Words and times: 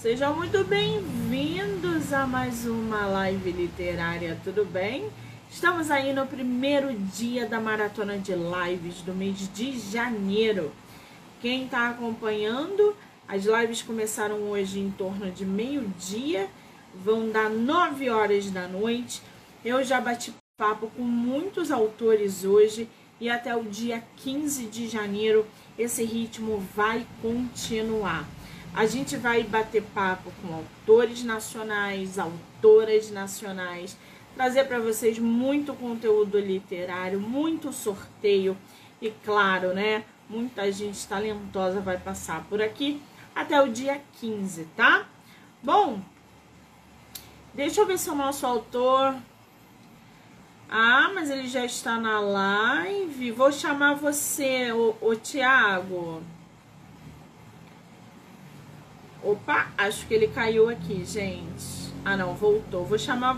Sejam 0.00 0.32
muito 0.32 0.62
bem-vindos 0.62 2.12
a 2.12 2.24
mais 2.24 2.64
uma 2.64 3.04
live 3.06 3.50
literária, 3.50 4.38
tudo 4.44 4.64
bem? 4.64 5.10
Estamos 5.50 5.90
aí 5.90 6.12
no 6.12 6.24
primeiro 6.24 6.94
dia 6.94 7.46
da 7.46 7.60
maratona 7.60 8.16
de 8.16 8.32
lives 8.32 9.02
do 9.02 9.12
mês 9.12 9.52
de 9.52 9.76
janeiro. 9.76 10.70
Quem 11.40 11.64
está 11.64 11.88
acompanhando, 11.88 12.94
as 13.26 13.44
lives 13.44 13.82
começaram 13.82 14.36
hoje 14.42 14.78
em 14.78 14.88
torno 14.88 15.32
de 15.32 15.44
meio-dia, 15.44 16.48
vão 16.94 17.28
dar 17.28 17.50
9 17.50 18.08
horas 18.08 18.48
da 18.52 18.68
noite. 18.68 19.20
Eu 19.64 19.82
já 19.82 20.00
bati 20.00 20.32
papo 20.56 20.92
com 20.96 21.02
muitos 21.02 21.72
autores 21.72 22.44
hoje 22.44 22.88
e 23.20 23.28
até 23.28 23.56
o 23.56 23.64
dia 23.64 24.00
15 24.18 24.66
de 24.66 24.86
janeiro 24.86 25.44
esse 25.76 26.04
ritmo 26.04 26.64
vai 26.72 27.04
continuar. 27.20 28.37
A 28.74 28.86
gente 28.86 29.16
vai 29.16 29.42
bater 29.42 29.82
papo 29.82 30.32
com 30.40 30.54
autores 30.54 31.24
nacionais, 31.24 32.18
autoras 32.18 33.10
nacionais, 33.10 33.96
trazer 34.34 34.64
para 34.64 34.78
vocês 34.78 35.18
muito 35.18 35.74
conteúdo 35.74 36.38
literário, 36.38 37.20
muito 37.20 37.72
sorteio 37.72 38.56
e 39.00 39.10
claro, 39.24 39.74
né, 39.74 40.04
muita 40.28 40.70
gente 40.70 41.06
talentosa 41.06 41.80
vai 41.80 41.98
passar 41.98 42.44
por 42.44 42.62
aqui 42.62 43.00
até 43.34 43.60
o 43.60 43.68
dia 43.68 44.00
15, 44.20 44.64
tá? 44.76 45.06
Bom, 45.62 46.00
deixa 47.54 47.80
eu 47.80 47.86
ver 47.86 47.98
se 47.98 48.10
o 48.10 48.14
nosso 48.14 48.46
autor 48.46 49.14
ah, 50.70 51.10
mas 51.14 51.30
ele 51.30 51.48
já 51.48 51.64
está 51.64 51.98
na 51.98 52.20
live. 52.20 53.30
Vou 53.30 53.50
chamar 53.50 53.94
você, 53.94 54.70
o, 54.70 54.94
o 55.00 55.16
Tiago. 55.16 56.22
Opa, 59.22 59.72
acho 59.76 60.06
que 60.06 60.14
ele 60.14 60.28
caiu 60.28 60.68
aqui, 60.68 61.04
gente. 61.04 61.92
Ah, 62.04 62.16
não, 62.16 62.34
voltou. 62.34 62.84
Vou 62.84 62.98
chamar. 62.98 63.36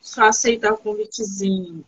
Só 0.00 0.24
aceitar 0.24 0.72
o 0.72 0.78
convitezinho. 0.78 1.84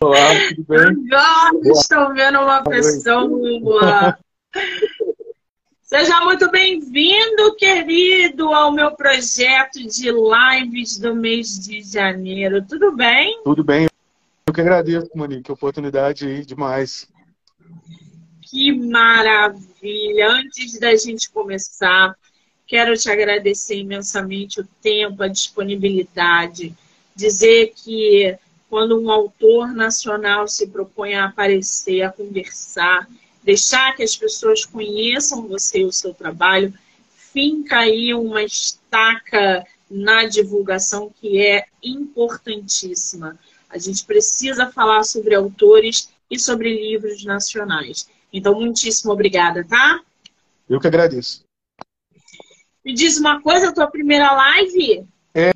Olá, 0.00 0.18
tudo 0.48 0.64
bem? 0.68 1.08
Agora 1.12 1.68
estou 1.68 2.14
vendo 2.14 2.40
uma 2.40 2.62
pessoa. 2.64 4.18
Seja 5.88 6.20
muito 6.20 6.50
bem-vindo, 6.50 7.56
querido, 7.56 8.52
ao 8.52 8.70
meu 8.70 8.94
projeto 8.94 9.78
de 9.86 10.10
lives 10.10 10.98
do 10.98 11.14
mês 11.14 11.58
de 11.58 11.80
janeiro. 11.80 12.62
Tudo 12.62 12.94
bem? 12.94 13.40
Tudo 13.42 13.64
bem. 13.64 13.88
Eu 14.46 14.52
que 14.52 14.60
agradeço, 14.60 15.08
Monique, 15.14 15.50
a 15.50 15.54
oportunidade 15.54 16.26
aí 16.26 16.44
demais. 16.44 17.08
Que 18.42 18.70
maravilha! 18.70 20.28
Antes 20.28 20.78
da 20.78 20.94
gente 20.94 21.30
começar, 21.30 22.14
quero 22.66 22.94
te 22.94 23.10
agradecer 23.10 23.78
imensamente 23.78 24.60
o 24.60 24.68
tempo, 24.82 25.22
a 25.22 25.28
disponibilidade. 25.28 26.74
Dizer 27.16 27.72
que 27.74 28.36
quando 28.68 29.00
um 29.00 29.10
autor 29.10 29.72
nacional 29.72 30.46
se 30.48 30.66
propõe 30.66 31.14
a 31.14 31.24
aparecer, 31.24 32.02
a 32.02 32.12
conversar, 32.12 33.08
deixar 33.48 33.96
que 33.96 34.02
as 34.02 34.14
pessoas 34.14 34.66
conheçam 34.66 35.48
você 35.48 35.78
e 35.78 35.84
o 35.86 35.92
seu 35.92 36.12
trabalho, 36.12 36.70
finca 37.14 37.78
aí 37.78 38.12
uma 38.12 38.42
estaca 38.42 39.66
na 39.90 40.26
divulgação 40.26 41.10
que 41.18 41.40
é 41.40 41.64
importantíssima. 41.82 43.38
A 43.70 43.78
gente 43.78 44.04
precisa 44.04 44.70
falar 44.70 45.02
sobre 45.04 45.34
autores 45.34 46.10
e 46.30 46.38
sobre 46.38 46.74
livros 46.74 47.24
nacionais. 47.24 48.06
Então, 48.30 48.54
muitíssimo 48.54 49.12
obrigada, 49.12 49.64
tá? 49.66 49.98
Eu 50.68 50.78
que 50.78 50.86
agradeço. 50.86 51.42
Me 52.84 52.92
diz 52.92 53.16
uma 53.16 53.40
coisa, 53.40 53.70
a 53.70 53.72
tua 53.72 53.86
primeira 53.86 54.30
live? 54.30 55.06
É, 55.34 55.52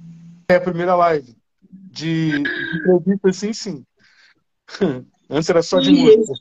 é 0.49 0.55
a 0.55 0.61
primeira 0.61 0.95
live. 0.95 1.37
De, 1.71 2.43
entrevista, 2.75 3.33
sim, 3.35 3.53
sim. 3.53 3.85
Antes 5.29 5.51
era 5.51 5.63
só 5.63 5.79
de 5.79 5.91
música 5.91 6.33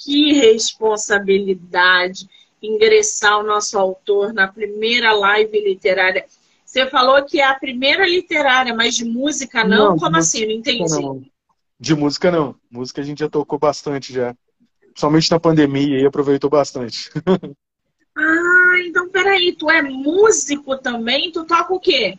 que 0.00 0.32
responsabilidade 0.32 2.28
ingressar 2.62 3.38
o 3.38 3.42
nosso 3.42 3.78
autor 3.78 4.32
na 4.32 4.48
primeira 4.48 5.12
live 5.12 5.60
literária. 5.60 6.24
Você 6.64 6.86
falou 6.86 7.24
que 7.24 7.40
é 7.40 7.44
a 7.44 7.58
primeira 7.58 8.06
literária, 8.06 8.74
mas 8.74 8.94
de 8.94 9.04
música 9.04 9.64
não? 9.64 9.90
não 9.90 9.98
Como 9.98 10.16
assim? 10.16 10.46
Não 10.46 10.52
entendi. 10.52 11.02
Não. 11.02 11.22
De 11.78 11.94
música 11.94 12.30
não. 12.30 12.54
Música 12.70 13.00
a 13.00 13.04
gente 13.04 13.20
já 13.20 13.28
tocou 13.28 13.58
bastante 13.58 14.12
já. 14.12 14.34
Somente 14.94 15.30
na 15.30 15.40
pandemia 15.40 16.00
e 16.00 16.06
aproveitou 16.06 16.50
bastante. 16.50 17.10
ah, 18.16 18.74
então 18.86 19.08
peraí, 19.08 19.52
tu 19.52 19.70
é 19.70 19.82
músico 19.82 20.76
também? 20.78 21.32
Tu 21.32 21.44
toca 21.44 21.72
o 21.72 21.80
quê? 21.80 22.18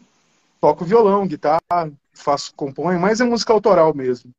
Toco 0.59 0.85
violão, 0.85 1.27
guitarra, 1.27 1.91
faço, 2.13 2.53
componho, 2.55 2.99
mas 2.99 3.21
é 3.21 3.23
música 3.23 3.53
autoral 3.53 3.93
mesmo. 3.93 4.31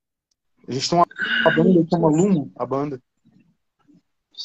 A 0.66 0.72
gente 0.72 0.88
tem 0.88 0.98
uma, 0.98 1.06
uma 1.40 1.56
banda 1.56 1.84
que 1.84 1.90
chama 1.90 2.08
Lumo, 2.08 2.52
a 2.56 2.66
banda. 2.66 3.00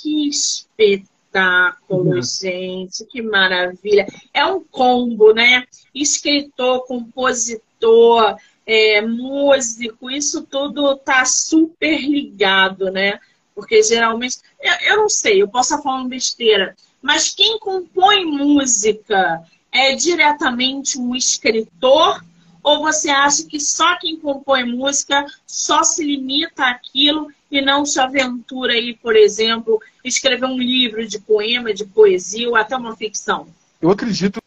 Que 0.02 0.28
espetáculo, 0.28 2.16
uhum. 2.16 2.22
gente, 2.22 3.06
que 3.06 3.22
maravilha. 3.22 4.08
É 4.34 4.46
um 4.46 4.64
combo, 4.64 5.34
né? 5.34 5.66
Escritor, 5.94 6.86
compositor, 6.86 8.38
é, 8.66 9.02
músico, 9.02 10.12
isso 10.12 10.44
tudo 10.44 10.98
tá 10.98 11.24
super 11.24 12.02
ligado, 12.02 12.92
né? 12.92 13.20
Porque 13.56 13.82
geralmente, 13.82 14.40
eu, 14.62 14.74
eu 14.92 14.98
não 14.98 15.10
sei, 15.10 15.42
eu 15.42 15.48
posso 15.48 15.82
falar 15.82 16.02
uma 16.02 16.10
besteira, 16.10 16.76
mas 17.02 17.34
quem 17.34 17.58
compõe 17.60 18.26
música 18.26 19.42
é 19.72 19.96
diretamente 19.96 21.00
um 21.00 21.16
escritor 21.16 22.24
ou 22.62 22.82
você 22.82 23.10
acha 23.10 23.46
que 23.46 23.60
só 23.60 23.98
quem 23.98 24.20
compõe 24.20 24.66
música 24.66 25.26
só 25.46 25.84
se 25.84 26.04
limita 26.04 26.66
àquilo 26.66 27.32
e 27.50 27.62
não 27.62 27.86
se 27.86 28.00
aventura 28.00 28.74
aí, 28.74 28.96
por 28.96 29.16
exemplo, 29.16 29.82
escrever 30.04 30.46
um 30.46 30.58
livro 30.58 31.06
de 31.08 31.20
poema, 31.20 31.74
de 31.74 31.86
poesia 31.86 32.50
ou 32.50 32.56
até 32.56 32.76
uma 32.76 32.96
ficção? 32.96 33.48
Eu 33.82 33.90
acredito 33.90 34.40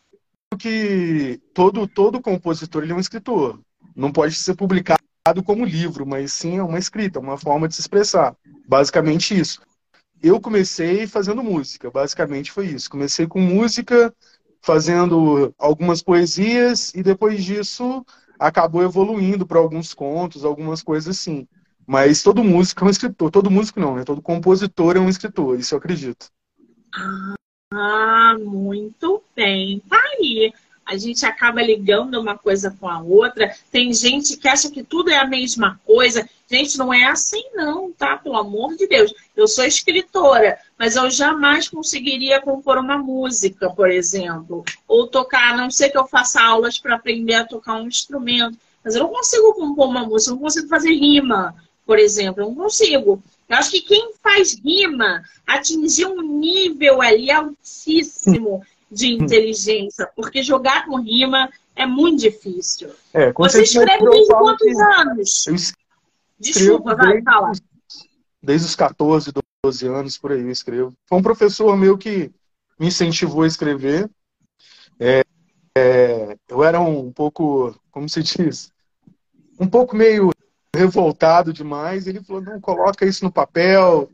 que 0.59 1.41
todo, 1.55 1.87
todo 1.87 2.21
compositor 2.21 2.83
ele 2.83 2.93
é 2.93 2.95
um 2.95 3.01
escritor. 3.01 3.59
Não 3.97 4.13
pode 4.13 4.35
ser 4.35 4.55
publicado 4.55 5.01
como 5.45 5.65
livro, 5.65 6.07
mas 6.07 6.33
sim 6.33 6.59
é 6.59 6.63
uma 6.63 6.79
escrita, 6.79 7.21
uma 7.21 7.39
forma 7.39 7.69
de 7.69 7.75
se 7.75 7.81
expressar. 7.81 8.37
Basicamente 8.67 9.39
isso. 9.39 9.61
Eu 10.23 10.41
comecei 10.41 11.07
fazendo 11.07 11.43
música, 11.43 11.91
basicamente 11.91 12.53
foi 12.53 12.67
isso. 12.67 12.91
Comecei 12.91 13.27
com 13.27 13.41
música, 13.41 14.15
fazendo 14.61 15.55
algumas 15.59 16.03
poesias 16.03 16.93
e 16.95 17.03
depois 17.03 17.43
disso 17.43 18.05
acabou 18.39 18.83
evoluindo 18.83 19.47
para 19.47 19.59
alguns 19.59 19.95
contos, 19.95 20.45
algumas 20.45 20.83
coisas 20.83 21.17
assim. 21.17 21.47
Mas 21.91 22.23
todo 22.23 22.45
músico 22.45 22.85
é 22.85 22.87
um 22.87 22.91
escritor. 22.91 23.33
Todo 23.33 23.51
músico 23.51 23.81
não, 23.81 23.97
né? 23.97 24.05
Todo 24.05 24.23
compositor 24.23 24.97
é 24.97 25.01
um 25.01 25.09
escritor, 25.09 25.59
isso 25.59 25.75
eu 25.75 25.79
acredito. 25.79 26.27
Ah, 27.75 28.37
muito 28.39 29.21
bem. 29.35 29.83
Tá 29.91 30.01
aí. 30.17 30.53
A 30.87 30.97
gente 30.97 31.27
acaba 31.27 31.61
ligando 31.61 32.21
uma 32.21 32.39
coisa 32.39 32.71
com 32.79 32.89
a 32.89 33.01
outra. 33.01 33.53
Tem 33.73 33.93
gente 33.93 34.37
que 34.37 34.47
acha 34.47 34.71
que 34.71 34.85
tudo 34.85 35.11
é 35.11 35.17
a 35.17 35.27
mesma 35.27 35.81
coisa. 35.85 36.29
Gente, 36.49 36.79
não 36.79 36.95
é 36.95 37.07
assim 37.07 37.43
não, 37.55 37.91
tá? 37.91 38.17
Pelo 38.17 38.37
amor 38.37 38.77
de 38.77 38.87
Deus. 38.87 39.13
Eu 39.35 39.49
sou 39.49 39.65
escritora, 39.65 40.61
mas 40.79 40.95
eu 40.95 41.11
jamais 41.11 41.69
conseguiria 41.69 42.41
compor 42.41 42.79
uma 42.79 42.99
música, 42.99 43.69
por 43.69 43.91
exemplo. 43.91 44.65
Ou 44.87 45.09
tocar, 45.09 45.55
a 45.55 45.57
não 45.57 45.73
sei 45.73 45.91
que 45.91 45.99
eu 45.99 46.07
faça 46.07 46.41
aulas 46.41 46.79
para 46.79 46.95
aprender 46.95 47.35
a 47.35 47.45
tocar 47.45 47.75
um 47.75 47.89
instrumento. 47.89 48.57
Mas 48.85 48.95
eu 48.95 49.03
não 49.03 49.11
consigo 49.11 49.55
compor 49.55 49.89
uma 49.89 50.07
música, 50.07 50.31
eu 50.31 50.37
não 50.37 50.43
consigo 50.43 50.69
fazer 50.69 50.93
rima 50.93 51.53
por 51.91 51.99
exemplo. 51.99 52.45
Eu 52.45 52.51
não 52.51 52.55
consigo. 52.55 53.21
Eu 53.49 53.57
acho 53.57 53.73
que 53.73 53.81
quem 53.81 54.13
faz 54.23 54.57
rima 54.65 55.25
atingiu 55.45 56.11
um 56.11 56.23
nível 56.23 57.03
ali 57.03 57.33
altíssimo 57.33 58.65
de 58.89 59.15
inteligência, 59.15 60.09
porque 60.15 60.41
jogar 60.41 60.87
com 60.87 61.01
rima 61.01 61.51
é 61.75 61.85
muito 61.87 62.21
difícil. 62.21 62.91
É, 63.13 63.33
Você 63.33 63.63
escreve 63.63 64.09
desde 64.09 64.33
quantos 64.33 64.69
que... 64.69 64.81
anos? 64.81 65.47
Eu 65.49 65.57
Desculpa, 66.39 66.95
vai, 66.95 67.21
fala. 67.23 67.51
Desde 68.41 68.69
os 68.69 68.77
14, 68.77 69.33
12 69.65 69.87
anos, 69.89 70.17
por 70.17 70.31
aí 70.31 70.43
eu 70.43 70.51
escrevo. 70.51 70.95
Foi 71.07 71.19
um 71.19 71.23
professor 71.23 71.77
meu 71.77 71.99
que 71.99 72.31
me 72.79 72.87
incentivou 72.87 73.43
a 73.43 73.49
escrever. 73.49 74.09
É, 75.01 75.25
é, 75.77 76.37
eu 76.49 76.63
era 76.63 76.79
um 76.79 77.11
pouco, 77.11 77.77
como 77.91 78.09
se 78.09 78.23
diz, 78.23 78.71
um 79.59 79.67
pouco 79.67 79.97
meio 79.97 80.31
revoltado 80.75 81.53
demais. 81.53 82.07
Ele 82.07 82.23
falou: 82.23 82.43
não, 82.43 82.61
coloca 82.61 83.05
isso 83.07 83.25
no 83.25 83.33
papel, 83.33 84.11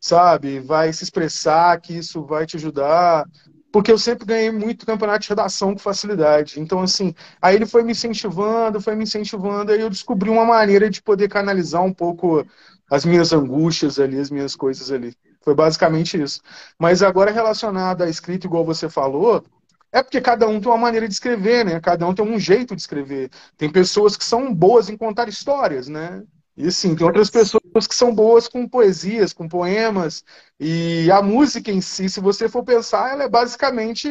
sabe? 0.00 0.60
Vai 0.60 0.92
se 0.92 1.04
expressar, 1.04 1.80
que 1.80 1.94
isso 1.98 2.24
vai 2.24 2.46
te 2.46 2.56
ajudar. 2.56 3.26
porque 3.72 3.90
eu 3.92 3.98
sempre 3.98 4.26
ganhei 4.26 4.50
muito 4.50 4.86
campeonato 4.86 5.20
de 5.22 5.28
redação 5.30 5.72
com 5.72 5.78
facilidade. 5.78 6.60
Então, 6.60 6.80
assim, 6.82 7.14
aí 7.40 7.56
ele 7.56 7.66
foi 7.66 7.82
me 7.82 7.92
incentivando, 7.92 8.80
foi 8.80 8.94
me 8.96 9.04
incentivando, 9.04 9.72
aí 9.72 9.80
eu 9.80 9.90
descobri 9.90 10.30
uma 10.30 10.44
maneira 10.44 10.90
de 10.90 11.02
poder 11.02 11.28
canalizar 11.28 11.82
um 11.82 11.92
pouco 11.92 12.46
as 12.90 13.04
minhas 13.06 13.32
angústias 13.32 13.98
ali, 13.98 14.18
as 14.18 14.30
minhas 14.30 14.54
coisas 14.56 14.90
ali. 14.92 15.14
Foi 15.42 15.54
basicamente 15.54 16.20
isso. 16.20 16.40
Mas 16.78 17.02
agora 17.02 17.30
relacionado 17.32 18.02
à 18.02 18.08
escrita, 18.10 18.46
igual 18.46 18.64
você 18.64 18.88
falou, 18.90 19.44
é 19.92 20.02
porque 20.02 20.20
cada 20.20 20.48
um 20.48 20.58
tem 20.58 20.70
uma 20.70 20.78
maneira 20.78 21.06
de 21.06 21.12
escrever, 21.12 21.64
né? 21.64 21.78
Cada 21.78 22.06
um 22.06 22.14
tem 22.14 22.24
um 22.24 22.38
jeito 22.38 22.74
de 22.74 22.80
escrever. 22.80 23.30
Tem 23.58 23.70
pessoas 23.70 24.16
que 24.16 24.24
são 24.24 24.52
boas 24.54 24.88
em 24.88 24.96
contar 24.96 25.28
histórias, 25.28 25.86
né? 25.86 26.22
E 26.56 26.70
sim, 26.70 26.94
tem 26.96 27.06
outras 27.06 27.30
pessoas 27.30 27.86
que 27.86 27.94
são 27.94 28.14
boas 28.14 28.48
com 28.48 28.68
poesias, 28.68 29.32
com 29.32 29.48
poemas. 29.48 30.24
E 30.58 31.10
a 31.10 31.22
música 31.22 31.70
em 31.70 31.80
si, 31.80 32.08
se 32.08 32.20
você 32.20 32.48
for 32.48 32.64
pensar, 32.64 33.12
ela 33.12 33.24
é 33.24 33.28
basicamente 33.28 34.08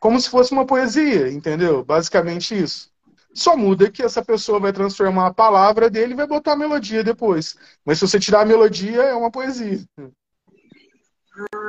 como 0.00 0.18
se 0.20 0.28
fosse 0.28 0.52
uma 0.52 0.66
poesia, 0.66 1.30
entendeu? 1.30 1.84
Basicamente 1.84 2.60
isso. 2.60 2.90
Só 3.34 3.56
muda 3.56 3.90
que 3.90 4.02
essa 4.02 4.22
pessoa 4.22 4.60
vai 4.60 4.72
transformar 4.72 5.28
a 5.28 5.34
palavra 5.34 5.88
dele 5.88 6.12
e 6.12 6.16
vai 6.16 6.26
botar 6.26 6.52
a 6.52 6.56
melodia 6.56 7.02
depois. 7.02 7.56
Mas 7.84 7.98
se 7.98 8.06
você 8.06 8.18
tirar 8.18 8.42
a 8.42 8.46
melodia, 8.46 9.02
é 9.02 9.14
uma 9.14 9.30
poesia. 9.30 9.80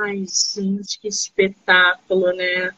Ai, 0.02 0.24
gente, 0.26 1.00
que 1.00 1.08
espetáculo, 1.08 2.32
né? 2.34 2.70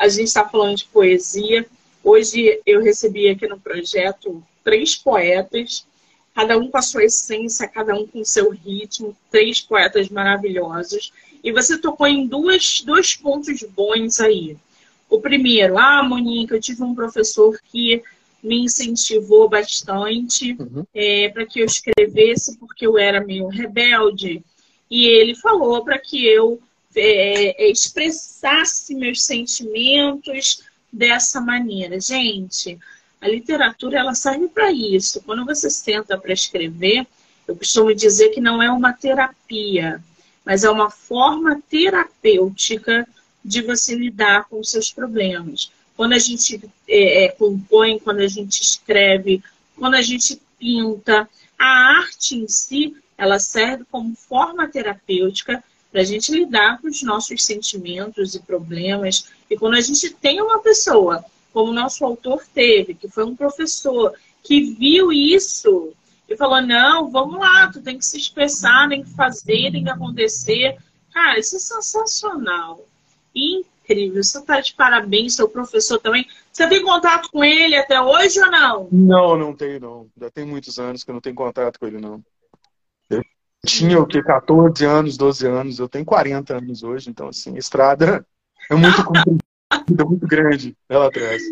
A 0.00 0.08
gente 0.08 0.28
está 0.28 0.48
falando 0.48 0.78
de 0.78 0.86
poesia. 0.86 1.66
Hoje 2.02 2.58
eu 2.64 2.82
recebi 2.82 3.28
aqui 3.28 3.46
no 3.46 3.60
projeto 3.60 4.42
três 4.64 4.96
poetas, 4.96 5.86
cada 6.34 6.56
um 6.56 6.70
com 6.70 6.78
a 6.78 6.82
sua 6.82 7.04
essência, 7.04 7.68
cada 7.68 7.94
um 7.94 8.06
com 8.06 8.20
o 8.20 8.24
seu 8.24 8.48
ritmo, 8.48 9.14
três 9.30 9.60
poetas 9.60 10.08
maravilhosos. 10.08 11.12
E 11.44 11.52
você 11.52 11.76
tocou 11.76 12.06
em 12.06 12.26
duas, 12.26 12.80
dois 12.80 13.14
pontos 13.14 13.62
bons 13.62 14.20
aí. 14.20 14.56
O 15.06 15.20
primeiro, 15.20 15.76
ah, 15.76 16.02
Monique, 16.02 16.54
eu 16.54 16.60
tive 16.62 16.82
um 16.82 16.94
professor 16.94 17.60
que 17.70 18.02
me 18.42 18.58
incentivou 18.58 19.50
bastante 19.50 20.56
uhum. 20.58 20.82
é, 20.94 21.28
para 21.28 21.44
que 21.44 21.60
eu 21.60 21.66
escrevesse, 21.66 22.56
porque 22.56 22.86
eu 22.86 22.96
era 22.96 23.22
meio 23.22 23.48
rebelde. 23.48 24.42
E 24.90 25.08
ele 25.08 25.34
falou 25.34 25.84
para 25.84 25.98
que 25.98 26.26
eu 26.26 26.58
é, 26.94 27.64
é, 27.64 27.70
expressasse 27.70 28.94
meus 28.94 29.22
sentimentos 29.24 30.62
dessa 30.92 31.40
maneira. 31.40 32.00
Gente, 32.00 32.78
a 33.20 33.28
literatura 33.28 33.98
ela 33.98 34.14
serve 34.14 34.48
para 34.48 34.72
isso. 34.72 35.22
Quando 35.22 35.44
você 35.44 35.70
senta 35.70 36.18
para 36.18 36.32
escrever, 36.32 37.06
eu 37.46 37.54
costumo 37.56 37.94
dizer 37.94 38.30
que 38.30 38.40
não 38.40 38.62
é 38.62 38.70
uma 38.70 38.92
terapia, 38.92 40.02
mas 40.44 40.64
é 40.64 40.70
uma 40.70 40.90
forma 40.90 41.62
terapêutica 41.68 43.06
de 43.44 43.62
você 43.62 43.94
lidar 43.94 44.44
com 44.48 44.60
os 44.60 44.70
seus 44.70 44.90
problemas. 44.90 45.70
Quando 45.96 46.12
a 46.12 46.18
gente 46.18 46.60
é, 46.88 47.24
é, 47.24 47.28
compõe, 47.28 47.98
quando 47.98 48.20
a 48.20 48.28
gente 48.28 48.62
escreve, 48.62 49.42
quando 49.76 49.94
a 49.94 50.02
gente 50.02 50.40
pinta, 50.58 51.28
a 51.58 51.66
arte 51.98 52.36
em 52.36 52.48
si, 52.48 52.96
ela 53.16 53.38
serve 53.38 53.84
como 53.90 54.14
forma 54.14 54.68
terapêutica 54.68 55.62
para 55.90 56.02
a 56.02 56.04
gente 56.04 56.32
lidar 56.32 56.80
com 56.80 56.88
os 56.88 57.02
nossos 57.02 57.44
sentimentos 57.44 58.34
e 58.34 58.40
problemas. 58.40 59.28
E 59.48 59.56
quando 59.56 59.74
a 59.74 59.80
gente 59.80 60.10
tem 60.10 60.40
uma 60.40 60.60
pessoa, 60.60 61.24
como 61.52 61.70
o 61.70 61.74
nosso 61.74 62.04
autor 62.04 62.42
teve, 62.54 62.94
que 62.94 63.08
foi 63.08 63.24
um 63.24 63.34
professor, 63.34 64.14
que 64.42 64.74
viu 64.74 65.12
isso 65.12 65.92
e 66.28 66.36
falou: 66.36 66.62
não, 66.62 67.10
vamos 67.10 67.38
lá, 67.38 67.68
tu 67.70 67.82
tem 67.82 67.98
que 67.98 68.04
se 68.04 68.16
expressar, 68.16 68.88
tem 68.88 69.02
que 69.02 69.10
fazer, 69.10 69.72
tem 69.72 69.84
que 69.84 69.90
acontecer. 69.90 70.76
Cara, 71.12 71.38
isso 71.38 71.56
é 71.56 71.58
sensacional. 71.58 72.86
Incrível. 73.34 74.22
Você 74.22 74.38
está 74.38 74.60
de 74.60 74.74
parabéns, 74.74 75.34
seu 75.34 75.48
professor 75.48 75.98
também. 75.98 76.26
Você 76.52 76.68
tem 76.68 76.82
contato 76.84 77.28
com 77.30 77.42
ele 77.42 77.74
até 77.74 78.00
hoje 78.00 78.40
ou 78.40 78.50
não? 78.50 78.88
Não, 78.92 79.36
não 79.36 79.54
tenho, 79.54 79.80
não. 79.80 80.06
Já 80.20 80.30
tem 80.30 80.44
muitos 80.44 80.78
anos 80.78 81.02
que 81.02 81.10
eu 81.10 81.14
não 81.14 81.20
tenho 81.20 81.34
contato 81.34 81.80
com 81.80 81.86
ele, 81.86 82.00
não 82.00 82.22
tinha 83.64 84.00
o 84.00 84.06
que, 84.06 84.22
14 84.22 84.84
anos, 84.84 85.16
12 85.16 85.46
anos, 85.46 85.78
eu 85.78 85.88
tenho 85.88 86.04
40 86.04 86.56
anos 86.56 86.82
hoje, 86.82 87.10
então 87.10 87.28
assim, 87.28 87.56
estrada 87.56 88.24
é 88.70 88.74
muito 88.74 89.04
comprida, 89.04 90.04
muito 90.04 90.26
grande 90.26 90.76
ela 90.88 91.08
atrás. 91.08 91.42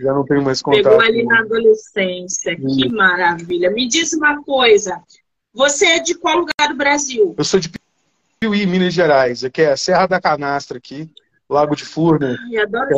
Já 0.00 0.12
não 0.12 0.24
tenho 0.24 0.42
mais 0.42 0.60
contato. 0.60 0.82
Pegou 0.82 1.00
ali 1.00 1.24
na 1.24 1.40
adolescência, 1.40 2.56
que 2.56 2.88
maravilha. 2.88 3.70
Me 3.70 3.86
diz 3.86 4.12
uma 4.12 4.42
coisa, 4.42 5.00
você 5.52 5.86
é 5.86 6.00
de 6.00 6.16
qual 6.16 6.38
lugar 6.38 6.68
do 6.68 6.76
Brasil? 6.76 7.34
Eu 7.38 7.44
sou 7.44 7.60
de 7.60 7.70
Piuí, 8.40 8.66
Minas 8.66 8.92
Gerais, 8.92 9.44
aqui 9.44 9.62
é 9.62 9.72
a 9.72 9.76
Serra 9.76 10.06
da 10.06 10.20
Canastra 10.20 10.78
aqui, 10.78 11.08
Lago 11.48 11.76
de 11.76 11.84
Furna. 11.84 12.36
Ai, 12.46 12.58
adoro 12.58 12.88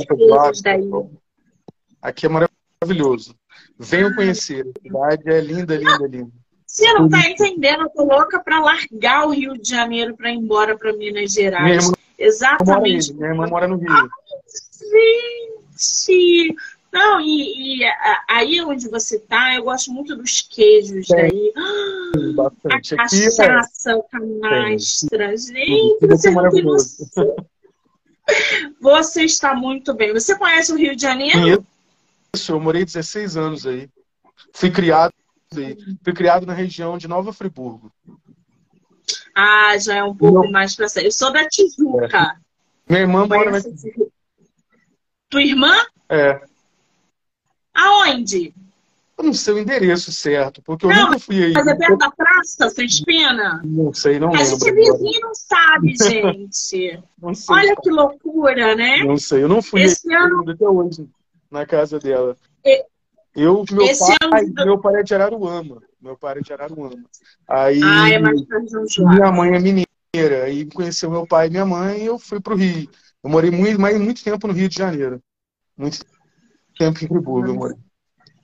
os 0.50 0.62
daí. 0.62 0.88
Aqui 2.00 2.26
é 2.26 2.28
maravilhoso. 2.28 3.36
Venham 3.78 4.14
conhecer, 4.14 4.66
a 4.66 4.80
cidade 4.80 5.30
é 5.30 5.40
linda, 5.40 5.76
linda, 5.76 6.06
linda. 6.06 6.32
Você 6.76 6.93
não 6.93 7.08
tá 7.08 7.20
entendendo, 7.26 7.84
eu 7.84 7.88
tô 7.88 8.05
louca 8.05 8.38
para 8.38 8.61
largar 8.61 9.26
o 9.26 9.31
Rio 9.31 9.56
de 9.56 9.67
Janeiro 9.67 10.14
para 10.14 10.31
ir 10.31 10.34
embora 10.34 10.76
para 10.76 10.93
Minas 10.93 11.32
Gerais. 11.32 11.87
Minha 11.87 11.96
Exatamente. 12.19 13.14
Minha 13.14 13.28
irmã 13.28 13.46
mora 13.46 13.67
no 13.67 13.78
Rio. 13.78 13.90
Ah, 13.90 14.06
gente! 16.06 16.55
Não, 16.93 17.19
e, 17.19 17.81
e, 17.81 17.84
aí 18.28 18.61
onde 18.61 18.90
você 18.90 19.19
tá, 19.19 19.55
eu 19.55 19.64
gosto 19.64 19.90
muito 19.90 20.14
dos 20.17 20.43
queijos 20.43 21.06
Tem. 21.06 21.17
daí. 21.17 21.52
Bastante. 22.34 22.94
A 22.94 22.96
é 22.96 22.99
cachaça, 22.99 23.93
é... 23.93 24.02
canastra. 24.11 25.29
Tem. 25.29 25.38
Gente, 25.38 26.06
você 26.06 26.31
não 26.31 26.50
tem 26.50 26.62
noção. 26.62 27.37
Você 28.82 29.25
está 29.25 29.55
muito 29.55 29.94
bem. 29.94 30.12
Você 30.12 30.37
conhece 30.37 30.72
o 30.72 30.76
Rio 30.76 30.94
de 30.94 31.00
Janeiro? 31.00 31.67
Isso, 32.34 32.52
eu 32.52 32.61
morei 32.61 32.84
16 32.84 33.34
anos 33.38 33.67
aí. 33.67 33.88
Fui 34.52 34.70
criado 34.70 35.14
Fui 35.52 36.12
criado 36.12 36.46
na 36.46 36.52
região 36.52 36.98
de 36.98 37.08
Nova 37.08 37.32
Friburgo. 37.32 37.93
Ah, 39.34 39.76
já 39.78 39.96
é 39.96 40.04
um 40.04 40.14
pouco 40.14 40.44
Não. 40.44 40.50
mais 40.50 40.75
pra. 40.75 40.87
Eu 41.02 41.12
sou 41.12 41.32
da 41.32 41.46
Tijuca. 41.48 42.19
É. 42.19 42.46
Minha 42.88 43.00
irmã 43.02 43.26
mora 43.26 43.50
na 43.50 43.60
Tijuca. 43.60 44.10
Tua 45.28 45.43
irmã? 45.43 45.75
É. 46.08 46.40
Aonde? 47.75 48.54
Eu 49.19 49.25
não 49.25 49.32
sei 49.32 49.54
o 49.54 49.58
endereço 49.58 50.12
certo, 50.12 50.60
porque 50.62 50.84
eu 50.84 50.90
não, 50.90 51.06
nunca 51.06 51.19
fui 51.19 51.43
aí. 51.43 51.52
Mas 51.52 51.66
é 51.66 51.75
perto 51.75 51.96
da 51.96 52.10
praça, 52.10 52.75
Três 52.75 53.00
Pena? 53.02 53.62
Não 53.64 53.93
sei, 53.93 54.19
não 54.19 54.28
A 54.28 54.32
lembro. 54.32 54.46
A 54.46 54.50
gente 54.50 54.69
é 54.69 54.72
vizinho 54.72 55.20
não 55.22 55.34
sabe, 55.34 55.94
gente. 55.96 57.02
Não 57.20 57.34
sei, 57.34 57.56
Olha 57.56 57.76
que 57.76 57.90
loucura, 57.90 58.76
né? 58.76 59.04
Não 59.04 59.16
sei, 59.16 59.43
eu 59.43 59.48
não 59.48 59.62
fui 59.62 59.82
Esse 59.82 60.12
aí, 60.12 60.22
ano... 60.22 60.50
até 60.50 60.69
hoje 60.69 61.08
na 61.50 61.64
casa 61.64 61.98
dela. 61.98 62.37
Eu, 63.36 63.64
meu 63.70 63.86
Esse 63.86 64.16
pai, 64.18 64.44
ano... 64.44 64.64
meu 64.64 64.78
pai 64.80 65.00
é 65.00 65.02
de 65.02 65.14
Araruama. 65.14 65.82
Meu 66.00 66.16
pai 66.16 66.38
é 66.38 66.40
de 66.40 66.52
Araruama. 66.54 67.04
Aí, 67.46 67.81
ah, 67.84 68.08
é 68.08 68.19
minha 68.19 69.31
mãe 69.31 69.55
é 69.55 69.58
mineira. 69.58 70.44
Aí 70.44 70.64
conheceu 70.64 71.10
meu 71.10 71.26
pai 71.26 71.48
e 71.48 71.50
minha 71.50 71.66
mãe 71.66 72.02
e 72.02 72.06
eu 72.06 72.19
fui 72.19 72.40
pro 72.40 72.56
Rio. 72.56 72.88
Eu 73.22 73.28
morei 73.28 73.50
muito, 73.50 73.78
mais, 73.78 74.00
muito 74.00 74.24
tempo 74.24 74.46
no 74.46 74.55
Rio 74.55 74.70
de 74.70 74.76
Janeiro. 74.76 75.20
Muito 75.76 75.98
tempo 76.78 77.05
em 77.05 77.08
Friburgo 77.08 77.48
eu 77.48 77.55
morei. 77.55 77.76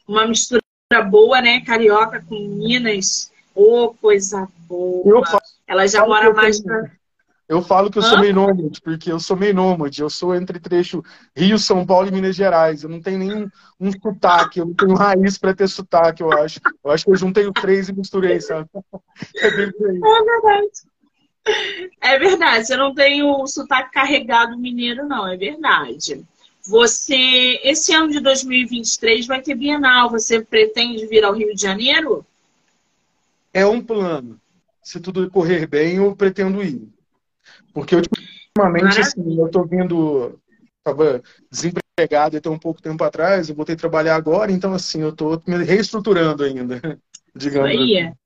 Uma 0.06 0.26
mistura 0.26 0.62
boa, 1.08 1.40
né? 1.40 1.62
Carioca 1.62 2.22
com 2.28 2.36
Minas. 2.36 3.32
Ô, 3.54 3.84
oh, 3.84 3.94
coisa 3.94 4.46
boa. 4.68 5.24
Falo, 5.26 5.42
Ela 5.66 5.86
já 5.86 6.06
mora 6.06 6.34
mais 6.34 6.60
pra... 6.60 6.90
Eu 7.52 7.60
falo 7.60 7.90
que 7.90 7.98
eu 7.98 8.02
Hã? 8.02 8.06
sou 8.06 8.18
meio 8.18 8.32
nômade, 8.32 8.80
porque 8.80 9.12
eu 9.12 9.20
sou 9.20 9.36
meio 9.36 9.52
nômade. 9.52 10.00
Eu 10.00 10.08
sou 10.08 10.34
entre 10.34 10.58
trecho 10.58 11.02
Rio, 11.36 11.58
São 11.58 11.84
Paulo 11.84 12.08
e 12.08 12.10
Minas 12.10 12.34
Gerais. 12.34 12.82
Eu 12.82 12.88
não 12.88 12.98
tenho 12.98 13.18
nenhum 13.18 13.46
um 13.78 13.92
sotaque, 13.92 14.58
eu 14.60 14.64
não 14.64 14.72
tenho 14.72 14.94
raiz 14.94 15.36
para 15.36 15.54
ter 15.54 15.68
sotaque, 15.68 16.22
eu 16.22 16.32
acho. 16.32 16.58
Eu 16.82 16.90
acho 16.90 17.04
que 17.04 17.10
eu 17.10 17.16
juntei 17.16 17.46
o 17.46 17.52
três 17.52 17.90
e 17.90 17.92
misturei, 17.92 18.40
sabe? 18.40 18.70
É, 19.36 19.50
bem 19.50 19.66
é 19.66 20.24
verdade. 20.24 20.70
É 22.00 22.18
verdade, 22.18 22.66
você 22.66 22.74
não 22.74 22.94
tem 22.94 23.22
o 23.22 23.46
sotaque 23.46 23.92
carregado 23.92 24.56
mineiro, 24.56 25.06
não, 25.06 25.28
é 25.28 25.36
verdade. 25.36 26.24
Você, 26.66 27.60
esse 27.64 27.92
ano 27.92 28.10
de 28.10 28.20
2023 28.20 29.26
vai 29.26 29.42
ter 29.42 29.54
Bienal, 29.54 30.08
você 30.08 30.40
pretende 30.40 31.06
vir 31.06 31.22
ao 31.22 31.34
Rio 31.34 31.54
de 31.54 31.60
Janeiro? 31.60 32.24
É 33.52 33.66
um 33.66 33.82
plano. 33.82 34.40
Se 34.82 34.98
tudo 34.98 35.30
correr 35.30 35.66
bem, 35.66 35.96
eu 35.96 36.16
pretendo 36.16 36.62
ir. 36.62 36.88
Porque 37.72 37.96
ultimamente, 37.96 39.00
assim, 39.00 39.38
eu 39.38 39.48
tô 39.48 39.64
vindo. 39.64 40.38
Estava 40.78 41.22
desempregado 41.50 42.36
até 42.36 42.50
um 42.50 42.58
pouco 42.58 42.82
tempo 42.82 43.04
atrás, 43.04 43.48
eu 43.48 43.54
voltei 43.54 43.76
a 43.76 43.78
trabalhar 43.78 44.16
agora, 44.16 44.50
então, 44.50 44.74
assim, 44.74 45.00
eu 45.00 45.10
estou 45.10 45.40
me 45.46 45.62
reestruturando 45.62 46.42
ainda, 46.42 46.80
digamos. 47.36 47.70
Aí. 47.70 47.98
Assim. 47.98 48.16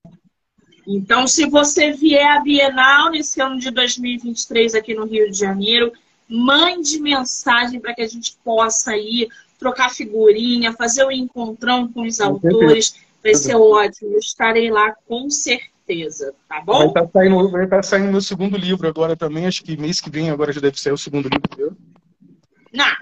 Então, 0.87 1.27
se 1.27 1.47
você 1.51 1.93
vier 1.93 2.27
à 2.27 2.41
Bienal 2.41 3.11
nesse 3.11 3.43
ano 3.43 3.59
de 3.59 3.71
2023 3.71 4.75
aqui 4.75 4.95
no 4.95 5.05
Rio 5.05 5.31
de 5.31 5.37
Janeiro, 5.37 5.93
mande 6.29 7.01
mensagem 7.01 7.81
para 7.81 7.95
que 7.95 8.03
a 8.03 8.07
gente 8.07 8.39
possa 8.43 8.97
ir 8.97 9.29
trocar 9.59 9.91
figurinha, 9.91 10.73
fazer 10.73 11.05
o 11.05 11.09
um 11.09 11.13
encontrão 11.13 11.93
com 11.93 12.03
os 12.03 12.21
autores. 12.21 12.95
Vai 13.23 13.35
ser 13.35 13.57
ótimo. 13.57 14.13
Eu 14.13 14.19
estarei 14.19 14.71
lá 14.71 14.95
com 15.07 15.29
certeza 15.29 15.76
certeza, 15.87 16.35
tá 16.49 16.61
bom? 16.61 16.79
Vai 16.79 16.89
estar 16.89 17.07
tá 17.07 17.11
saindo, 17.13 17.51
vai 17.51 17.67
tá 17.67 17.83
saindo 17.83 18.11
meu 18.11 18.21
segundo 18.21 18.57
livro 18.57 18.89
agora 18.89 19.17
também, 19.17 19.47
acho 19.47 19.63
que 19.63 19.77
mês 19.77 20.01
que 20.01 20.11
vem 20.11 20.31
agora 20.31 20.53
já 20.53 20.61
deve 20.61 20.79
ser 20.79 20.93
o 20.93 20.99
segundo 20.99 21.29
livro 21.29 21.77
Não. 22.73 22.97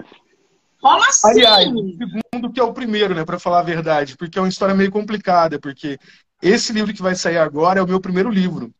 Como 0.79 1.03
assim? 1.03 1.27
Aliás, 1.29 1.67
o 1.67 1.97
segundo 1.97 2.53
que 2.53 2.59
é 2.59 2.63
o 2.63 2.73
primeiro, 2.73 3.15
né, 3.15 3.25
para 3.25 3.39
falar 3.39 3.59
a 3.59 3.63
verdade, 3.63 4.15
porque 4.15 4.37
é 4.37 4.41
uma 4.41 4.47
história 4.47 4.75
meio 4.75 4.91
complicada, 4.91 5.59
porque 5.59 5.97
esse 6.41 6.71
livro 6.71 6.93
que 6.93 7.01
vai 7.01 7.15
sair 7.15 7.39
agora 7.39 7.79
é 7.79 7.83
o 7.83 7.87
meu 7.87 7.99
primeiro 7.99 8.29
livro. 8.29 8.71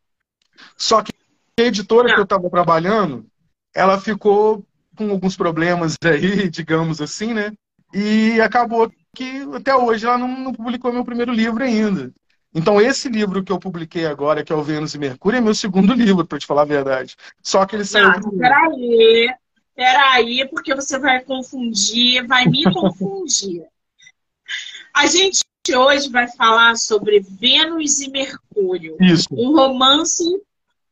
Só 0.76 1.02
que 1.02 1.12
a 1.58 1.62
editora 1.62 2.08
Não. 2.08 2.14
que 2.14 2.20
eu 2.20 2.24
estava 2.24 2.48
trabalhando, 2.48 3.26
ela 3.74 4.00
ficou 4.00 4.64
com 4.96 5.10
alguns 5.10 5.36
problemas 5.36 5.96
aí, 6.04 6.48
digamos 6.48 7.00
assim, 7.00 7.34
né? 7.34 7.52
E 7.92 8.40
acabou 8.40 8.90
que 9.14 9.42
até 9.54 9.74
hoje 9.74 10.06
ela 10.06 10.18
não, 10.18 10.28
não 10.28 10.52
publicou 10.52 10.92
meu 10.92 11.04
primeiro 11.04 11.32
livro 11.32 11.64
ainda. 11.64 12.12
Então, 12.56 12.80
esse 12.80 13.10
livro 13.10 13.44
que 13.44 13.52
eu 13.52 13.58
publiquei 13.58 14.06
agora, 14.06 14.42
que 14.42 14.50
é 14.50 14.56
o 14.56 14.62
Vênus 14.62 14.94
e 14.94 14.98
Mercúrio, 14.98 15.36
é 15.36 15.40
meu 15.42 15.54
segundo 15.54 15.92
livro, 15.94 16.26
para 16.26 16.38
te 16.38 16.46
falar 16.46 16.62
a 16.62 16.64
verdade. 16.64 17.14
Só 17.42 17.66
que 17.66 17.76
ele 17.76 17.84
saiu. 17.84 18.08
Ah, 18.08 18.20
peraí, 18.38 19.28
Peraí, 19.76 20.48
porque 20.48 20.74
você 20.74 20.98
vai 20.98 21.20
confundir, 21.20 22.26
vai 22.26 22.46
me 22.46 22.64
confundir. 22.72 23.66
A 24.94 25.06
gente 25.06 25.44
hoje 25.76 26.08
vai 26.08 26.26
falar 26.28 26.76
sobre 26.76 27.20
Vênus 27.20 28.00
e 28.00 28.10
Mercúrio. 28.10 28.96
Isso. 28.98 29.28
Um 29.30 29.54
romance 29.54 30.24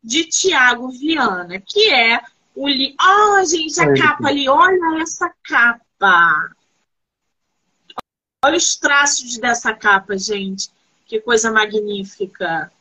de 0.03 0.25
Tiago 0.25 0.91
Viana, 0.91 1.59
que 1.59 1.91
é 1.91 2.21
o 2.55 2.69
li... 2.69 2.95
Ah, 3.01 3.41
oh, 3.41 3.45
gente, 3.47 3.81
a 3.81 3.85
é 3.85 3.97
capa 3.97 4.29
ali, 4.29 4.47
olha 4.51 5.01
essa 5.01 5.33
capa. 5.43 6.51
Olha 8.45 8.59
os 8.59 8.77
traços 8.77 9.39
dessa 9.39 9.73
capa, 9.73 10.19
gente. 10.19 10.74
Que 11.15 11.21
coisa 11.21 11.49
magnífica. 11.53 12.73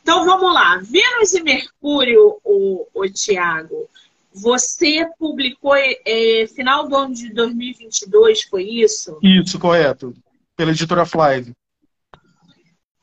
Então 0.00 0.24
vamos 0.24 0.54
lá. 0.54 0.78
Vênus 0.84 1.34
e 1.34 1.42
Mercúrio, 1.42 2.38
o, 2.44 2.86
o 2.94 3.08
Tiago. 3.08 3.90
Você 4.32 5.04
publicou 5.18 5.74
é, 5.74 6.46
final 6.46 6.88
do 6.88 6.94
ano 6.94 7.12
de 7.12 7.28
2022, 7.34 8.44
foi 8.44 8.62
isso? 8.62 9.18
Isso, 9.20 9.58
correto. 9.58 10.14
Pela 10.54 10.70
editora 10.70 11.04
Flive. 11.04 11.54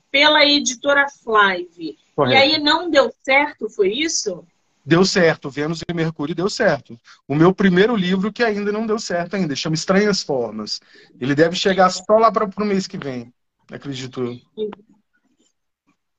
Pela 0.09 0.45
editora 0.45 1.07
Flive. 1.09 1.97
Correto. 2.15 2.37
E 2.37 2.41
aí 2.41 2.57
não 2.57 2.89
deu 2.89 3.13
certo, 3.21 3.69
foi 3.69 3.91
isso? 3.91 4.47
Deu 4.85 5.03
certo. 5.03 5.49
Vênus 5.49 5.81
e 5.85 5.93
Mercúrio 5.93 6.33
deu 6.33 6.49
certo. 6.49 6.97
O 7.27 7.35
meu 7.35 7.53
primeiro 7.53 7.97
livro 7.97 8.31
que 8.31 8.45
ainda 8.45 8.71
não 8.71 8.87
deu 8.87 8.97
certo 8.97 9.35
ainda, 9.35 9.57
chama 9.57 9.75
Estranhas 9.75 10.23
Formas. 10.23 10.79
Ele 11.19 11.35
deve 11.35 11.57
chegar 11.57 11.89
só 11.89 12.17
lá 12.17 12.31
para 12.31 12.45
o 12.45 12.65
mês 12.65 12.87
que 12.87 12.97
vem, 12.97 13.33
acredito. 13.71 14.39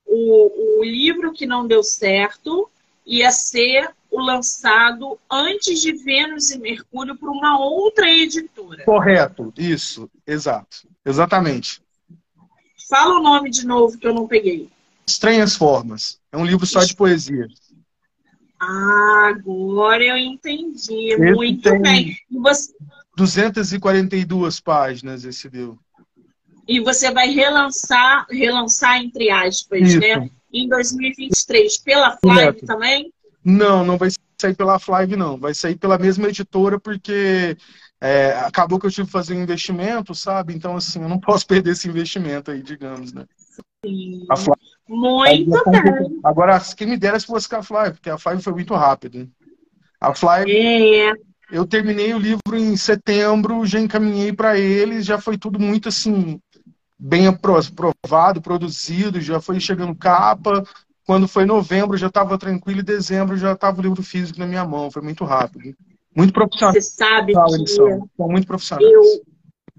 O, 0.06 0.80
o 0.80 0.84
livro 0.84 1.32
que 1.32 1.46
não 1.46 1.66
deu 1.66 1.82
certo 1.82 2.70
ia 3.06 3.30
ser 3.30 3.90
o 4.10 4.20
lançado 4.20 5.18
antes 5.30 5.80
de 5.80 5.92
Vênus 5.92 6.50
e 6.50 6.58
Mercúrio 6.58 7.16
para 7.16 7.30
uma 7.30 7.58
outra 7.58 8.08
editora. 8.08 8.84
Correto, 8.84 9.52
isso, 9.56 10.08
exato. 10.26 10.88
Exatamente. 11.04 11.82
Fala 12.88 13.18
o 13.18 13.22
nome 13.22 13.50
de 13.50 13.66
novo 13.66 13.98
que 13.98 14.06
eu 14.06 14.14
não 14.14 14.28
peguei. 14.28 14.70
Estranhas 15.06 15.56
Formas. 15.56 16.20
É 16.30 16.36
um 16.36 16.44
livro 16.44 16.66
só 16.66 16.84
de 16.84 16.94
poesia. 16.94 17.48
Ah, 18.60 19.32
agora 19.34 20.02
eu 20.02 20.16
entendi. 20.16 21.12
Esse 21.12 21.32
Muito 21.32 21.80
bem. 21.80 22.16
E 22.30 22.38
você... 22.38 22.72
242 23.16 24.60
páginas 24.60 25.24
esse 25.24 25.48
deu. 25.48 25.78
E 26.66 26.80
você 26.80 27.10
vai 27.10 27.28
relançar, 27.30 28.26
relançar 28.30 28.98
entre 28.98 29.30
aspas, 29.30 29.80
Isso. 29.80 30.00
né? 30.00 30.30
Em 30.52 30.68
2023, 30.68 31.78
pela 31.78 32.16
Flive 32.16 32.60
também? 32.64 33.12
Não, 33.44 33.84
não 33.84 33.98
vai 33.98 34.08
sair 34.40 34.54
pela 34.54 34.78
Flive, 34.78 35.16
não. 35.16 35.36
Vai 35.36 35.52
sair 35.52 35.76
pela 35.76 35.98
mesma 35.98 36.28
editora, 36.28 36.78
porque 36.78 37.56
é, 38.00 38.32
acabou 38.40 38.78
que 38.78 38.86
eu 38.86 38.90
tive 38.90 39.06
que 39.06 39.12
fazer 39.12 39.34
um 39.34 39.42
investimento, 39.42 40.14
sabe? 40.14 40.54
Então, 40.54 40.76
assim, 40.76 41.02
eu 41.02 41.08
não 41.08 41.18
posso 41.20 41.46
perder 41.46 41.72
esse 41.72 41.88
investimento 41.88 42.50
aí, 42.50 42.62
digamos, 42.62 43.12
né? 43.12 43.24
Sim. 43.84 44.26
A 44.30 44.36
Flive, 44.36 44.60
muito 44.88 45.56
a 45.56 45.70
bem. 45.70 46.20
Agora, 46.22 46.60
quem 46.76 46.86
me 46.86 46.96
dera 46.96 47.18
se 47.18 47.26
fosse 47.26 47.48
com 47.48 47.56
a 47.56 47.62
Flive, 47.62 47.92
porque 47.92 48.10
a 48.10 48.18
Flive 48.18 48.42
foi 48.42 48.52
muito 48.52 48.74
rápida. 48.74 49.28
A 50.00 50.14
Flive, 50.14 50.50
é. 50.50 51.12
eu 51.50 51.66
terminei 51.66 52.12
o 52.14 52.18
livro 52.18 52.56
em 52.56 52.76
setembro, 52.76 53.64
já 53.66 53.80
encaminhei 53.80 54.32
para 54.32 54.58
eles, 54.58 55.04
já 55.04 55.18
foi 55.18 55.38
tudo 55.38 55.58
muito, 55.58 55.88
assim, 55.88 56.38
bem 57.06 57.26
aprovado, 57.26 58.40
produzido, 58.40 59.20
já 59.20 59.38
foi 59.38 59.60
chegando 59.60 59.94
capa, 59.94 60.66
quando 61.06 61.28
foi 61.28 61.44
novembro, 61.44 61.98
já 61.98 62.06
estava 62.06 62.38
tranquilo, 62.38 62.80
e 62.80 62.82
dezembro 62.82 63.36
já 63.36 63.52
estava 63.52 63.78
o 63.78 63.82
livro 63.82 64.02
físico 64.02 64.38
na 64.38 64.46
minha 64.46 64.64
mão. 64.64 64.90
Foi 64.90 65.02
muito 65.02 65.22
rápido. 65.22 65.76
Muito 66.16 66.32
profissional. 66.32 66.72
Você 66.72 66.80
sabe 66.80 67.34
que 67.34 67.66
são 67.66 68.08
muito 68.18 68.46
profissionais. 68.46 68.90
Eu, 68.90 69.02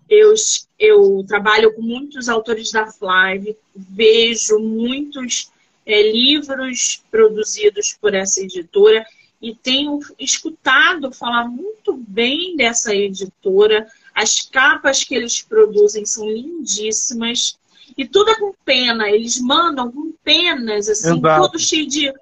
eu, 0.07 0.33
eu 0.77 1.25
trabalho 1.27 1.73
com 1.73 1.81
muitos 1.81 2.29
autores 2.29 2.71
da 2.71 2.85
Flive, 2.85 3.57
vejo 3.75 4.59
muitos 4.59 5.51
é, 5.83 6.11
livros 6.11 7.01
produzidos 7.09 7.97
por 7.99 8.13
essa 8.13 8.39
editora 8.39 9.03
e 9.41 9.55
tenho 9.55 9.97
escutado 10.19 11.11
falar 11.11 11.47
muito 11.47 11.97
bem 12.07 12.55
dessa 12.55 12.93
editora. 12.93 13.87
As 14.15 14.39
capas 14.39 15.03
que 15.03 15.13
eles 15.13 15.41
produzem 15.41 16.05
são 16.05 16.25
lindíssimas. 16.25 17.59
E 17.97 18.07
tudo 18.07 18.31
é 18.31 18.39
com 18.39 18.53
pena. 18.63 19.09
Eles 19.09 19.39
mandam 19.41 19.91
com 19.91 20.13
penas, 20.23 20.87
assim, 20.87 21.17
Exato. 21.17 21.43
tudo 21.43 21.59
cheio 21.59 21.85
de 21.85 22.13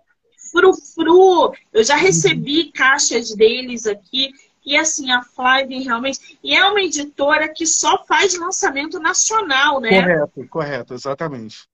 frufru. 0.52 1.54
Eu 1.72 1.84
já 1.84 1.96
recebi 1.96 2.72
caixas 2.72 3.36
deles 3.36 3.86
aqui. 3.86 4.32
E 4.66 4.76
assim, 4.76 5.12
a 5.12 5.22
Flive 5.22 5.84
realmente. 5.84 6.40
E 6.44 6.56
é 6.56 6.66
uma 6.66 6.82
editora 6.82 7.48
que 7.48 7.68
só 7.68 8.04
faz 8.06 8.36
lançamento 8.38 9.00
nacional, 9.00 9.80
né? 9.80 10.02
Correto, 10.02 10.48
correto, 10.48 10.94
exatamente. 10.96 11.68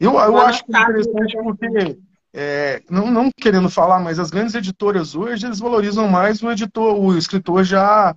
Eu, 0.00 0.14
eu 0.14 0.38
acho 0.38 0.64
que 0.64 0.74
é 0.74 0.80
interessante 0.80 1.36
porque, 1.42 1.98
é, 2.32 2.82
não, 2.88 3.10
não 3.10 3.30
querendo 3.36 3.68
falar, 3.68 4.00
mas 4.00 4.18
as 4.18 4.30
grandes 4.30 4.54
editoras 4.54 5.14
hoje, 5.14 5.46
eles 5.46 5.58
valorizam 5.58 6.08
mais 6.08 6.42
o 6.42 6.50
editor, 6.50 6.98
o 6.98 7.16
escritor 7.16 7.62
já 7.62 8.16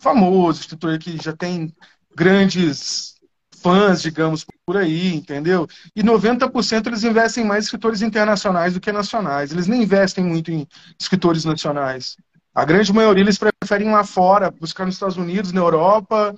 famoso, 0.00 0.60
escritor 0.60 0.98
que 0.98 1.16
já 1.22 1.34
tem 1.34 1.72
grandes 2.14 3.16
fãs, 3.62 4.02
digamos, 4.02 4.46
por 4.64 4.76
aí, 4.76 5.14
entendeu? 5.14 5.66
E 5.94 6.02
90% 6.02 6.86
eles 6.86 7.04
investem 7.04 7.44
em 7.44 7.46
mais 7.46 7.64
escritores 7.64 8.02
internacionais 8.02 8.74
do 8.74 8.80
que 8.80 8.92
nacionais. 8.92 9.52
Eles 9.52 9.66
nem 9.66 9.82
investem 9.82 10.24
muito 10.24 10.50
em 10.50 10.66
escritores 10.98 11.44
nacionais. 11.44 12.16
A 12.54 12.64
grande 12.64 12.92
maioria 12.92 13.22
eles 13.22 13.38
preferem 13.38 13.88
ir 13.88 13.92
lá 13.92 14.04
fora, 14.04 14.50
buscar 14.50 14.86
nos 14.86 14.94
Estados 14.94 15.16
Unidos, 15.16 15.52
na 15.52 15.60
Europa, 15.60 16.34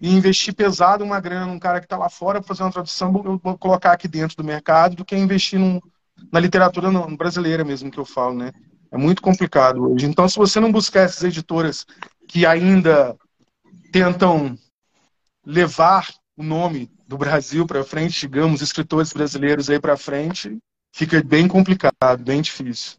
e 0.00 0.10
investir 0.10 0.54
pesado 0.54 1.04
uma 1.04 1.20
grana 1.20 1.46
num 1.46 1.58
cara 1.58 1.78
que 1.78 1.86
está 1.86 1.98
lá 1.98 2.08
fora, 2.08 2.42
fazer 2.42 2.62
uma 2.62 2.72
tradução, 2.72 3.12
vou 3.12 3.58
colocar 3.58 3.92
aqui 3.92 4.08
dentro 4.08 4.36
do 4.36 4.42
mercado, 4.42 4.96
do 4.96 5.04
que 5.04 5.14
investir 5.14 5.58
num, 5.60 5.80
na 6.32 6.40
literatura 6.40 6.90
brasileira 7.16 7.62
mesmo 7.62 7.90
que 7.90 8.00
eu 8.00 8.04
falo, 8.04 8.34
né? 8.34 8.52
É 8.90 8.98
muito 8.98 9.22
complicado 9.22 9.92
hoje. 9.92 10.06
Então, 10.06 10.28
se 10.28 10.36
você 10.36 10.58
não 10.58 10.72
buscar 10.72 11.02
essas 11.02 11.22
editoras 11.22 11.86
que 12.30 12.46
ainda 12.46 13.16
tentam 13.90 14.56
levar 15.44 16.08
o 16.36 16.44
nome 16.44 16.88
do 17.08 17.18
Brasil 17.18 17.66
para 17.66 17.82
frente, 17.82 18.20
digamos, 18.20 18.62
escritores 18.62 19.12
brasileiros 19.12 19.68
aí 19.68 19.80
para 19.80 19.96
frente, 19.96 20.56
fica 20.92 21.20
bem 21.24 21.48
complicado, 21.48 22.22
bem 22.22 22.40
difícil. 22.40 22.98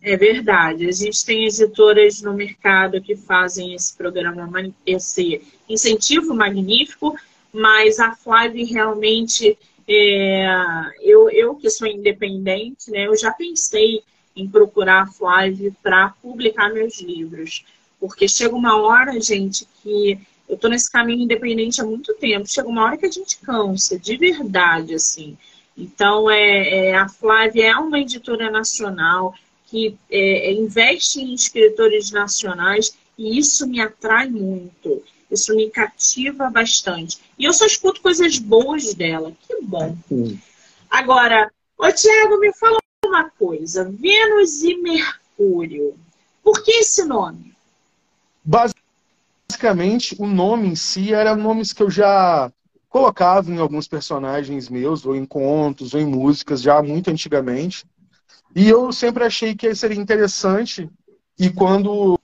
É 0.00 0.16
verdade. 0.16 0.88
A 0.88 0.92
gente 0.92 1.26
tem 1.26 1.44
editoras 1.44 2.22
no 2.22 2.32
mercado 2.32 3.02
que 3.02 3.14
fazem 3.14 3.74
esse 3.74 3.94
programa, 3.94 4.48
esse 4.86 5.42
incentivo 5.68 6.34
magnífico, 6.34 7.14
mas 7.52 8.00
a 8.00 8.14
Flávia 8.14 8.64
realmente, 8.66 9.58
é, 9.86 10.46
eu, 11.02 11.28
eu 11.28 11.54
que 11.54 11.68
sou 11.68 11.86
independente, 11.86 12.90
né, 12.90 13.08
eu 13.08 13.16
já 13.16 13.30
pensei 13.30 14.00
em 14.34 14.48
procurar 14.48 15.02
a 15.02 15.06
Flávia 15.06 15.70
para 15.82 16.14
publicar 16.22 16.72
meus 16.72 16.98
livros. 17.02 17.62
Porque 18.00 18.28
chega 18.28 18.54
uma 18.54 18.80
hora, 18.80 19.20
gente, 19.20 19.66
que 19.82 20.18
eu 20.48 20.56
tô 20.56 20.68
nesse 20.68 20.90
caminho 20.90 21.22
independente 21.22 21.80
há 21.80 21.84
muito 21.84 22.14
tempo. 22.14 22.48
Chega 22.48 22.68
uma 22.68 22.84
hora 22.84 22.96
que 22.96 23.06
a 23.06 23.10
gente 23.10 23.38
cansa, 23.38 23.98
de 23.98 24.16
verdade, 24.16 24.94
assim. 24.94 25.36
Então, 25.76 26.30
é, 26.30 26.88
é 26.88 26.94
a 26.96 27.08
Flávia 27.08 27.66
é 27.66 27.76
uma 27.76 28.00
editora 28.00 28.50
nacional 28.50 29.34
que 29.66 29.96
é, 30.10 30.48
é, 30.48 30.52
investe 30.52 31.20
em 31.20 31.34
escritores 31.34 32.10
nacionais 32.10 32.96
e 33.16 33.38
isso 33.38 33.66
me 33.66 33.80
atrai 33.80 34.28
muito. 34.28 35.02
Isso 35.30 35.54
me 35.54 35.68
cativa 35.68 36.48
bastante. 36.48 37.18
E 37.38 37.44
eu 37.44 37.52
só 37.52 37.66
escuto 37.66 38.00
coisas 38.00 38.38
boas 38.38 38.94
dela. 38.94 39.32
Que 39.46 39.60
bom. 39.60 39.94
Agora, 40.88 41.50
ô 41.76 41.92
Tiago, 41.92 42.38
me 42.38 42.52
fala 42.54 42.78
uma 43.04 43.28
coisa. 43.30 43.84
Vênus 43.84 44.62
e 44.62 44.74
Mercúrio. 44.76 45.94
Por 46.42 46.64
que 46.64 46.70
esse 46.70 47.04
nome? 47.04 47.54
Basicamente, 48.48 50.16
o 50.18 50.26
nome 50.26 50.68
em 50.68 50.74
si 50.74 51.12
era 51.12 51.36
nomes 51.36 51.72
que 51.72 51.82
eu 51.82 51.90
já 51.90 52.50
colocava 52.88 53.50
em 53.50 53.58
alguns 53.58 53.86
personagens 53.86 54.70
meus, 54.70 55.04
ou 55.04 55.14
em 55.14 55.26
contos, 55.26 55.92
ou 55.92 56.00
em 56.00 56.06
músicas, 56.06 56.62
já 56.62 56.82
muito 56.82 57.10
antigamente. 57.10 57.84
E 58.56 58.66
eu 58.66 58.90
sempre 58.90 59.24
achei 59.24 59.54
que 59.54 59.74
seria 59.74 60.00
interessante, 60.00 60.88
e 61.38 61.50
quando 61.50 62.18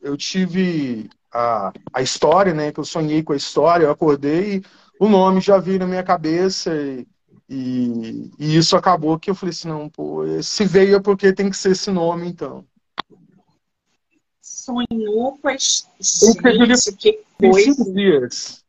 eu 0.00 0.16
tive 0.16 1.10
a, 1.32 1.72
a 1.92 2.00
história, 2.00 2.54
né? 2.54 2.70
Que 2.70 2.78
eu 2.78 2.84
sonhei 2.84 3.22
com 3.24 3.32
a 3.32 3.36
história, 3.36 3.86
eu 3.86 3.90
acordei 3.90 4.58
e 4.58 4.62
o 5.00 5.08
nome 5.08 5.40
já 5.40 5.58
veio 5.58 5.80
na 5.80 5.86
minha 5.86 6.04
cabeça 6.04 6.72
e, 6.74 7.06
e, 7.48 8.30
e 8.38 8.56
isso 8.56 8.76
acabou 8.76 9.18
que 9.18 9.30
eu 9.30 9.34
falei 9.34 9.50
assim, 9.50 9.68
não, 9.68 9.88
pô, 9.88 10.22
se 10.42 10.64
veio 10.64 10.96
é 10.96 11.00
porque 11.00 11.32
tem 11.32 11.50
que 11.50 11.56
ser 11.56 11.72
esse 11.72 11.90
nome, 11.90 12.28
então. 12.28 12.64
A 16.44 16.66
gente, 16.66 16.92
que 16.96 17.20
coisa. 17.38 17.70
Em 17.70 17.74
cinco 17.74 17.92
dias. 17.92 18.64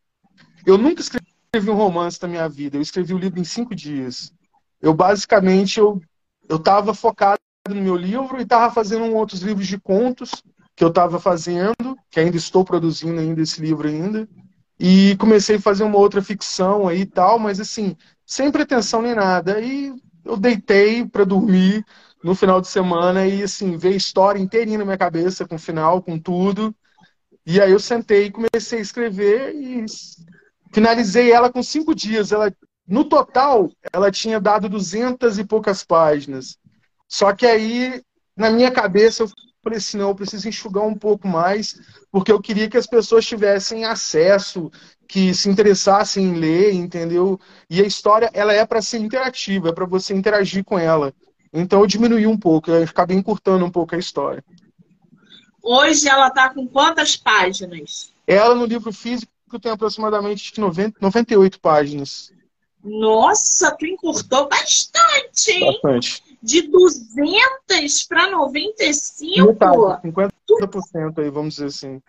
Eu 0.66 0.76
nunca 0.76 1.00
escrevi 1.00 1.70
um 1.70 1.74
romance 1.74 2.20
na 2.20 2.28
minha 2.28 2.48
vida, 2.48 2.76
eu 2.76 2.82
escrevi 2.82 3.14
o 3.14 3.16
um 3.16 3.20
livro 3.20 3.40
em 3.40 3.44
cinco 3.44 3.74
dias. 3.74 4.32
Eu 4.80 4.94
basicamente, 4.94 5.78
eu, 5.78 6.00
eu 6.48 6.58
tava 6.58 6.94
focado 6.94 7.38
no 7.68 7.74
meu 7.74 7.96
livro 7.96 8.38
e 8.38 8.42
estava 8.42 8.72
fazendo 8.72 9.04
outros 9.14 9.40
livros 9.40 9.66
de 9.66 9.78
contos 9.78 10.42
que 10.76 10.84
eu 10.84 10.88
estava 10.88 11.18
fazendo, 11.18 11.96
que 12.10 12.20
ainda 12.20 12.36
estou 12.36 12.64
produzindo 12.64 13.18
ainda 13.18 13.42
esse 13.42 13.60
livro 13.60 13.88
ainda. 13.88 14.28
E 14.78 15.16
comecei 15.16 15.56
a 15.56 15.60
fazer 15.60 15.82
uma 15.82 15.98
outra 15.98 16.22
ficção 16.22 16.86
aí 16.86 17.00
e 17.00 17.06
tal, 17.06 17.38
mas 17.38 17.58
assim, 17.58 17.96
sem 18.24 18.52
pretensão 18.52 19.02
nem 19.02 19.14
nada. 19.14 19.60
E 19.60 19.92
eu 20.24 20.36
deitei 20.36 21.04
para 21.04 21.24
dormir 21.24 21.84
no 22.22 22.34
final 22.34 22.60
de 22.60 22.68
semana 22.68 23.26
e 23.26 23.42
assim, 23.42 23.76
veio 23.76 23.94
a 23.94 23.96
história 23.96 24.38
inteirinha 24.38 24.78
na 24.78 24.84
minha 24.84 24.98
cabeça, 24.98 25.46
com 25.46 25.54
o 25.54 25.58
final, 25.58 26.02
com 26.02 26.18
tudo. 26.18 26.74
E 27.46 27.60
aí 27.60 27.70
eu 27.70 27.80
sentei 27.80 28.26
e 28.26 28.30
comecei 28.30 28.78
a 28.78 28.82
escrever 28.82 29.54
e 29.54 29.84
finalizei 30.72 31.32
ela 31.32 31.50
com 31.50 31.62
cinco 31.62 31.94
dias. 31.94 32.32
Ela, 32.32 32.52
no 32.86 33.04
total, 33.04 33.70
ela 33.92 34.10
tinha 34.10 34.40
dado 34.40 34.68
duzentas 34.68 35.38
e 35.38 35.44
poucas 35.44 35.84
páginas. 35.84 36.58
Só 37.08 37.32
que 37.32 37.46
aí, 37.46 38.02
na 38.36 38.50
minha 38.50 38.70
cabeça, 38.70 39.22
eu 39.22 39.30
falei 39.62 39.78
assim, 39.78 39.96
não, 39.96 40.10
eu 40.10 40.14
preciso 40.14 40.48
enxugar 40.48 40.84
um 40.84 40.94
pouco 40.94 41.26
mais, 41.26 41.80
porque 42.10 42.30
eu 42.30 42.40
queria 42.40 42.68
que 42.68 42.76
as 42.76 42.86
pessoas 42.86 43.24
tivessem 43.24 43.84
acesso, 43.84 44.70
que 45.06 45.32
se 45.34 45.48
interessassem 45.48 46.26
em 46.26 46.34
ler, 46.34 46.72
entendeu? 46.74 47.40
E 47.70 47.80
a 47.80 47.86
história, 47.86 48.30
ela 48.34 48.52
é 48.52 48.64
para 48.66 48.82
ser 48.82 48.98
interativa, 48.98 49.70
é 49.70 49.72
para 49.72 49.86
você 49.86 50.14
interagir 50.14 50.64
com 50.64 50.78
ela. 50.78 51.14
Então 51.60 51.80
eu 51.80 51.86
diminuí 51.86 52.26
um 52.26 52.36
pouco, 52.36 52.70
eu 52.70 52.84
acabei 52.84 53.16
encurtando 53.16 53.64
um 53.64 53.70
pouco 53.70 53.94
a 53.94 53.98
história. 53.98 54.44
Hoje 55.62 56.08
ela 56.08 56.28
está 56.28 56.52
com 56.52 56.66
quantas 56.66 57.16
páginas? 57.16 58.12
Ela 58.26 58.54
no 58.54 58.64
livro 58.64 58.92
físico 58.92 59.30
tem 59.60 59.72
aproximadamente 59.72 60.58
90, 60.58 60.98
98 61.00 61.60
páginas. 61.60 62.32
Nossa, 62.82 63.74
tu 63.76 63.86
encurtou 63.86 64.48
bastante, 64.48 65.50
hein? 65.50 65.78
Bastante 65.82 66.22
de 66.42 66.62
200 66.62 68.04
para 68.04 68.30
95. 68.30 69.46
Metade, 69.46 69.76
50% 70.04 70.32
tu, 70.46 71.20
aí, 71.20 71.30
vamos 71.30 71.54
dizer 71.54 71.66
assim. 71.66 72.02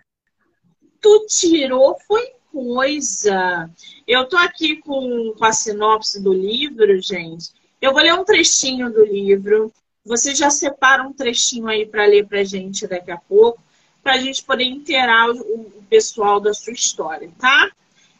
Tu 1.01 1.25
tirou, 1.27 1.97
foi 2.07 2.31
coisa. 2.51 3.69
Eu 4.07 4.27
tô 4.27 4.37
aqui 4.37 4.77
com, 4.77 5.33
com 5.37 5.45
a 5.45 5.51
sinopse 5.51 6.21
do 6.21 6.33
livro, 6.33 7.01
gente. 7.01 7.51
Eu 7.81 7.93
vou 7.93 8.01
ler 8.01 8.13
um 8.13 8.25
trechinho 8.25 8.91
do 8.91 9.05
livro. 9.05 9.71
Você 10.05 10.35
já 10.35 10.49
separa 10.49 11.03
um 11.03 11.13
trechinho 11.13 11.67
aí 11.67 11.85
para 11.85 12.05
ler 12.05 12.27
para 12.27 12.43
gente 12.43 12.87
daqui 12.87 13.11
a 13.11 13.17
pouco, 13.17 13.61
para 14.03 14.13
a 14.13 14.17
gente 14.17 14.43
poder 14.43 14.65
inteirar 14.65 15.29
o, 15.29 15.79
pessoal 15.89 16.39
da 16.39 16.53
sua 16.53 16.73
história, 16.73 17.31
tá? 17.39 17.71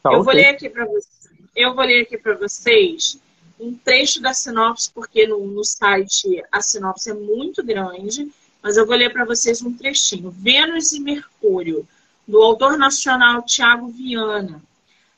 tá 0.02 0.12
eu 0.12 0.22
okay. 0.22 0.24
vou 0.24 0.34
ler 0.34 0.48
aqui 0.48 0.70
para 0.70 0.86
vocês. 0.86 1.30
Eu 1.56 1.76
vou 1.76 1.86
ler 1.86 2.02
aqui 2.02 2.18
para 2.18 2.34
vocês 2.36 3.20
um 3.60 3.76
trecho 3.76 4.22
da 4.22 4.34
sinopse, 4.34 4.92
porque 4.92 5.28
no, 5.28 5.46
no 5.46 5.64
site 5.64 6.44
a 6.52 6.62
sinopse 6.62 7.12
é 7.12 7.14
muito 7.14 7.64
grande, 7.64 8.32
mas 8.62 8.76
eu 8.76 8.88
vou 8.88 8.96
ler 8.96 9.12
para 9.12 9.26
vocês 9.26 9.62
um 9.62 9.72
trechinho. 9.72 10.32
Vênus 10.32 10.94
e 10.94 11.00
Mercúrio, 11.00 11.88
do 12.28 12.42
autor 12.42 12.78
nacional 12.78 13.44
Tiago 13.44 13.88
Viana. 13.90 14.62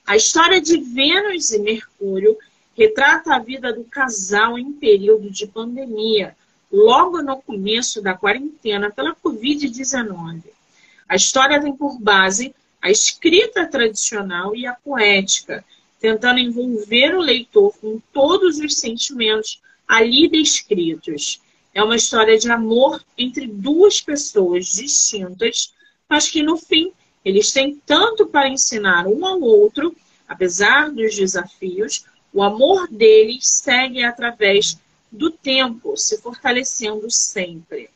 A 0.06 0.16
história 0.16 0.60
de 0.60 0.78
Vênus 0.78 1.52
e 1.52 1.60
Mercúrio 1.60 2.38
retrata 2.82 3.36
a 3.36 3.40
vida 3.40 3.72
do 3.72 3.84
casal 3.84 4.58
em 4.58 4.74
período 4.74 5.30
de 5.30 5.46
pandemia, 5.46 6.36
logo 6.72 7.22
no 7.22 7.40
começo 7.40 8.02
da 8.02 8.16
quarentena 8.16 8.90
pela 8.90 9.16
Covid-19. 9.16 10.46
A 11.08 11.16
história 11.16 11.62
tem 11.62 11.76
por 11.76 12.00
base 12.00 12.56
a 12.82 12.90
escrita 12.90 13.68
tradicional 13.68 14.56
e 14.56 14.66
a 14.66 14.74
poética, 14.74 15.64
tentando 16.00 16.40
envolver 16.40 17.14
o 17.14 17.22
leitor 17.22 17.72
com 17.80 18.02
todos 18.12 18.58
os 18.58 18.76
sentimentos 18.80 19.62
ali 19.88 20.28
descritos. 20.28 21.40
É 21.76 21.84
uma 21.84 21.96
história 21.96 22.36
de 22.36 22.50
amor 22.50 23.00
entre 23.16 23.46
duas 23.46 24.02
pessoas 24.02 24.66
distintas, 24.66 25.72
mas 26.10 26.28
que 26.28 26.42
no 26.42 26.58
fim 26.58 26.92
eles 27.24 27.52
têm 27.52 27.80
tanto 27.86 28.26
para 28.26 28.50
ensinar 28.50 29.06
um 29.06 29.24
ao 29.24 29.40
outro, 29.40 29.96
apesar 30.28 30.90
dos 30.90 31.16
desafios, 31.16 32.06
o 32.34 32.42
amor 32.42 32.88
deles 32.88 33.48
segue 33.48 34.04
através 34.04 34.78
do 35.12 35.30
tempo, 35.30 35.98
se 35.98 36.18
fortalecendo 36.22 37.10
sempre. 37.12 37.90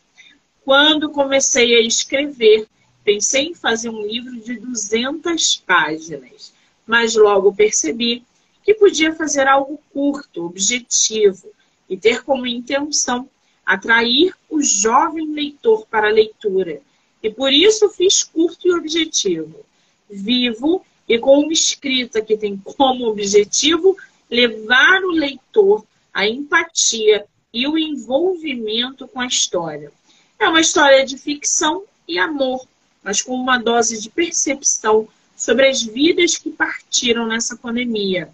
Quando 0.63 1.12
comecei 1.12 1.76
a 1.76 1.82
escrever, 1.82 2.67
pensei 3.04 3.50
em 3.50 3.56
fazer 3.56 3.89
um 3.89 4.06
livro 4.06 4.39
de 4.41 4.58
200 4.58 5.58
páginas 5.58 6.54
mas 6.86 7.15
logo 7.15 7.54
percebi 7.54 8.24
que 8.63 8.74
podia 8.74 9.13
fazer 9.13 9.48
algo 9.48 9.80
curto, 9.91 10.45
objetivo 10.45 11.50
e 11.89 11.98
ter 11.98 12.24
como 12.24 12.45
intenção 12.45 13.30
atrair 13.65 14.34
o 14.50 14.62
jovem 14.62 15.32
leitor 15.32 15.86
para 15.88 16.08
a 16.08 16.12
leitura. 16.12 16.82
E 17.21 17.30
por 17.30 17.52
isso 17.52 17.89
fiz 17.89 18.24
curto 18.24 18.67
e 18.67 18.74
objetivo, 18.74 19.65
vivo 20.10 20.86
e 21.08 21.17
com 21.17 21.39
uma 21.39 21.54
escrita 21.54 22.21
que 22.21 22.38
tem 22.38 22.58
como 22.58 23.08
objetivo 23.08 23.98
levar 24.29 25.03
o 25.03 25.11
leitor 25.11 25.85
à 26.13 26.27
empatia 26.27 27.25
e 27.53 27.67
o 27.67 27.77
envolvimento 27.77 29.07
com 29.07 29.19
a 29.19 29.27
história. 29.27 29.91
É 30.39 30.47
uma 30.47 30.61
história 30.61 31.05
de 31.05 31.17
ficção 31.17 31.83
e 32.07 32.19
amor, 32.19 32.67
mas 33.03 33.21
com 33.21 33.33
uma 33.33 33.57
dose 33.57 34.01
de 34.01 34.09
percepção 34.09 35.07
sobre 35.35 35.67
as 35.67 35.81
vidas 35.81 36.38
que 36.38 36.49
partiram 36.49 37.27
nessa 37.27 37.55
pandemia. 37.55 38.29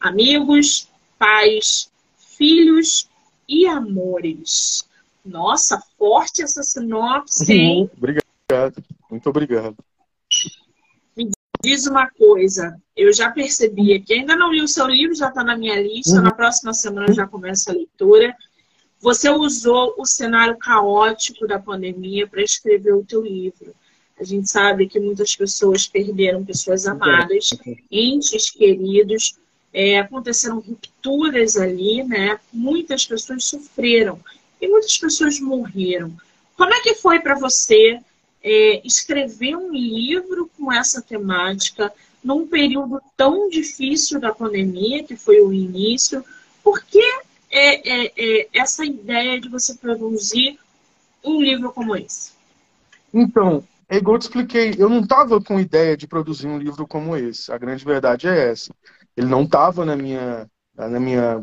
Amigos, 0.00 0.88
pais, 1.18 1.90
filhos 2.36 3.08
e 3.48 3.66
amores. 3.66 4.84
Nossa, 5.24 5.82
forte 5.98 6.42
essa 6.42 6.62
sinopse, 6.62 7.52
uhum. 7.52 7.58
hein? 7.58 7.90
Obrigado, 7.96 8.84
muito 9.10 9.28
obrigado. 9.28 9.76
Diz 11.66 11.84
uma 11.84 12.08
coisa, 12.08 12.80
eu 12.96 13.12
já 13.12 13.28
percebi 13.28 13.98
que 13.98 14.14
ainda 14.14 14.36
não 14.36 14.52
li 14.52 14.62
o 14.62 14.68
seu 14.68 14.86
livro, 14.86 15.16
já 15.16 15.30
está 15.30 15.42
na 15.42 15.58
minha 15.58 15.74
lista, 15.82 16.14
uhum. 16.14 16.22
na 16.22 16.30
próxima 16.30 16.72
semana 16.72 17.12
já 17.12 17.26
começa 17.26 17.72
a 17.72 17.74
leitura. 17.74 18.32
Você 19.00 19.28
usou 19.28 19.92
o 19.98 20.06
cenário 20.06 20.56
caótico 20.58 21.44
da 21.44 21.58
pandemia 21.58 22.24
para 22.28 22.40
escrever 22.40 22.92
o 22.92 23.04
teu 23.04 23.20
livro. 23.20 23.74
A 24.16 24.22
gente 24.22 24.48
sabe 24.48 24.86
que 24.86 25.00
muitas 25.00 25.34
pessoas 25.34 25.88
perderam 25.88 26.44
pessoas 26.44 26.86
amadas, 26.86 27.50
entes 27.90 28.48
queridos, 28.48 29.36
é, 29.72 29.98
aconteceram 29.98 30.60
rupturas 30.60 31.56
ali, 31.56 32.04
né? 32.04 32.38
Muitas 32.52 33.04
pessoas 33.04 33.42
sofreram 33.44 34.20
e 34.60 34.68
muitas 34.68 34.96
pessoas 34.96 35.40
morreram. 35.40 36.16
Como 36.56 36.72
é 36.72 36.80
que 36.80 36.94
foi 36.94 37.18
para 37.18 37.34
você 37.34 37.98
é, 38.46 38.80
escrever 38.86 39.56
um 39.56 39.72
livro 39.72 40.48
com 40.56 40.72
essa 40.72 41.02
temática 41.02 41.92
num 42.22 42.46
período 42.46 43.02
tão 43.16 43.48
difícil 43.48 44.20
da 44.20 44.32
pandemia, 44.32 45.02
que 45.02 45.16
foi 45.16 45.40
o 45.40 45.52
início? 45.52 46.24
Por 46.62 46.80
que 46.84 47.02
é, 47.50 48.06
é, 48.06 48.12
é 48.16 48.48
essa 48.54 48.84
ideia 48.84 49.40
de 49.40 49.48
você 49.48 49.74
produzir 49.74 50.60
um 51.24 51.42
livro 51.42 51.72
como 51.72 51.96
esse? 51.96 52.32
Então, 53.12 53.64
é 53.88 53.96
igual 53.96 54.14
eu 54.14 54.20
te 54.20 54.22
expliquei, 54.22 54.74
eu 54.78 54.88
não 54.88 55.00
estava 55.00 55.40
com 55.40 55.58
ideia 55.58 55.96
de 55.96 56.06
produzir 56.06 56.46
um 56.46 56.58
livro 56.58 56.86
como 56.86 57.16
esse. 57.16 57.50
A 57.50 57.58
grande 57.58 57.84
verdade 57.84 58.28
é 58.28 58.50
essa. 58.52 58.72
Ele 59.16 59.26
não 59.26 59.42
estava 59.42 59.84
na 59.84 59.96
minha, 59.96 60.48
na 60.76 61.00
minha 61.00 61.42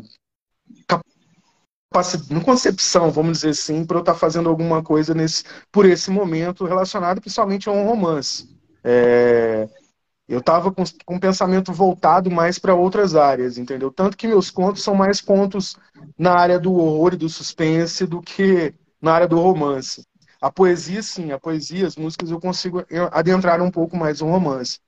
capacidade, 1.94 2.44
concepção, 2.44 3.10
vamos 3.10 3.38
dizer 3.38 3.50
assim, 3.50 3.84
para 3.84 3.98
eu 3.98 4.00
estar 4.00 4.14
tá 4.14 4.18
fazendo 4.18 4.48
alguma 4.48 4.82
coisa 4.82 5.14
nesse, 5.14 5.44
por 5.70 5.86
esse 5.86 6.10
momento 6.10 6.64
relacionado 6.64 7.20
principalmente 7.20 7.68
a 7.68 7.72
um 7.72 7.86
romance. 7.86 8.48
É, 8.82 9.68
eu 10.28 10.40
estava 10.40 10.72
com, 10.72 10.82
com 11.04 11.14
um 11.14 11.20
pensamento 11.20 11.72
voltado 11.72 12.30
mais 12.30 12.58
para 12.58 12.74
outras 12.74 13.14
áreas, 13.14 13.58
entendeu? 13.58 13.92
Tanto 13.92 14.16
que 14.16 14.26
meus 14.26 14.50
contos 14.50 14.82
são 14.82 14.94
mais 14.94 15.20
contos 15.20 15.76
na 16.18 16.32
área 16.34 16.58
do 16.58 16.74
horror 16.74 17.14
e 17.14 17.18
do 17.18 17.28
suspense 17.28 18.06
do 18.06 18.20
que 18.20 18.74
na 19.00 19.12
área 19.12 19.28
do 19.28 19.38
romance. 19.38 20.04
A 20.40 20.50
poesia, 20.50 21.02
sim, 21.02 21.30
a 21.30 21.38
poesia, 21.38 21.86
as 21.86 21.96
músicas, 21.96 22.30
eu 22.30 22.40
consigo 22.40 22.84
adentrar 23.12 23.62
um 23.62 23.70
pouco 23.70 23.96
mais 23.96 24.20
no 24.20 24.28
romance. 24.28 24.78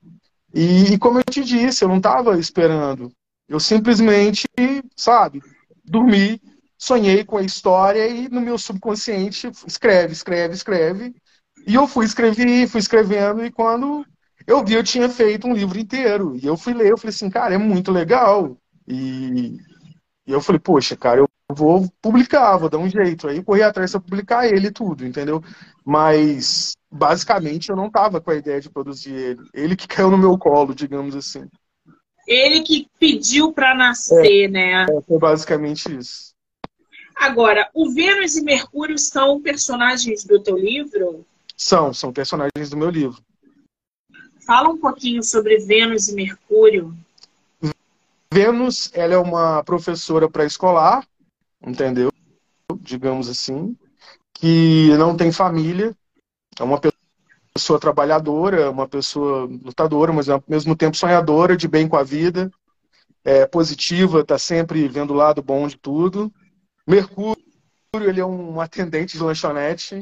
E, 0.53 0.95
e 0.95 0.99
como 0.99 1.19
eu 1.19 1.25
te 1.25 1.45
disse, 1.45 1.85
eu 1.85 1.89
não 1.89 1.99
estava 1.99 2.39
esperando. 2.39 3.11
Eu 3.49 3.61
simplesmente, 3.61 4.49
sabe, 4.97 5.41
dormi, 5.85 6.41
sonhei 6.79 7.25
com 7.25 7.37
a 7.37 7.43
história 7.43 8.07
e 8.07 8.29
no 8.29 8.41
meu 8.41 8.59
subconsciente 8.59 9.51
escreve, 9.67 10.13
escreve, 10.13 10.55
escreve. 10.55 11.15
E 11.67 11.75
eu 11.75 11.87
fui 11.87 12.05
escrever, 12.05 12.69
fui 12.69 12.81
escrevendo, 12.81 13.45
e 13.45 13.51
quando 13.51 14.07
eu 14.47 14.65
vi, 14.65 14.75
eu 14.75 14.85
tinha 14.85 15.09
feito 15.09 15.49
um 15.49 15.55
livro 15.55 15.79
inteiro. 15.79 16.37
E 16.37 16.47
eu 16.47 16.57
fui 16.57 16.73
ler, 16.73 16.91
eu 16.91 16.99
falei 16.99 17.11
assim, 17.11 17.29
cara, 17.29 17.55
é 17.55 17.59
muito 17.59 17.91
legal. 17.91 18.57
E, 18.87 19.57
e 20.27 20.33
eu 20.33 20.41
falei, 20.41 20.61
poxa, 20.61 20.97
cara, 20.97 21.21
eu 21.21 21.29
vou 21.53 21.91
publicar, 22.01 22.57
vou 22.57 22.69
dar 22.69 22.79
um 22.79 22.89
jeito. 22.89 23.27
Aí 23.27 23.43
corri 23.43 23.63
atrás 23.63 23.91
para 23.91 24.01
publicar 24.01 24.47
ele 24.47 24.69
e 24.69 24.73
tudo, 24.73 25.05
entendeu? 25.05 25.43
Mas, 25.85 26.75
basicamente, 26.91 27.71
eu 27.71 27.77
não 27.77 27.91
tava 27.91 28.21
com 28.21 28.31
a 28.31 28.37
ideia 28.37 28.61
de 28.61 28.71
produzir 28.71 29.13
ele. 29.13 29.41
Ele 29.53 29.77
que 29.77 29.89
caiu 29.89 30.11
no 30.11 30.19
meu 30.19 30.39
colo, 30.39 30.73
digamos 30.75 31.17
assim. 31.17 31.45
Ele 32.29 32.63
que 32.63 32.89
pediu 32.99 33.53
para 33.53 33.75
nascer, 33.75 34.45
é, 34.45 34.49
né? 34.49 34.87
É, 34.89 35.03
foi 35.03 35.19
basicamente 35.19 35.97
isso. 35.97 36.36
Agora, 37.17 37.71
o 37.73 37.91
Vênus 37.91 38.37
e 38.37 38.43
Mercúrio 38.43 38.99
são 38.99 39.41
personagens 39.41 40.23
do 40.23 40.39
teu 40.39 40.59
livro? 40.59 41.25
São, 41.57 41.95
são 41.95 42.13
personagens 42.13 42.69
do 42.69 42.77
meu 42.77 42.91
livro. 42.91 43.23
Fala 44.47 44.69
um 44.69 44.79
pouquinho 44.79 45.23
sobre 45.23 45.59
Vênus 45.59 46.09
e 46.09 46.15
Mercúrio. 46.15 46.95
Vênus, 48.33 48.91
ela 48.93 49.15
é 49.15 49.19
uma 49.19 49.65
professora 49.65 50.29
pré-escolar, 50.29 51.07
entendeu? 51.67 52.13
Digamos 52.81 53.31
assim, 53.31 53.75
que 54.35 54.91
não 54.99 55.17
tem 55.17 55.33
família, 55.33 55.97
é 56.61 56.63
uma 56.63 56.79
pessoa 57.55 57.81
trabalhadora, 57.81 58.71
uma 58.71 58.87
pessoa 58.87 59.47
lutadora, 59.47 60.13
mas 60.13 60.29
ao 60.29 60.45
mesmo 60.47 60.77
tempo 60.77 60.97
sonhadora, 60.97 61.57
de 61.57 61.67
bem 61.67 61.89
com 61.89 61.97
a 61.97 62.03
vida, 62.03 62.51
é 63.25 63.47
positiva, 63.47 64.21
está 64.21 64.39
sempre 64.39 64.87
vendo 64.87 65.13
o 65.13 65.17
lado 65.17 65.43
bom 65.43 65.67
de 65.67 65.77
tudo. 65.77 66.31
Mercúrio, 66.87 67.43
ele 67.95 68.21
é 68.21 68.25
um 68.27 68.61
atendente 68.61 69.17
de 69.17 69.23
lanchonete, 69.23 69.99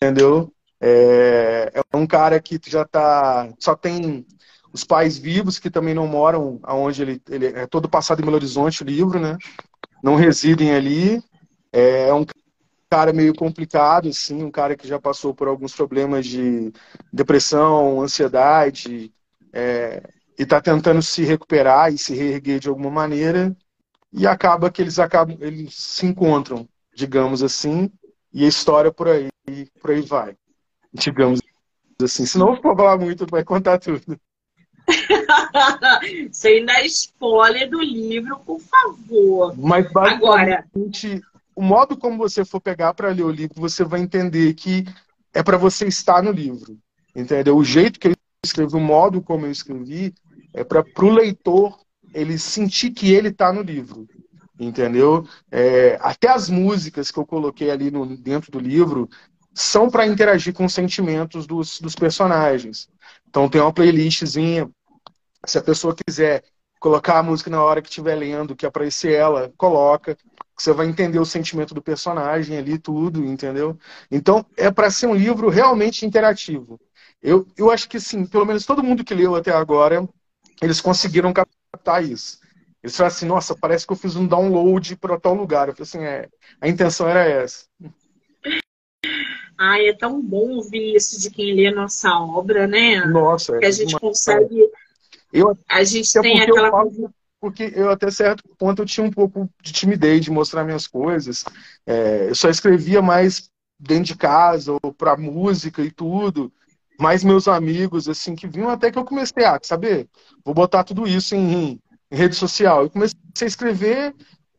entendeu? 0.00 0.52
É, 0.80 1.72
é 1.74 1.96
um 1.96 2.06
cara 2.06 2.40
que 2.40 2.60
já 2.66 2.84
tá, 2.84 3.52
só 3.58 3.74
tem 3.74 4.24
os 4.72 4.84
pais 4.84 5.18
vivos 5.18 5.58
que 5.58 5.68
também 5.68 5.94
não 5.94 6.06
moram 6.06 6.60
aonde 6.62 7.02
ele, 7.02 7.22
ele 7.28 7.46
é 7.46 7.66
todo 7.66 7.88
passado 7.88 8.20
em 8.20 8.24
Belo 8.24 8.36
Horizonte 8.36 8.82
o 8.82 8.86
livro, 8.86 9.18
né? 9.18 9.36
Não 10.02 10.14
residem 10.14 10.72
ali. 10.72 11.22
É, 11.72 12.08
é 12.08 12.14
um 12.14 12.24
cara 12.88 13.12
meio 13.12 13.34
complicado, 13.34 14.08
assim, 14.08 14.42
um 14.42 14.50
cara 14.50 14.76
que 14.76 14.86
já 14.86 14.98
passou 15.00 15.34
por 15.34 15.48
alguns 15.48 15.74
problemas 15.74 16.26
de 16.26 16.72
depressão, 17.12 18.00
ansiedade, 18.00 19.12
é, 19.52 20.02
e 20.38 20.42
está 20.42 20.60
tentando 20.60 21.02
se 21.02 21.22
recuperar 21.24 21.92
e 21.92 21.98
se 21.98 22.14
reerguer 22.14 22.60
de 22.60 22.68
alguma 22.68 22.90
maneira 22.90 23.56
e 24.12 24.26
acaba 24.26 24.70
que 24.70 24.82
eles 24.82 24.98
acabam, 24.98 25.36
eles 25.40 25.74
se 25.74 26.06
encontram, 26.06 26.68
digamos 26.94 27.42
assim, 27.42 27.90
e 28.32 28.44
a 28.44 28.48
história 28.48 28.92
por 28.92 29.08
aí, 29.08 29.28
por 29.80 29.90
aí 29.90 30.00
vai, 30.00 30.36
digamos 30.92 31.40
assim. 32.02 32.26
Se 32.26 32.38
não 32.38 32.56
for 32.60 32.76
falar 32.76 32.98
muito, 32.98 33.26
vai 33.30 33.44
contar 33.44 33.78
tudo. 33.78 34.18
Sem 36.32 36.64
dar 36.64 36.84
spoiler 36.86 37.68
do 37.68 37.80
livro, 37.80 38.38
por 38.40 38.60
favor. 38.60 39.56
Mas 39.56 39.86
Agora, 39.94 40.64
o 41.54 41.62
modo 41.62 41.96
como 41.96 42.18
você 42.18 42.44
for 42.44 42.60
pegar 42.60 42.94
para 42.94 43.10
ler 43.10 43.22
o 43.22 43.30
livro, 43.30 43.60
você 43.60 43.84
vai 43.84 44.00
entender 44.00 44.54
que 44.54 44.84
é 45.32 45.42
para 45.42 45.56
você 45.56 45.86
estar 45.86 46.22
no 46.22 46.32
livro, 46.32 46.76
entendeu? 47.14 47.56
O 47.56 47.64
jeito 47.64 48.00
que 48.00 48.08
eu 48.08 48.14
escrevi, 48.44 48.74
o 48.74 48.80
modo 48.80 49.20
como 49.20 49.46
eu 49.46 49.50
escrevi, 49.50 50.14
é 50.52 50.64
para 50.64 50.84
o 50.98 51.10
leitor 51.10 51.78
ele 52.14 52.38
sentir 52.38 52.90
que 52.90 53.12
ele 53.12 53.28
está 53.28 53.52
no 53.52 53.62
livro, 53.62 54.08
entendeu? 54.58 55.26
É, 55.50 55.98
até 56.00 56.28
as 56.28 56.48
músicas 56.48 57.10
que 57.10 57.18
eu 57.18 57.26
coloquei 57.26 57.70
ali 57.70 57.90
no, 57.90 58.16
dentro 58.16 58.50
do 58.50 58.58
livro 58.58 59.08
são 59.52 59.90
para 59.90 60.06
interagir 60.06 60.54
com 60.54 60.64
os 60.64 60.74
sentimentos 60.74 61.46
dos, 61.46 61.80
dos 61.80 61.94
personagens. 61.94 62.88
Então 63.28 63.48
tem 63.48 63.60
uma 63.60 63.72
playlistzinha, 63.72 64.70
se 65.46 65.58
a 65.58 65.62
pessoa 65.62 65.94
quiser 65.94 66.44
colocar 66.80 67.18
a 67.18 67.22
música 67.22 67.50
na 67.50 67.62
hora 67.62 67.82
que 67.82 67.88
estiver 67.88 68.14
lendo, 68.16 68.56
que 68.56 68.66
aparecer 68.66 69.12
ela, 69.12 69.52
coloca. 69.56 70.16
Você 70.58 70.72
vai 70.72 70.86
entender 70.86 71.18
o 71.18 71.24
sentimento 71.24 71.74
do 71.74 71.82
personagem 71.82 72.56
ali, 72.56 72.78
tudo, 72.78 73.24
entendeu? 73.24 73.78
Então, 74.10 74.44
é 74.56 74.70
para 74.70 74.90
ser 74.90 75.06
um 75.06 75.14
livro 75.14 75.48
realmente 75.48 76.04
interativo. 76.04 76.80
Eu, 77.22 77.46
eu 77.56 77.70
acho 77.70 77.88
que, 77.88 78.00
sim, 78.00 78.26
pelo 78.26 78.46
menos 78.46 78.64
todo 78.66 78.82
mundo 78.82 79.04
que 79.04 79.14
leu 79.14 79.34
até 79.36 79.50
agora, 79.52 80.06
eles 80.62 80.80
conseguiram 80.80 81.32
captar 81.32 81.59
isso. 82.02 82.40
Eles 82.82 82.96
falaram 82.96 83.14
assim, 83.14 83.26
nossa, 83.26 83.54
parece 83.54 83.86
que 83.86 83.92
eu 83.92 83.96
fiz 83.96 84.16
um 84.16 84.26
download 84.26 84.96
para 84.96 85.20
tal 85.20 85.34
lugar. 85.34 85.68
Eu 85.68 85.74
falei 85.74 85.88
assim, 85.88 86.04
é, 86.04 86.28
a 86.60 86.68
intenção 86.68 87.08
era 87.08 87.24
essa. 87.24 87.66
Ai, 89.58 89.88
é 89.88 89.92
tão 89.92 90.22
bom 90.22 90.52
ouvir 90.52 90.96
isso 90.96 91.20
de 91.20 91.30
quem 91.30 91.54
lê 91.54 91.70
nossa 91.70 92.10
obra, 92.18 92.66
né? 92.66 93.04
Nossa. 93.04 93.58
Que 93.58 93.66
a 93.66 93.70
gente 93.70 93.98
consegue. 93.98 94.70
Eu, 95.30 95.56
a 95.68 95.84
gente 95.84 96.10
tem 96.20 96.40
aquela. 96.40 96.70
Falo, 96.70 97.12
porque 97.38 97.70
eu, 97.74 97.90
até 97.90 98.10
certo 98.10 98.42
ponto, 98.58 98.82
eu 98.82 98.86
tinha 98.86 99.06
um 99.06 99.10
pouco 99.10 99.48
de 99.62 99.72
timidez 99.72 100.24
de 100.24 100.30
mostrar 100.30 100.64
minhas 100.64 100.86
coisas. 100.86 101.44
É, 101.86 102.28
eu 102.28 102.34
só 102.34 102.48
escrevia 102.48 103.02
mais 103.02 103.50
dentro 103.78 104.04
de 104.04 104.16
casa, 104.16 104.76
ou 104.82 104.92
para 104.92 105.16
música 105.16 105.82
e 105.82 105.90
tudo 105.90 106.52
mais 107.00 107.24
meus 107.24 107.48
amigos, 107.48 108.08
assim, 108.08 108.34
que 108.34 108.46
vinham 108.46 108.68
até 108.68 108.90
que 108.90 108.98
eu 108.98 109.04
comecei 109.04 109.44
a 109.44 109.58
saber, 109.62 110.06
vou 110.44 110.54
botar 110.54 110.84
tudo 110.84 111.06
isso 111.08 111.34
em, 111.34 111.80
em 112.10 112.16
rede 112.16 112.36
social. 112.36 112.82
Eu 112.82 112.90
comecei 112.90 113.16
a 113.40 113.44
escrever, 113.44 114.14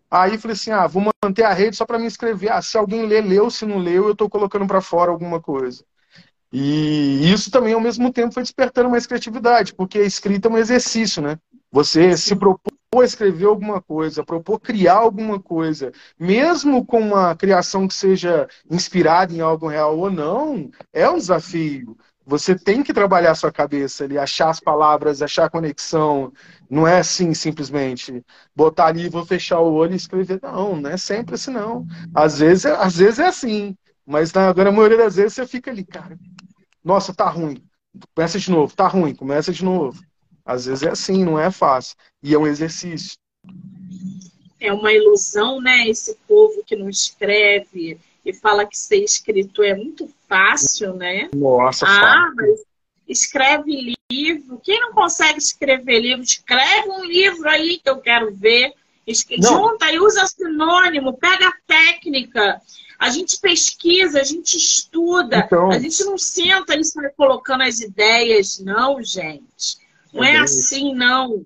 aí 0.10 0.38
falei 0.38 0.54
assim, 0.54 0.72
ah, 0.72 0.88
vou 0.88 1.04
manter 1.24 1.44
a 1.44 1.54
rede 1.54 1.76
só 1.76 1.86
para 1.86 2.00
me 2.00 2.08
inscrever. 2.08 2.52
Ah, 2.52 2.62
se 2.62 2.78
alguém 2.78 3.06
lê, 3.06 3.22
leu, 3.22 3.52
se 3.52 3.66
não 3.66 3.78
leu, 3.78 4.06
eu 4.06 4.14
estou 4.14 4.30
colocando 4.30 4.66
para 4.66 4.82
fora 4.82 5.12
alguma 5.12 5.40
coisa. 5.40 5.84
E 6.52 7.32
isso 7.32 7.50
também, 7.50 7.74
ao 7.74 7.80
mesmo 7.80 8.12
tempo, 8.12 8.34
foi 8.34 8.44
despertando 8.44 8.90
mais 8.90 9.06
criatividade, 9.06 9.74
porque 9.74 10.00
a 10.00 10.06
escrita 10.06 10.50
é 10.50 10.52
um 10.52 10.58
exercício, 10.58 11.22
né? 11.22 11.38
Você 11.72 12.18
se 12.18 12.36
propor 12.36 12.74
a 12.94 13.06
escrever 13.06 13.46
alguma 13.46 13.82
coisa, 13.82 14.26
propor 14.26 14.60
criar 14.60 14.96
alguma 14.96 15.40
coisa, 15.40 15.94
mesmo 16.20 16.86
com 16.86 17.00
uma 17.00 17.34
criação 17.36 17.88
que 17.88 17.94
seja 17.94 18.50
inspirada 18.70 19.32
em 19.32 19.40
algo 19.40 19.68
real 19.68 19.98
ou 19.98 20.12
não, 20.12 20.70
é 20.92 21.10
um 21.10 21.18
desafio. 21.18 21.96
Você 22.26 22.56
tem 22.56 22.84
que 22.84 22.94
trabalhar 22.94 23.32
a 23.32 23.36
sua 23.36 23.52
cabeça 23.52 24.04
ali, 24.04 24.18
achar 24.18 24.50
as 24.50 24.60
palavras, 24.60 25.22
achar 25.22 25.46
a 25.46 25.50
conexão. 25.50 26.32
Não 26.70 26.88
é 26.88 27.00
assim, 27.00 27.34
simplesmente, 27.34 28.24
botar 28.56 28.88
ali, 28.88 29.10
vou 29.10 29.26
fechar 29.26 29.60
o 29.60 29.74
olho 29.74 29.94
e 29.94 29.96
escrever. 29.96 30.40
Não, 30.42 30.76
não 30.76 30.90
é 30.90 30.98
sempre 30.98 31.36
assim, 31.36 31.52
não. 31.52 31.86
Às 32.14 32.40
vezes, 32.40 32.66
é, 32.66 32.72
às 32.72 32.98
vezes 32.98 33.20
é 33.20 33.28
assim. 33.28 33.76
Mas 34.06 34.32
na, 34.32 34.50
agora, 34.50 34.70
a 34.70 34.72
maioria 34.72 34.98
das 34.98 35.16
vezes, 35.16 35.34
você 35.34 35.48
fica 35.48 35.72
ali, 35.72 35.84
cara, 35.84 36.18
nossa, 36.84 37.14
tá 37.14 37.28
ruim. 37.30 37.64
Começa 38.16 38.40
de 38.40 38.52
novo, 38.52 38.76
tá 38.76 38.88
ruim, 38.88 39.16
começa 39.16 39.52
de 39.52 39.66
novo. 39.66 40.02
Às 40.46 40.66
vezes 40.66 40.84
é 40.84 40.90
assim, 40.90 41.24
não 41.26 41.40
é 41.40 41.52
fácil. 41.52 41.96
E 42.22 42.34
é 42.34 42.38
um 42.38 42.48
exercício. 42.48 43.18
É 44.60 44.72
uma 44.72 44.94
ilusão, 44.94 45.60
né? 45.60 45.88
Esse 45.88 46.16
povo 46.28 46.64
que 46.66 46.76
não 46.76 46.90
escreve, 46.90 48.00
e 48.26 48.34
fala 48.34 48.66
que 48.66 48.78
ser 48.78 49.04
escritor 49.04 49.66
é 49.66 49.76
muito 49.76 50.08
fácil, 50.32 50.94
né? 50.94 51.30
Nossa, 51.36 51.86
Ah, 51.86 52.32
mas 52.34 52.62
escreve 53.06 53.98
livro. 54.10 54.62
Quem 54.64 54.80
não 54.80 54.94
consegue 54.94 55.38
escrever 55.38 56.00
livro, 56.00 56.24
escreve 56.24 56.90
um 56.90 57.04
livro 57.04 57.50
aí 57.50 57.78
que 57.78 57.90
eu 57.90 57.98
quero 57.98 58.34
ver. 58.34 58.74
Junta 59.42 59.92
e 59.92 60.00
usa 60.00 60.26
sinônimo, 60.26 61.18
pega 61.18 61.50
a 61.50 61.54
técnica. 61.68 62.62
A 62.98 63.10
gente 63.10 63.38
pesquisa, 63.42 64.22
a 64.22 64.24
gente 64.24 64.56
estuda. 64.56 65.40
Então... 65.40 65.70
A 65.70 65.78
gente 65.78 66.02
não 66.06 66.18
senta 66.18 66.78
e 66.78 66.84
sai 66.86 67.10
colocando 67.10 67.64
as 67.64 67.82
ideias, 67.82 68.60
não, 68.60 69.04
gente. 69.04 69.78
Não 70.14 70.24
é, 70.24 70.36
é 70.36 70.40
assim, 70.40 70.94
não. 70.94 71.44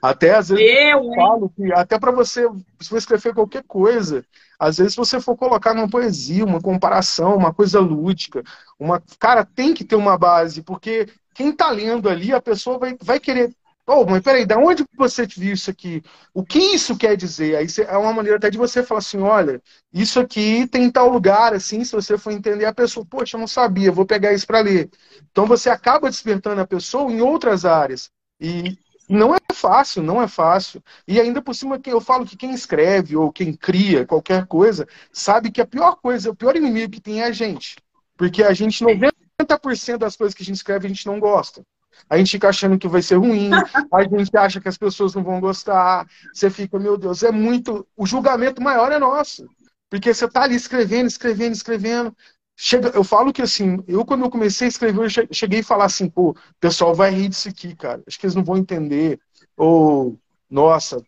Até 0.00 0.34
às 0.34 0.48
vezes 0.48 0.64
eu, 0.64 1.04
eu 1.04 1.14
falo 1.14 1.52
que 1.54 1.72
até 1.72 1.98
para 1.98 2.10
você, 2.10 2.48
se 2.80 2.88
você 2.88 2.98
escrever 2.98 3.34
qualquer 3.34 3.62
coisa, 3.64 4.24
às 4.68 4.78
vezes 4.78 4.94
você 4.96 5.20
for 5.20 5.36
colocar 5.36 5.74
numa 5.74 5.88
poesia, 5.88 6.44
uma 6.44 6.60
comparação, 6.60 7.36
uma 7.36 7.52
coisa 7.52 7.80
lúdica, 7.80 8.42
uma 8.78 9.02
cara 9.18 9.44
tem 9.44 9.74
que 9.74 9.84
ter 9.84 9.96
uma 9.96 10.16
base, 10.18 10.62
porque 10.62 11.08
quem 11.34 11.50
está 11.50 11.70
lendo 11.70 12.08
ali, 12.08 12.32
a 12.32 12.40
pessoa 12.40 12.78
vai, 12.78 12.96
vai 13.02 13.20
querer 13.20 13.54
Oh, 13.84 14.04
mas 14.06 14.22
peraí, 14.22 14.46
da 14.46 14.56
onde 14.58 14.84
você 14.96 15.26
viu 15.26 15.52
isso 15.54 15.68
aqui? 15.68 16.02
O 16.32 16.44
que 16.44 16.58
isso 16.58 16.96
quer 16.96 17.16
dizer? 17.16 17.56
Aí 17.56 17.66
é 17.88 17.96
uma 17.96 18.12
maneira 18.12 18.38
até 18.38 18.48
de 18.48 18.56
você 18.56 18.80
falar 18.82 18.98
assim, 19.00 19.18
olha, 19.18 19.60
isso 19.92 20.20
aqui 20.20 20.68
tem 20.68 20.88
tal 20.90 21.08
lugar, 21.08 21.52
assim, 21.52 21.84
se 21.84 21.92
você 21.92 22.16
for 22.16 22.30
entender 22.32 22.64
a 22.64 22.72
pessoa, 22.72 23.04
poxa, 23.04 23.36
eu 23.36 23.40
não 23.40 23.48
sabia, 23.48 23.90
vou 23.90 24.06
pegar 24.06 24.32
isso 24.32 24.46
para 24.46 24.60
ler. 24.60 24.88
Então 25.32 25.46
você 25.46 25.68
acaba 25.68 26.08
despertando 26.08 26.60
a 26.60 26.66
pessoa 26.66 27.10
em 27.10 27.20
outras 27.20 27.64
áreas. 27.64 28.08
E 28.40 28.78
não 29.12 29.34
é 29.34 29.38
fácil, 29.52 30.02
não 30.02 30.22
é 30.22 30.26
fácil. 30.26 30.82
E 31.06 31.20
ainda 31.20 31.42
por 31.42 31.54
cima, 31.54 31.78
eu 31.86 32.00
falo 32.00 32.24
que 32.24 32.36
quem 32.36 32.52
escreve 32.52 33.14
ou 33.14 33.30
quem 33.30 33.52
cria 33.52 34.06
qualquer 34.06 34.46
coisa, 34.46 34.88
sabe 35.12 35.50
que 35.50 35.60
a 35.60 35.66
pior 35.66 35.96
coisa, 35.96 36.30
o 36.30 36.34
pior 36.34 36.56
inimigo 36.56 36.92
que 36.92 37.00
tem 37.00 37.20
é 37.20 37.26
a 37.26 37.32
gente. 37.32 37.76
Porque 38.16 38.42
a 38.42 38.54
gente, 38.54 38.82
90% 38.82 39.98
das 39.98 40.16
coisas 40.16 40.34
que 40.34 40.42
a 40.42 40.46
gente 40.46 40.56
escreve, 40.56 40.86
a 40.86 40.88
gente 40.88 41.06
não 41.06 41.20
gosta. 41.20 41.62
A 42.08 42.16
gente 42.16 42.30
fica 42.30 42.48
achando 42.48 42.78
que 42.78 42.88
vai 42.88 43.02
ser 43.02 43.16
ruim, 43.16 43.50
a 43.92 44.02
gente 44.02 44.36
acha 44.36 44.60
que 44.60 44.68
as 44.68 44.78
pessoas 44.78 45.14
não 45.14 45.22
vão 45.22 45.40
gostar. 45.40 46.06
Você 46.32 46.48
fica, 46.48 46.78
meu 46.78 46.96
Deus, 46.96 47.22
é 47.22 47.30
muito. 47.30 47.86
O 47.96 48.06
julgamento 48.06 48.62
maior 48.62 48.90
é 48.92 48.98
nosso. 48.98 49.46
Porque 49.90 50.12
você 50.12 50.24
está 50.24 50.44
ali 50.44 50.54
escrevendo, 50.54 51.06
escrevendo, 51.06 51.52
escrevendo. 51.52 52.16
Chega, 52.64 52.90
eu 52.90 53.02
falo 53.02 53.32
que 53.32 53.42
assim, 53.42 53.82
eu 53.88 54.04
quando 54.04 54.24
eu 54.24 54.30
comecei 54.30 54.66
a 54.66 54.68
escrever, 54.68 55.02
eu 55.02 55.26
cheguei 55.32 55.60
a 55.60 55.64
falar 55.64 55.86
assim, 55.86 56.08
pô, 56.08 56.36
pessoal 56.60 56.94
vai 56.94 57.10
rir 57.10 57.28
disso 57.28 57.48
aqui, 57.48 57.74
cara. 57.74 58.00
Acho 58.06 58.16
que 58.20 58.24
eles 58.24 58.36
não 58.36 58.44
vão 58.44 58.56
entender. 58.56 59.18
Ou, 59.56 60.16
nossa, 60.48 61.02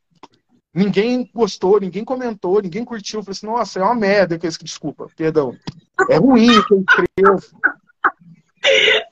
ninguém 0.74 1.30
gostou, 1.32 1.78
ninguém 1.78 2.04
comentou, 2.04 2.60
ninguém 2.60 2.84
curtiu. 2.84 3.20
Eu 3.20 3.22
falei 3.22 3.36
assim, 3.36 3.46
nossa, 3.46 3.78
é 3.78 3.84
uma 3.84 3.94
merda 3.94 4.36
que 4.36 4.48
eu. 4.48 4.50
Desculpa, 4.50 5.06
perdão. 5.16 5.56
É 6.10 6.16
ruim 6.16 6.60
que 6.64 6.74
eu 6.74 6.84
escrevo. 6.88 7.60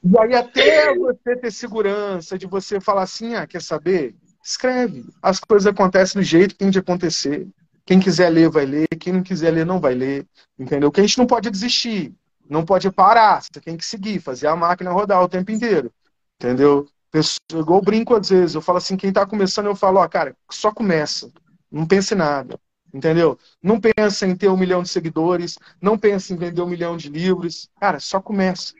E 0.02 0.18
aí 0.18 0.34
até 0.34 0.96
você 0.96 1.36
ter 1.36 1.52
segurança 1.52 2.36
de 2.36 2.48
você 2.48 2.80
falar 2.80 3.02
assim, 3.02 3.36
ah, 3.36 3.46
quer 3.46 3.62
saber? 3.62 4.16
Escreve. 4.42 5.04
As 5.22 5.38
coisas 5.38 5.68
acontecem 5.68 6.20
do 6.20 6.24
jeito 6.24 6.54
que 6.54 6.58
tem 6.58 6.70
de 6.70 6.80
acontecer. 6.80 7.46
Quem 7.86 8.00
quiser 8.00 8.30
ler, 8.30 8.50
vai 8.50 8.66
ler. 8.66 8.88
Quem 8.98 9.12
não 9.12 9.22
quiser 9.22 9.52
ler, 9.52 9.64
não 9.64 9.78
vai 9.78 9.94
ler. 9.94 10.26
Entendeu? 10.58 10.90
Que 10.90 11.00
a 11.00 11.04
gente 11.04 11.18
não 11.18 11.26
pode 11.26 11.48
desistir. 11.48 12.12
Não 12.52 12.66
pode 12.66 12.90
parar. 12.90 13.42
Você 13.42 13.58
tem 13.62 13.78
que 13.78 13.84
seguir, 13.84 14.20
fazer 14.20 14.46
a 14.46 14.54
máquina 14.54 14.92
rodar 14.92 15.22
o 15.22 15.28
tempo 15.28 15.50
inteiro. 15.50 15.90
Entendeu? 16.38 16.86
Eu, 17.10 17.22
igual 17.58 17.78
eu 17.78 17.84
brinco 17.84 18.14
às 18.14 18.28
vezes. 18.28 18.54
Eu 18.54 18.60
falo 18.60 18.76
assim, 18.76 18.94
quem 18.94 19.08
está 19.08 19.24
começando, 19.24 19.66
eu 19.66 19.74
falo, 19.74 20.00
ó, 20.00 20.06
cara, 20.06 20.36
só 20.50 20.70
começa. 20.70 21.32
Não 21.70 21.86
pense 21.86 22.12
em 22.12 22.18
nada. 22.18 22.60
Entendeu? 22.92 23.38
Não 23.62 23.80
pensa 23.80 24.26
em 24.26 24.36
ter 24.36 24.48
um 24.48 24.56
milhão 24.56 24.82
de 24.82 24.90
seguidores. 24.90 25.58
Não 25.80 25.96
pensa 25.96 26.34
em 26.34 26.36
vender 26.36 26.60
um 26.60 26.66
milhão 26.66 26.94
de 26.94 27.08
livros. 27.08 27.70
Cara, 27.80 27.98
só 27.98 28.20
começa. 28.20 28.74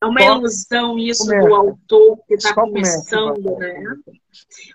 É 0.00 0.06
uma 0.06 0.22
ilusão 0.22 0.96
isso 0.96 1.24
começa. 1.24 1.48
do 1.48 1.54
autor 1.54 2.18
que 2.28 2.34
está 2.34 2.54
começando, 2.54 3.42
começa, 3.42 3.80
né? 3.80 3.96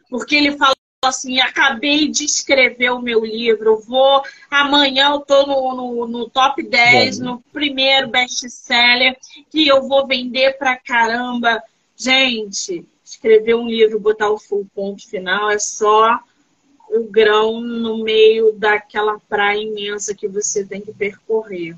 Porque 0.09 0.35
ele 0.35 0.57
fala 0.57 0.75
assim, 1.03 1.39
acabei 1.39 2.09
de 2.09 2.25
escrever 2.25 2.91
o 2.91 3.01
meu 3.01 3.25
livro, 3.25 3.79
vou 3.79 4.21
amanhã 4.51 5.09
eu 5.09 5.21
tô 5.21 5.47
no, 5.47 5.75
no, 5.75 6.07
no 6.07 6.29
top 6.29 6.61
10, 6.61 7.17
Bom. 7.17 7.25
no 7.25 7.41
primeiro 7.51 8.07
best-seller, 8.07 9.17
que 9.49 9.67
eu 9.67 9.87
vou 9.87 10.05
vender 10.05 10.59
pra 10.59 10.77
caramba. 10.77 11.59
Gente, 11.97 12.85
escrever 13.03 13.55
um 13.55 13.67
livro, 13.67 13.99
botar 13.99 14.29
o 14.29 14.37
full 14.37 14.67
ponto 14.75 15.09
final 15.09 15.49
é 15.49 15.57
só 15.57 16.19
o 16.87 17.05
grão 17.05 17.59
no 17.59 18.03
meio 18.03 18.53
daquela 18.53 19.19
praia 19.27 19.57
imensa 19.57 20.13
que 20.13 20.27
você 20.27 20.63
tem 20.63 20.81
que 20.81 20.93
percorrer. 20.93 21.75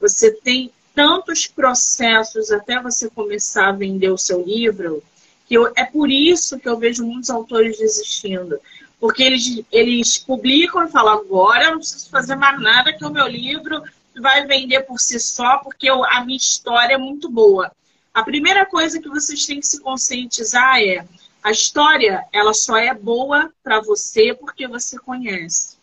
Você 0.00 0.30
tem 0.30 0.72
tantos 0.94 1.46
processos 1.46 2.50
até 2.50 2.80
você 2.80 3.10
começar 3.10 3.68
a 3.68 3.72
vender 3.72 4.08
o 4.08 4.16
seu 4.16 4.42
livro 4.42 5.02
que 5.46 5.54
eu, 5.54 5.72
é 5.76 5.84
por 5.84 6.10
isso 6.10 6.58
que 6.58 6.68
eu 6.68 6.78
vejo 6.78 7.04
muitos 7.04 7.30
autores 7.30 7.78
desistindo. 7.78 8.58
Porque 8.98 9.22
eles, 9.22 9.62
eles 9.70 10.18
publicam 10.18 10.84
e 10.84 10.90
falam, 10.90 11.18
agora 11.18 11.64
eu 11.64 11.70
não 11.72 11.78
preciso 11.78 12.08
fazer 12.08 12.36
mais 12.36 12.60
nada, 12.60 12.92
que 12.92 13.04
o 13.04 13.10
meu 13.10 13.26
livro 13.26 13.82
vai 14.20 14.46
vender 14.46 14.80
por 14.82 14.98
si 14.98 15.18
só, 15.18 15.58
porque 15.58 15.90
eu, 15.90 16.04
a 16.04 16.24
minha 16.24 16.36
história 16.36 16.94
é 16.94 16.98
muito 16.98 17.28
boa. 17.28 17.70
A 18.12 18.22
primeira 18.22 18.64
coisa 18.64 19.00
que 19.00 19.08
vocês 19.08 19.44
têm 19.44 19.60
que 19.60 19.66
se 19.66 19.80
conscientizar 19.80 20.78
é 20.80 21.04
a 21.42 21.50
história, 21.50 22.24
ela 22.32 22.54
só 22.54 22.76
é 22.76 22.94
boa 22.94 23.52
para 23.62 23.80
você 23.80 24.32
porque 24.32 24.66
você 24.66 24.98
conhece. 24.98 25.76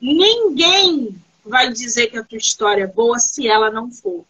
Ninguém 0.00 1.20
vai 1.44 1.72
dizer 1.72 2.08
que 2.08 2.18
a 2.18 2.24
tua 2.24 2.38
história 2.38 2.84
é 2.84 2.86
boa 2.86 3.18
se 3.18 3.48
ela 3.48 3.70
não 3.70 3.90
for. 3.90 4.24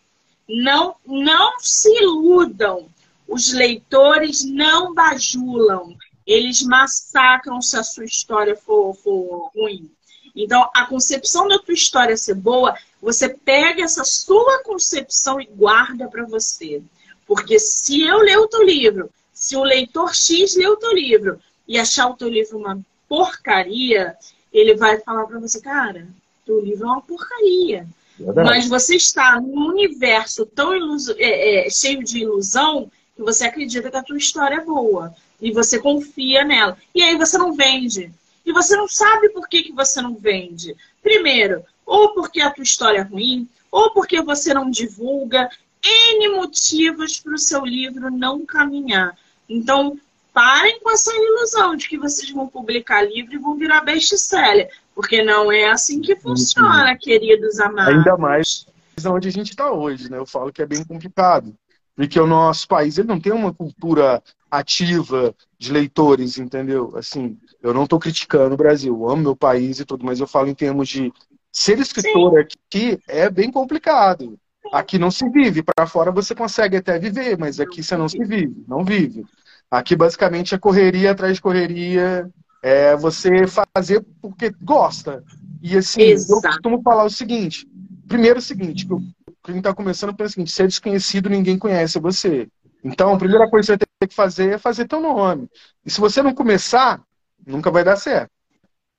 Não, 0.48 0.96
não 1.06 1.58
se 1.60 1.90
iludam 2.00 2.88
os 3.32 3.50
leitores 3.50 4.44
não 4.44 4.92
bajulam, 4.92 5.96
eles 6.26 6.60
massacram 6.60 7.62
se 7.62 7.78
a 7.78 7.82
sua 7.82 8.04
história 8.04 8.54
for, 8.54 8.94
for 8.94 9.50
ruim. 9.56 9.90
Então, 10.36 10.68
a 10.74 10.84
concepção 10.84 11.48
da 11.48 11.58
tua 11.58 11.72
história 11.72 12.14
ser 12.14 12.34
boa, 12.34 12.76
você 13.00 13.30
pega 13.30 13.82
essa 13.82 14.04
sua 14.04 14.62
concepção 14.62 15.40
e 15.40 15.46
guarda 15.46 16.08
para 16.08 16.26
você. 16.26 16.82
Porque 17.26 17.58
se 17.58 18.02
eu 18.02 18.18
ler 18.18 18.36
o 18.36 18.46
teu 18.46 18.62
livro, 18.62 19.08
se 19.32 19.56
o 19.56 19.64
leitor 19.64 20.14
X 20.14 20.54
ler 20.54 20.68
o 20.68 20.76
teu 20.76 20.92
livro 20.92 21.40
e 21.66 21.78
achar 21.78 22.08
o 22.10 22.16
teu 22.16 22.28
livro 22.28 22.58
uma 22.58 22.78
porcaria, 23.08 24.14
ele 24.52 24.74
vai 24.74 25.00
falar 25.00 25.24
para 25.26 25.40
você, 25.40 25.58
cara, 25.58 26.06
teu 26.44 26.60
livro 26.60 26.84
é 26.86 26.90
uma 26.90 27.00
porcaria. 27.00 27.86
Verdade. 28.18 28.46
Mas 28.46 28.68
você 28.68 28.96
está 28.96 29.40
num 29.40 29.68
universo 29.68 30.44
tão 30.44 30.74
é, 31.16 31.66
é, 31.66 31.70
cheio 31.70 32.04
de 32.04 32.18
ilusão 32.18 32.90
que 33.14 33.22
você 33.22 33.44
acredita 33.44 33.90
que 33.90 33.96
a 33.96 34.02
tua 34.02 34.16
história 34.16 34.56
é 34.56 34.64
boa 34.64 35.14
e 35.40 35.52
você 35.52 35.78
confia 35.78 36.44
nela. 36.44 36.76
E 36.94 37.02
aí 37.02 37.16
você 37.16 37.36
não 37.36 37.52
vende. 37.52 38.12
E 38.44 38.52
você 38.52 38.76
não 38.76 38.88
sabe 38.88 39.28
por 39.30 39.48
que, 39.48 39.62
que 39.62 39.72
você 39.72 40.00
não 40.00 40.14
vende. 40.14 40.74
Primeiro, 41.02 41.64
ou 41.86 42.14
porque 42.14 42.40
a 42.40 42.50
tua 42.50 42.64
história 42.64 42.98
é 42.98 43.02
ruim, 43.02 43.48
ou 43.70 43.92
porque 43.92 44.20
você 44.22 44.52
não 44.52 44.70
divulga. 44.70 45.48
N 45.84 46.28
motivos 46.30 47.20
para 47.20 47.34
o 47.34 47.38
seu 47.38 47.64
livro 47.64 48.10
não 48.10 48.46
caminhar. 48.46 49.16
Então, 49.48 49.98
parem 50.32 50.80
com 50.80 50.90
essa 50.90 51.12
ilusão 51.12 51.76
de 51.76 51.88
que 51.88 51.98
vocês 51.98 52.30
vão 52.30 52.46
publicar 52.46 53.02
livro 53.02 53.34
e 53.34 53.38
vão 53.38 53.56
virar 53.56 53.80
best-seller. 53.82 54.70
Porque 54.94 55.22
não 55.22 55.50
é 55.50 55.70
assim 55.70 56.00
que 56.00 56.14
funciona, 56.14 56.96
queridos 56.96 57.58
amados. 57.58 57.94
Ainda 57.94 58.16
mais 58.16 58.66
onde 59.04 59.26
a 59.26 59.32
gente 59.32 59.50
está 59.50 59.72
hoje, 59.72 60.08
né? 60.08 60.18
Eu 60.18 60.26
falo 60.26 60.52
que 60.52 60.62
é 60.62 60.66
bem 60.66 60.84
complicado 60.84 61.52
porque 61.94 62.18
o 62.18 62.26
nosso 62.26 62.66
país 62.66 62.98
ele 62.98 63.08
não 63.08 63.20
tem 63.20 63.32
uma 63.32 63.52
cultura 63.52 64.22
ativa 64.50 65.34
de 65.58 65.72
leitores, 65.72 66.38
entendeu? 66.38 66.92
Assim, 66.96 67.38
eu 67.62 67.72
não 67.72 67.84
estou 67.84 67.98
criticando 67.98 68.54
o 68.54 68.58
Brasil, 68.58 68.94
eu 68.94 69.08
amo 69.08 69.22
meu 69.22 69.36
país 69.36 69.80
e 69.80 69.84
tudo, 69.84 70.04
mas 70.04 70.20
eu 70.20 70.26
falo 70.26 70.48
em 70.48 70.54
termos 70.54 70.88
de 70.88 71.12
ser 71.50 71.78
escritor 71.78 72.32
Sim. 72.32 72.38
aqui 72.38 72.98
é 73.08 73.30
bem 73.30 73.50
complicado. 73.50 74.38
Aqui 74.72 74.98
não 74.98 75.10
se 75.10 75.28
vive, 75.28 75.62
para 75.62 75.86
fora 75.86 76.10
você 76.10 76.34
consegue 76.34 76.76
até 76.76 76.98
viver, 76.98 77.36
mas 77.36 77.60
aqui 77.60 77.82
você 77.82 77.96
não 77.96 78.08
se 78.08 78.18
vive, 78.24 78.64
não 78.66 78.84
vive. 78.84 79.24
Aqui 79.70 79.96
basicamente 79.96 80.54
é 80.54 80.58
correria 80.58 81.10
atrás 81.10 81.36
de 81.36 81.42
correria, 81.42 82.30
é 82.62 82.96
você 82.96 83.44
fazer 83.46 84.04
porque 84.20 84.50
gosta. 84.62 85.22
E 85.62 85.76
assim, 85.76 86.02
Exato. 86.02 86.46
eu 86.46 86.50
costumo 86.50 86.82
falar 86.82 87.04
o 87.04 87.10
seguinte: 87.10 87.66
primeiro 88.12 88.38
o 88.40 88.42
seguinte, 88.42 88.86
que 88.86 88.94
quem 89.42 89.56
está 89.56 89.74
começando 89.74 90.14
pensa 90.14 90.28
o 90.28 90.32
seguinte: 90.32 90.52
se 90.52 90.62
é 90.62 90.66
desconhecido, 90.66 91.30
ninguém 91.30 91.58
conhece 91.58 91.98
você. 91.98 92.46
Então, 92.84 93.14
a 93.14 93.18
primeira 93.18 93.48
coisa 93.48 93.78
que 93.78 93.84
você 93.84 93.86
tem 94.00 94.08
que 94.08 94.14
fazer 94.14 94.54
é 94.54 94.58
fazer 94.58 94.86
teu 94.86 95.00
nome. 95.00 95.48
E 95.84 95.90
se 95.90 95.98
você 95.98 96.22
não 96.22 96.34
começar, 96.34 97.00
nunca 97.46 97.70
vai 97.70 97.82
dar 97.82 97.96
certo. 97.96 98.30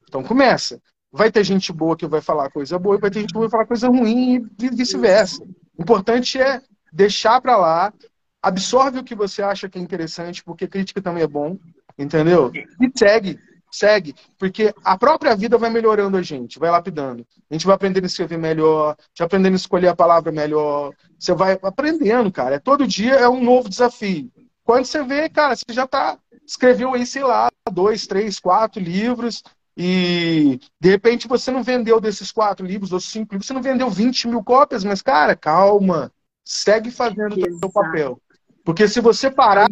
Então, 0.07 0.23
começa. 0.23 0.81
Vai 1.11 1.31
ter 1.31 1.43
gente 1.43 1.71
boa 1.71 1.95
que 1.95 2.07
vai 2.07 2.21
falar 2.21 2.49
coisa 2.49 2.79
boa 2.79 2.95
e 2.95 2.99
vai 2.99 3.11
ter 3.11 3.19
gente 3.19 3.33
boa 3.33 3.45
que 3.45 3.51
vai 3.51 3.59
falar 3.59 3.67
coisa 3.67 3.87
ruim 3.87 4.49
e 4.59 4.69
vice-versa. 4.69 5.43
O 5.77 5.83
importante 5.83 6.41
é 6.41 6.59
deixar 6.91 7.39
para 7.39 7.55
lá, 7.55 7.93
absorve 8.41 8.99
o 8.99 9.03
que 9.03 9.13
você 9.13 9.43
acha 9.43 9.69
que 9.69 9.77
é 9.77 9.81
interessante, 9.81 10.43
porque 10.43 10.67
crítica 10.67 11.01
também 11.01 11.23
é 11.23 11.27
bom, 11.27 11.57
entendeu? 11.99 12.51
E 12.81 12.91
segue 12.97 13.39
segue, 13.73 14.13
porque 14.37 14.73
a 14.83 14.95
própria 14.95 15.35
vida 15.35 15.57
vai 15.57 15.69
melhorando 15.69 16.15
a 16.15 16.21
gente, 16.21 16.59
vai 16.59 16.69
lapidando. 16.69 17.25
A 17.49 17.53
gente 17.53 17.65
vai 17.65 17.75
aprendendo 17.75 18.03
a 18.03 18.07
escrever 18.07 18.37
melhor, 18.37 18.95
vai 19.17 19.25
aprendendo 19.25 19.53
a 19.53 19.55
escolher 19.55 19.87
a 19.87 19.95
palavra 19.95 20.31
melhor. 20.31 20.93
Você 21.17 21.33
vai 21.33 21.57
aprendendo, 21.61 22.31
cara. 22.31 22.55
É, 22.55 22.59
todo 22.59 22.87
dia 22.87 23.15
é 23.15 23.27
um 23.27 23.43
novo 23.43 23.67
desafio. 23.67 24.31
Quando 24.63 24.85
você 24.85 25.03
vê, 25.03 25.27
cara, 25.27 25.55
você 25.55 25.65
já 25.73 25.87
tá 25.87 26.19
escreveu 26.45 26.93
aí, 26.93 27.05
sei 27.05 27.23
lá, 27.23 27.49
dois, 27.71 28.05
três, 28.05 28.39
quatro 28.39 28.81
livros 28.81 29.41
e 29.75 30.59
de 30.79 30.89
repente 30.89 31.27
você 31.27 31.49
não 31.49 31.63
vendeu 31.63 31.99
desses 31.99 32.31
quatro 32.31 32.65
livros 32.65 32.91
ou 32.91 32.99
cinco 32.99 33.33
livros, 33.33 33.47
você 33.47 33.53
não 33.53 33.61
vendeu 33.61 33.89
20 33.89 34.27
mil 34.27 34.43
cópias, 34.43 34.83
mas, 34.83 35.01
cara, 35.01 35.35
calma. 35.35 36.11
Segue 36.45 36.91
fazendo 36.91 37.37
o 37.37 37.59
seu 37.59 37.71
papel. 37.71 38.21
Porque 38.65 38.87
se 38.87 38.99
você 38.99 39.31
parar, 39.31 39.67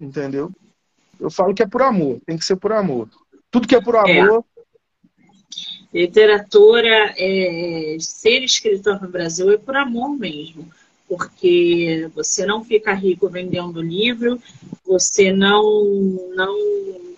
entendeu? 0.00 0.50
Eu 1.22 1.30
falo 1.30 1.54
que 1.54 1.62
é 1.62 1.66
por 1.66 1.82
amor, 1.82 2.20
tem 2.26 2.36
que 2.36 2.44
ser 2.44 2.56
por 2.56 2.72
amor. 2.72 3.08
Tudo 3.50 3.68
que 3.68 3.76
é 3.76 3.80
por 3.80 3.94
é. 3.94 4.20
amor. 4.20 4.44
É. 5.94 6.00
Literatura, 6.00 7.14
é, 7.16 7.96
ser 8.00 8.42
escritor 8.42 9.00
no 9.00 9.08
Brasil 9.08 9.50
é 9.52 9.58
por 9.58 9.76
amor 9.76 10.10
mesmo. 10.18 10.68
Porque 11.08 12.10
você 12.14 12.46
não 12.46 12.64
fica 12.64 12.94
rico 12.94 13.28
vendendo 13.28 13.82
livro, 13.82 14.40
você 14.84 15.30
não, 15.30 15.84
não 16.34 16.56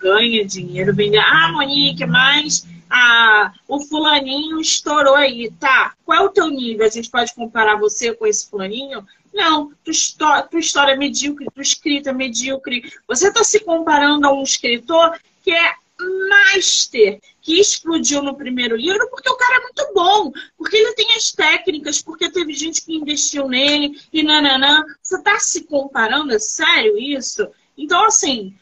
ganha 0.00 0.44
dinheiro 0.44 0.92
vendendo. 0.92 1.22
Ah, 1.24 1.52
Monique, 1.52 2.04
mas 2.04 2.66
ah, 2.90 3.52
o 3.68 3.80
fulaninho 3.80 4.60
estourou 4.60 5.14
aí. 5.14 5.50
Tá, 5.60 5.94
qual 6.04 6.18
é 6.18 6.22
o 6.22 6.28
teu 6.30 6.48
nível? 6.48 6.84
A 6.84 6.90
gente 6.90 7.08
pode 7.08 7.32
comparar 7.32 7.76
você 7.76 8.12
com 8.12 8.26
esse 8.26 8.50
fulaninho? 8.50 9.06
Não, 9.34 9.72
tua, 9.84 10.42
tua 10.42 10.60
história 10.60 10.92
é 10.92 10.96
medíocre, 10.96 11.46
tua 11.52 11.62
escrita 11.62 12.10
é 12.10 12.12
medíocre. 12.12 12.92
Você 13.08 13.28
está 13.28 13.42
se 13.42 13.60
comparando 13.60 14.26
a 14.26 14.32
um 14.32 14.42
escritor 14.42 15.18
que 15.42 15.50
é 15.50 15.74
master, 16.28 17.20
que 17.42 17.60
explodiu 17.60 18.22
no 18.22 18.36
primeiro 18.36 18.76
livro, 18.76 19.08
porque 19.10 19.28
o 19.28 19.36
cara 19.36 19.56
é 19.56 19.62
muito 19.62 19.92
bom, 19.94 20.32
porque 20.56 20.76
ele 20.76 20.94
tem 20.94 21.14
as 21.14 21.32
técnicas, 21.32 22.00
porque 22.00 22.30
teve 22.30 22.54
gente 22.54 22.82
que 22.82 22.94
investiu 22.94 23.48
nele 23.48 24.00
e 24.12 24.22
nananã. 24.22 24.84
Você 25.02 25.16
está 25.16 25.38
se 25.38 25.64
comparando? 25.64 26.32
É 26.32 26.38
sério 26.38 26.96
isso? 26.96 27.46
Então, 27.76 28.04
assim, 28.04 28.54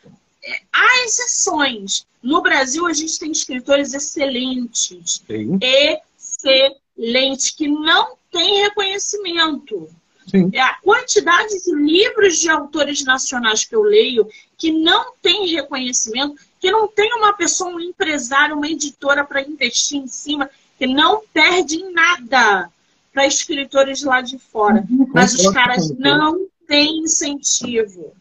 é, 0.43 0.63
há 0.73 1.05
exceções. 1.05 2.07
No 2.23 2.41
Brasil, 2.41 2.87
a 2.87 2.93
gente 2.93 3.19
tem 3.19 3.31
escritores 3.31 3.93
excelentes. 3.93 5.23
Sim. 5.27 5.59
Excelentes 5.61 6.83
lente 6.97 7.55
que 7.57 7.69
não 7.69 8.17
tem 8.31 8.63
reconhecimento. 8.63 9.89
Sim. 10.27 10.51
É 10.53 10.61
a 10.61 10.75
quantidade 10.77 11.63
de 11.63 11.75
livros 11.75 12.39
de 12.39 12.49
autores 12.49 13.05
nacionais 13.05 13.65
que 13.65 13.75
eu 13.75 13.83
leio 13.83 14.29
que 14.57 14.71
não 14.71 15.13
tem 15.21 15.47
reconhecimento, 15.49 16.37
que 16.61 16.71
não 16.71 16.87
tem 16.87 17.13
uma 17.15 17.33
pessoa, 17.33 17.71
um 17.71 17.81
empresário, 17.81 18.57
uma 18.57 18.69
editora 18.69 19.25
para 19.25 19.43
investir 19.43 19.99
em 19.99 20.07
cima, 20.07 20.49
que 20.79 20.87
não 20.87 21.23
perde 21.33 21.77
em 21.77 21.93
nada 21.93 22.71
para 23.13 23.27
escritores 23.27 24.03
lá 24.03 24.21
de 24.21 24.39
fora. 24.39 24.85
Uhum. 24.89 25.09
Mas 25.13 25.35
os 25.35 25.51
caras 25.51 25.91
não 25.99 26.47
têm 26.67 27.01
incentivo. 27.01 28.13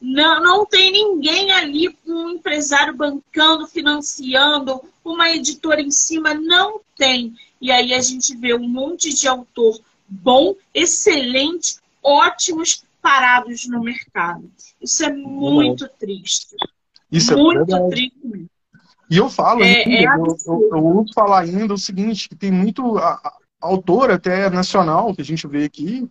Não, 0.00 0.42
não 0.42 0.66
tem 0.66 0.92
ninguém 0.92 1.50
ali, 1.50 1.96
um 2.06 2.30
empresário 2.30 2.94
bancando, 2.94 3.66
financiando, 3.66 4.80
uma 5.04 5.30
editora 5.30 5.80
em 5.80 5.90
cima, 5.90 6.34
não 6.34 6.80
tem. 6.96 7.34
E 7.60 7.72
aí 7.72 7.92
a 7.92 8.00
gente 8.00 8.36
vê 8.36 8.54
um 8.54 8.68
monte 8.68 9.12
de 9.12 9.26
autor 9.26 9.80
bom, 10.08 10.54
excelente, 10.74 11.78
ótimos 12.02 12.84
parados 13.02 13.66
no 13.68 13.82
mercado. 13.82 14.50
Isso 14.80 15.04
é 15.04 15.12
muito 15.12 15.84
é. 15.84 15.88
triste. 15.88 16.56
Isso 17.10 17.36
muito 17.36 17.74
é 17.74 17.88
triste. 17.88 18.46
E 19.10 19.16
eu 19.16 19.30
falo, 19.30 19.64
é, 19.64 19.84
ainda, 19.84 19.90
é 19.90 20.04
eu, 20.04 20.36
eu, 20.46 20.68
eu, 20.72 20.84
ouço 20.84 21.14
falar 21.14 21.40
ainda 21.40 21.72
o 21.72 21.78
seguinte, 21.78 22.28
que 22.28 22.36
tem 22.36 22.50
muito 22.50 22.98
a, 22.98 23.32
autor 23.60 24.10
até 24.10 24.48
nacional 24.50 25.14
que 25.14 25.22
a 25.22 25.24
gente 25.24 25.46
vê 25.46 25.64
aqui, 25.64 26.08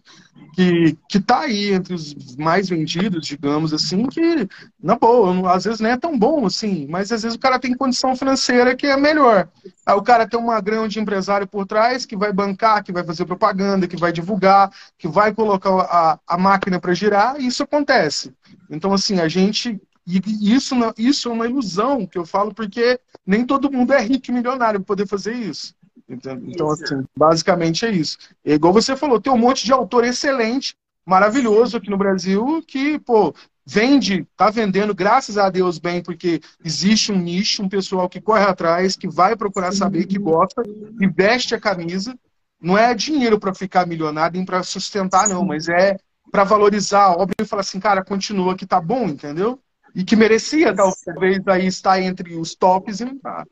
que, 0.58 0.98
que 1.08 1.20
tá 1.20 1.42
aí 1.42 1.72
entre 1.72 1.94
os 1.94 2.36
mais 2.36 2.68
vendidos, 2.68 3.28
digamos 3.28 3.76
assim, 3.76 4.08
que, 4.08 4.50
na 4.82 4.96
boa, 4.96 5.54
às 5.54 5.66
vezes 5.66 5.80
não 5.80 5.92
é 5.92 5.96
tão 5.96 6.18
bom 6.18 6.48
assim, 6.48 6.88
mas 6.90 7.12
às 7.12 7.22
vezes 7.22 7.36
o 7.36 7.40
cara 7.40 7.60
tem 7.60 7.78
condição 7.78 8.16
financeira 8.16 8.76
que 8.76 8.88
é 8.88 8.98
melhor. 8.98 9.48
Aí 9.86 9.94
o 9.94 10.02
cara 10.02 10.28
tem 10.28 10.40
uma 10.40 10.60
grande 10.60 11.00
empresário 11.00 11.46
por 11.46 11.68
trás 11.68 12.08
que 12.08 12.18
vai 12.18 12.34
bancar, 12.34 12.84
que 12.84 12.92
vai 12.92 13.04
fazer 13.04 13.26
propaganda, 13.26 13.88
que 13.88 13.96
vai 13.96 14.12
divulgar, 14.12 14.72
que 14.98 15.08
vai 15.08 15.32
colocar 15.32 15.70
a, 15.70 16.20
a 16.26 16.38
máquina 16.40 16.80
para 16.80 16.92
girar, 16.96 17.40
e 17.40 17.46
isso 17.46 17.62
acontece. 17.62 18.34
Então, 18.68 18.92
assim, 18.92 19.20
a 19.20 19.28
gente. 19.28 19.80
E 20.08 20.56
isso, 20.56 20.74
isso 20.98 21.30
é 21.30 21.34
uma 21.34 21.46
ilusão 21.46 22.08
que 22.08 22.18
eu 22.18 22.26
falo, 22.26 22.52
porque 22.52 23.00
nem 23.26 23.46
todo 23.46 23.72
mundo 23.72 23.94
é 23.94 24.02
rico 24.02 24.32
e 24.32 24.34
milionário 24.34 24.80
para 24.80 24.88
poder 24.88 25.06
fazer 25.08 25.34
isso. 25.36 25.76
Então, 26.10 26.72
assim, 26.72 27.04
basicamente 27.16 27.86
é 27.86 27.92
isso. 27.92 28.18
É 28.46 28.54
igual 28.54 28.74
você 28.74 28.96
falou, 28.96 29.20
tem 29.20 29.32
um 29.32 29.38
monte 29.38 29.66
de 29.66 29.74
autor 29.74 30.06
excelente, 30.06 30.76
maravilhoso 31.06 31.78
aqui 31.78 31.90
no 31.90 31.98
Brasil, 31.98 32.64
que, 32.66 32.98
pô, 33.00 33.34
vende, 33.66 34.26
tá 34.38 34.50
vendendo, 34.50 34.96
graças 34.96 35.38
a 35.38 35.50
Deus, 35.50 35.78
bem, 35.78 36.02
porque 36.02 36.40
existe 36.64 37.12
um 37.12 37.18
nicho, 37.18 37.62
um 37.62 37.68
pessoal 37.68 38.08
que 38.08 38.22
corre 38.22 38.44
atrás, 38.44 38.96
que 38.96 39.10
vai 39.10 39.36
procurar 39.36 39.74
saber, 39.74 40.06
que 40.06 40.18
gosta, 40.18 40.64
e 41.00 41.08
veste 41.08 41.54
a 41.54 41.60
camisa. 41.60 42.18
Não 42.60 42.78
é 42.78 42.94
dinheiro 42.94 43.38
para 43.38 43.54
ficar 43.54 43.86
milionário, 43.86 44.38
nem 44.38 44.46
para 44.46 44.64
sustentar, 44.64 45.28
não, 45.28 45.46
mas 45.46 45.68
é 45.68 45.98
para 46.32 46.44
valorizar 46.44 47.04
a 47.04 47.12
obra 47.12 47.36
e 47.40 47.46
falar 47.46 47.62
assim, 47.62 47.80
cara, 47.80 48.04
continua 48.04 48.56
que 48.56 48.66
tá 48.66 48.80
bom, 48.80 49.06
entendeu? 49.06 49.60
E 49.94 50.04
que 50.04 50.16
merecia, 50.16 50.74
talvez, 50.74 51.46
aí 51.48 51.68
estar 51.68 52.02
entre 52.02 52.36
os 52.36 52.56
tops 52.56 53.00
e 53.00 53.06
não 53.06 53.18
tá. 53.18 53.46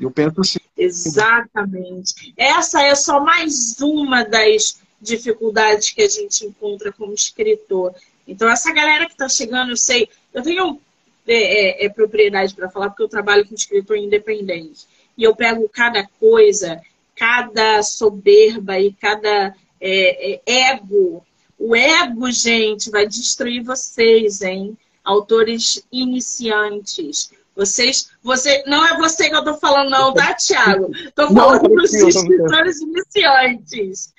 Eu 0.00 0.10
penso 0.10 0.40
assim. 0.40 0.58
Exatamente. 0.76 2.34
Essa 2.36 2.82
é 2.82 2.94
só 2.94 3.20
mais 3.20 3.80
uma 3.80 4.24
das 4.24 4.78
dificuldades 5.00 5.90
que 5.90 6.02
a 6.02 6.08
gente 6.08 6.44
encontra 6.44 6.92
como 6.92 7.14
escritor. 7.14 7.94
Então, 8.26 8.48
essa 8.48 8.72
galera 8.72 9.06
que 9.06 9.12
está 9.12 9.28
chegando, 9.28 9.70
eu 9.70 9.76
sei, 9.76 10.08
eu 10.34 10.42
tenho 10.42 10.80
é, 11.26 11.84
é, 11.84 11.86
é 11.86 11.88
propriedade 11.88 12.54
para 12.54 12.70
falar, 12.70 12.90
porque 12.90 13.02
eu 13.02 13.08
trabalho 13.08 13.46
com 13.46 13.54
escritor 13.54 13.96
independente. 13.96 14.86
E 15.16 15.22
eu 15.22 15.34
pego 15.34 15.68
cada 15.68 16.06
coisa, 16.20 16.80
cada 17.14 17.82
soberba 17.82 18.78
e 18.78 18.92
cada 18.92 19.54
é, 19.80 20.34
é 20.34 20.70
ego. 20.72 21.24
O 21.58 21.74
ego, 21.74 22.30
gente, 22.30 22.90
vai 22.90 23.06
destruir 23.06 23.62
vocês, 23.62 24.42
hein? 24.42 24.76
Autores 25.02 25.82
iniciantes. 25.90 27.30
Vocês, 27.56 28.10
você, 28.22 28.62
não 28.66 28.86
é 28.86 28.98
você 28.98 29.30
que 29.30 29.34
eu 29.34 29.42
tô 29.42 29.54
falando, 29.54 29.88
não, 29.88 30.12
tá, 30.12 30.34
Thiago? 30.36 30.90
Tô 31.14 31.32
falando 31.32 31.70
para 31.70 31.82
os 31.82 31.94
escritores 31.94 32.82
iniciantes. 32.82 34.12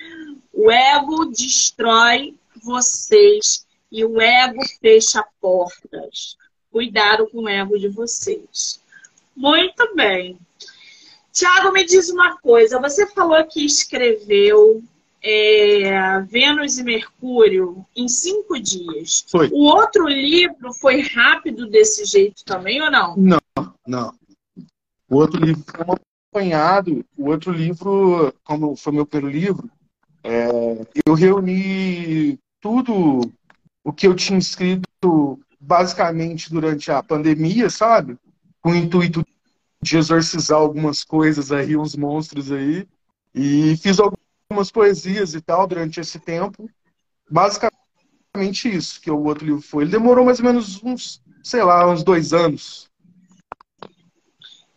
O 0.51 0.71
ego 0.71 1.25
destrói 1.25 2.33
vocês 2.63 3.67
e 3.91 4.03
o 4.03 4.19
ego 4.19 4.59
fecha 4.81 5.23
portas. 5.39 6.35
Cuidado 6.71 7.29
com 7.29 7.43
o 7.43 7.49
ego 7.49 7.77
de 7.77 7.87
vocês. 7.89 8.81
Muito 9.35 9.95
bem. 9.95 10.39
Tiago, 11.31 11.71
me 11.71 11.85
diz 11.85 12.09
uma 12.09 12.37
coisa. 12.39 12.81
Você 12.81 13.05
falou 13.05 13.45
que 13.45 13.63
escreveu 13.63 14.83
é, 15.29 16.21
Vênus 16.21 16.77
e 16.77 16.83
Mercúrio 16.83 17.85
em 17.95 18.07
cinco 18.07 18.57
dias. 18.57 19.25
Foi. 19.27 19.49
O 19.51 19.65
outro 19.65 20.07
livro 20.07 20.73
foi 20.73 21.01
rápido 21.01 21.69
desse 21.69 22.05
jeito 22.05 22.45
também 22.45 22.81
ou 22.81 22.89
não? 22.89 23.17
Não, 23.17 23.39
não. 23.85 24.13
O 25.09 25.17
outro 25.17 25.43
livro 25.43 25.63
foi 25.67 25.85
um 25.85 25.95
apanhado. 26.31 27.05
O 27.17 27.29
outro 27.29 27.51
livro, 27.51 28.33
como 28.43 28.75
foi 28.77 28.93
meu 28.93 29.05
primeiro 29.05 29.37
livro, 29.37 29.69
é, 30.23 30.47
eu 31.05 31.13
reuni 31.13 32.39
tudo 32.61 33.21
o 33.83 33.91
que 33.91 34.07
eu 34.07 34.15
tinha 34.15 34.39
escrito 34.39 35.39
basicamente 35.59 36.49
durante 36.49 36.89
a 36.89 37.03
pandemia, 37.03 37.69
sabe? 37.69 38.17
Com 38.61 38.71
o 38.71 38.75
intuito 38.75 39.25
de 39.81 39.97
exorcizar 39.97 40.57
algumas 40.57 41.03
coisas 41.03 41.51
aí, 41.51 41.75
uns 41.75 41.95
monstros 41.95 42.49
aí. 42.49 42.87
E 43.35 43.75
fiz 43.77 43.99
algumas 43.99 44.16
algumas 44.49 44.71
poesias 44.71 45.33
e 45.33 45.41
tal 45.41 45.67
durante 45.67 45.99
esse 45.99 46.19
tempo. 46.19 46.69
Basicamente 47.29 47.71
isso 48.65 49.01
que 49.01 49.11
o 49.11 49.23
outro 49.23 49.45
livro 49.45 49.61
foi. 49.61 49.83
Ele 49.83 49.91
demorou 49.91 50.25
mais 50.25 50.39
ou 50.39 50.45
menos 50.45 50.81
uns, 50.83 51.21
sei 51.43 51.63
lá, 51.63 51.89
uns 51.89 52.03
dois 52.03 52.33
anos. 52.33 52.89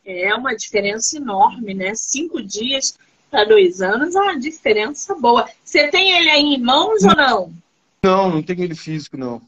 É 0.05 0.35
uma 0.35 0.57
diferença 0.57 1.17
enorme, 1.17 1.73
né? 1.73 1.95
Cinco 1.95 2.43
dias 2.43 2.99
para 3.31 3.45
dois 3.45 3.81
anos 3.81 4.17
é 4.17 4.21
uma 4.21 4.39
diferença 4.39 5.15
boa. 5.15 5.49
Você 5.63 5.89
tem 5.89 6.19
ele 6.19 6.31
aí 6.31 6.43
em 6.43 6.61
mãos 6.61 7.05
ou 7.05 7.15
não? 7.15 7.55
Não, 8.03 8.31
não 8.31 8.43
tenho 8.43 8.65
ele 8.65 8.75
físico, 8.75 9.17
não. 9.17 9.41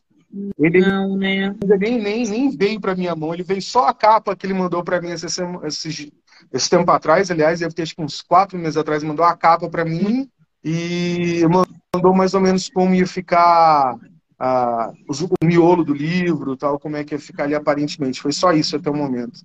Ele 0.58 0.80
não, 0.80 1.16
né? 1.16 1.54
Nem, 1.78 2.00
nem, 2.00 2.26
nem 2.26 2.50
veio 2.56 2.80
para 2.80 2.94
minha 2.94 3.14
mão, 3.14 3.34
ele 3.34 3.42
veio 3.42 3.60
só 3.60 3.88
a 3.88 3.94
capa 3.94 4.36
que 4.36 4.46
ele 4.46 4.54
mandou 4.54 4.82
para 4.82 5.00
mim 5.00 5.10
esse, 5.10 5.26
esse, 5.26 6.12
esse 6.52 6.70
tempo 6.70 6.90
atrás, 6.90 7.30
aliás, 7.30 7.60
deve 7.60 7.74
ter 7.74 7.88
uns 7.98 8.22
quatro 8.22 8.58
meses 8.58 8.76
atrás, 8.76 9.02
mandou 9.02 9.24
a 9.24 9.36
capa 9.36 9.68
para 9.68 9.84
mim 9.84 10.28
e 10.64 11.42
mandou 11.94 12.14
mais 12.14 12.34
ou 12.34 12.40
menos 12.40 12.68
como 12.68 12.94
ia 12.94 13.06
ficar 13.06 13.98
a, 14.38 14.92
o 15.08 15.46
miolo 15.46 15.84
do 15.84 15.94
livro, 15.94 16.56
tal, 16.56 16.78
como 16.78 16.96
é 16.96 17.04
que 17.04 17.14
ia 17.14 17.18
ficar 17.18 17.44
ali 17.44 17.54
aparentemente. 17.54 18.20
Foi 18.20 18.32
só 18.32 18.52
isso 18.52 18.76
até 18.76 18.90
o 18.90 18.96
momento. 18.96 19.40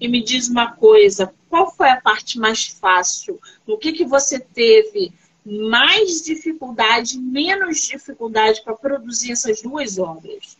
E 0.00 0.08
me 0.08 0.22
diz 0.22 0.48
uma 0.48 0.72
coisa, 0.72 1.32
qual 1.48 1.70
foi 1.70 1.88
a 1.88 2.00
parte 2.00 2.38
mais 2.38 2.66
fácil? 2.66 3.38
No 3.66 3.78
que, 3.78 3.92
que 3.92 4.04
você 4.04 4.40
teve 4.40 5.12
mais 5.44 6.22
dificuldade, 6.22 7.18
menos 7.18 7.82
dificuldade 7.82 8.62
para 8.64 8.74
produzir 8.74 9.32
essas 9.32 9.62
duas 9.62 9.98
obras? 9.98 10.56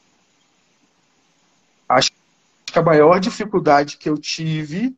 Que 2.73 2.79
a 2.79 2.83
maior 2.83 3.21
dificuldade 3.21 3.99
que 3.99 4.09
eu 4.09 4.17
tive 4.17 4.97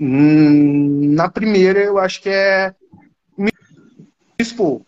hum, 0.00 1.14
na 1.14 1.28
primeira 1.28 1.78
eu 1.78 1.96
acho 1.96 2.20
que 2.20 2.28
é 2.28 2.74
me 3.38 3.52
expor. 4.38 4.82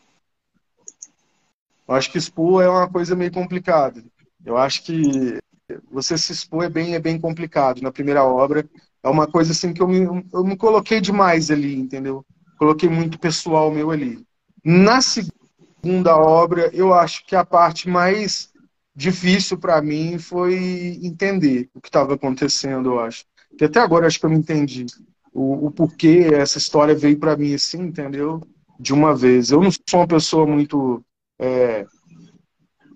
Eu 1.87 1.95
acho 1.95 2.11
que 2.11 2.19
expor 2.19 2.63
é 2.63 2.69
uma 2.69 2.89
coisa 2.89 3.15
meio 3.15 3.31
complicada. 3.33 4.05
Eu 4.45 4.57
acho 4.57 4.83
que 4.83 5.39
você 5.91 6.19
se 6.19 6.33
expor 6.33 6.65
é 6.65 6.69
bem, 6.69 6.95
é 6.95 6.99
bem 6.99 7.19
complicado. 7.21 7.81
Na 7.81 7.93
primeira 7.93 8.25
obra 8.25 8.69
é 9.03 9.09
uma 9.09 9.27
coisa 9.27 9.53
assim 9.53 9.73
que 9.73 9.81
eu 9.81 9.87
me, 9.87 10.01
eu 10.33 10.45
me 10.45 10.57
coloquei 10.57 11.01
demais 11.01 11.51
ali, 11.51 11.77
entendeu? 11.79 12.25
Coloquei 12.59 12.89
muito 12.89 13.21
pessoal 13.21 13.71
meu 13.71 13.91
ali. 13.93 14.27
Na 14.65 15.01
segunda 15.01 16.16
obra, 16.16 16.70
eu 16.75 16.93
acho 16.93 17.25
que 17.25 17.37
a 17.37 17.45
parte 17.45 17.89
mais 17.89 18.53
difícil 18.99 19.57
para 19.57 19.80
mim 19.80 20.18
foi 20.18 20.99
entender 21.01 21.70
o 21.72 21.80
que 21.80 21.88
estava 21.88 22.14
acontecendo, 22.14 22.90
eu 22.90 23.01
acho. 23.01 23.24
Que 23.57 23.64
até 23.64 23.78
agora 23.78 24.09
acho 24.09 24.18
que 24.18 24.26
eu 24.26 24.30
não 24.30 24.36
entendi 24.36 24.86
o, 25.32 25.66
o 25.66 25.70
porquê 25.70 26.30
essa 26.32 26.59
história 26.59 26.96
veio 26.96 27.16
para 27.16 27.36
mim 27.36 27.55
assim, 27.55 27.80
entendeu? 27.80 28.42
De 28.78 28.92
uma 28.92 29.14
vez. 29.14 29.53
Eu 29.53 29.62
não 29.62 29.70
sou 29.70 30.01
uma 30.01 30.07
pessoa 30.09 30.44
muito. 30.44 31.01
É, 31.38 31.86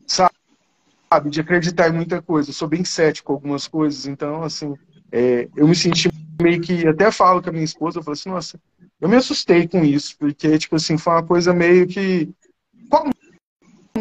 sabe, 0.05 1.31
de 1.31 1.41
acreditar 1.41 1.89
em 1.89 1.93
muita 1.93 2.21
coisa. 2.21 2.51
Eu 2.51 2.55
sou 2.55 2.67
bem 2.67 2.85
cético 2.85 3.29
com 3.29 3.35
algumas 3.35 3.69
coisas, 3.69 4.07
então, 4.07 4.43
assim, 4.43 4.75
é, 5.13 5.49
eu 5.57 5.69
me 5.69 5.77
senti 5.77 6.11
meio 6.41 6.61
que. 6.61 6.85
Até 6.85 7.13
falo 7.13 7.41
com 7.41 7.51
a 7.51 7.53
minha 7.53 7.65
esposa, 7.65 8.01
eu 8.01 8.03
falo 8.03 8.15
assim, 8.15 8.29
nossa, 8.29 8.61
eu 9.01 9.09
me 9.09 9.15
assustei 9.15 9.69
com 9.69 9.85
isso, 9.85 10.17
porque, 10.19 10.59
tipo 10.59 10.75
assim, 10.75 10.99
foi 10.99 11.13
uma 11.13 11.23
coisa 11.23 11.55
meio 11.55 11.87
que 11.87 12.29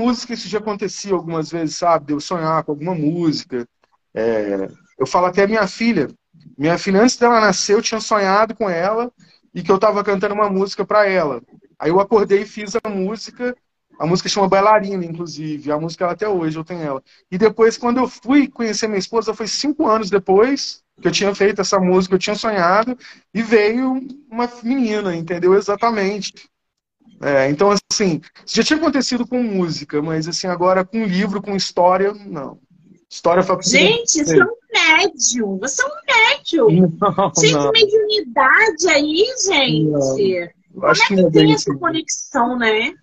música 0.02 0.34
isso 0.34 0.48
já 0.48 0.60
acontecia 0.60 1.14
algumas 1.14 1.52
vezes, 1.52 1.78
sabe? 1.78 2.08
De 2.08 2.14
eu 2.14 2.20
sonhar 2.20 2.64
com 2.64 2.72
alguma 2.72 2.96
música. 2.96 3.68
É, 4.14 4.68
eu 5.00 5.06
falo 5.08 5.28
até 5.28 5.44
a 5.44 5.48
minha 5.48 5.68
filha, 5.68 6.08
Minha 6.58 6.78
filha, 6.78 7.02
antes 7.02 7.18
dela 7.18 7.40
nascer, 7.42 7.74
eu 7.76 7.82
tinha 7.82 8.00
sonhado 8.00 8.56
com 8.56 8.70
ela 8.70 9.12
e 9.54 9.62
que 9.64 9.72
eu 9.72 9.76
estava 9.76 10.04
cantando 10.04 10.34
uma 10.36 10.50
música 10.50 10.86
para 10.86 11.08
ela. 11.08 11.42
Aí 11.80 11.90
eu 11.90 12.00
acordei 12.00 12.42
e 12.44 12.46
fiz 12.46 12.74
a 12.84 12.90
música. 12.90 13.56
A 14.00 14.06
música 14.06 14.30
chama 14.30 14.48
Bailarina, 14.48 15.06
inclusive. 15.06 15.72
A 15.72 15.80
música 15.80 16.10
até 16.10 16.28
hoje 16.28 16.58
eu 16.58 16.64
tenho 16.64 16.82
ela. 16.82 17.04
E 17.32 17.38
depois, 17.38 17.78
quando 17.78 18.00
eu 18.00 18.08
fui 18.08 18.48
conhecer 18.48 18.88
minha 18.88 19.00
esposa, 19.00 19.34
foi 19.34 19.48
cinco 19.48 19.88
anos 19.88 20.10
depois 20.10 20.82
que 21.02 21.08
eu 21.08 21.12
tinha 21.12 21.34
feito 21.34 21.62
essa 21.62 21.80
música, 21.80 22.16
eu 22.16 22.20
tinha 22.20 22.36
sonhado, 22.36 22.96
e 23.34 23.42
veio 23.42 24.00
uma 24.30 24.48
menina, 24.64 25.16
entendeu? 25.16 25.56
Exatamente. 25.56 26.34
É, 27.22 27.50
então, 27.50 27.70
assim, 27.92 28.20
já 28.46 28.64
tinha 28.64 28.78
acontecido 28.78 29.28
com 29.28 29.42
música, 29.44 30.02
mas 30.02 30.28
assim, 30.28 30.48
agora 30.48 30.84
com 30.84 31.06
livro, 31.06 31.42
com 31.42 31.56
história, 31.56 32.14
não. 32.14 32.60
História 33.10 33.44
foi 33.44 33.62
Gente, 33.62 34.24
você 34.24 34.40
é 34.40 34.44
um 34.44 34.56
médium. 34.74 35.58
Você 35.60 35.84
é 35.84 35.86
um 35.86 35.90
médium. 36.08 36.98
Não, 37.00 37.32
Tem 37.32 37.52
não. 37.52 37.72
mediunidade 37.72 38.88
aí, 38.90 39.26
gente. 39.46 40.54
Como 40.74 40.88
é 40.88 40.94
que, 40.94 41.16
que 41.16 41.32
tem 41.32 41.54
essa 41.54 41.76
conexão, 41.76 42.58
né? 42.58 42.94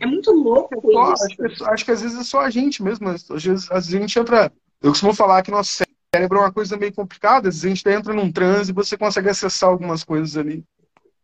É 0.00 0.06
muito 0.06 0.32
louco 0.32 0.80
só, 0.80 1.12
isso. 1.12 1.44
Acho, 1.44 1.64
acho, 1.66 1.84
que 1.84 1.90
às 1.90 2.02
vezes 2.02 2.18
é 2.18 2.24
só 2.24 2.40
a 2.40 2.50
gente 2.50 2.82
mesmo. 2.82 3.08
Às 3.08 3.22
vezes, 3.28 3.70
às 3.70 3.86
vezes 3.86 3.94
a 3.94 3.98
gente 4.00 4.18
entra. 4.18 4.52
Eu 4.82 4.90
costumo 4.90 5.14
falar 5.14 5.42
que 5.42 5.50
nosso 5.50 5.84
cérebro 6.14 6.38
é 6.38 6.40
uma 6.40 6.52
coisa 6.52 6.76
meio 6.76 6.92
complicada. 6.92 7.48
Às 7.48 7.56
vezes 7.56 7.64
a 7.64 7.68
gente 7.68 7.88
entra 7.88 8.14
num 8.14 8.32
transe 8.32 8.70
e 8.70 8.74
você 8.74 8.96
consegue 8.96 9.28
acessar 9.28 9.68
algumas 9.68 10.02
coisas 10.02 10.36
ali. 10.36 10.64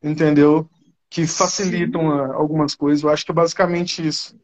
Entendeu? 0.02 0.68
Que 1.14 1.28
facilitam 1.28 2.00
Sim. 2.02 2.32
algumas 2.34 2.74
coisas. 2.74 3.04
Eu 3.04 3.08
acho 3.08 3.24
que 3.24 3.30
é 3.30 3.34
basicamente 3.34 4.04
isso. 4.04 4.34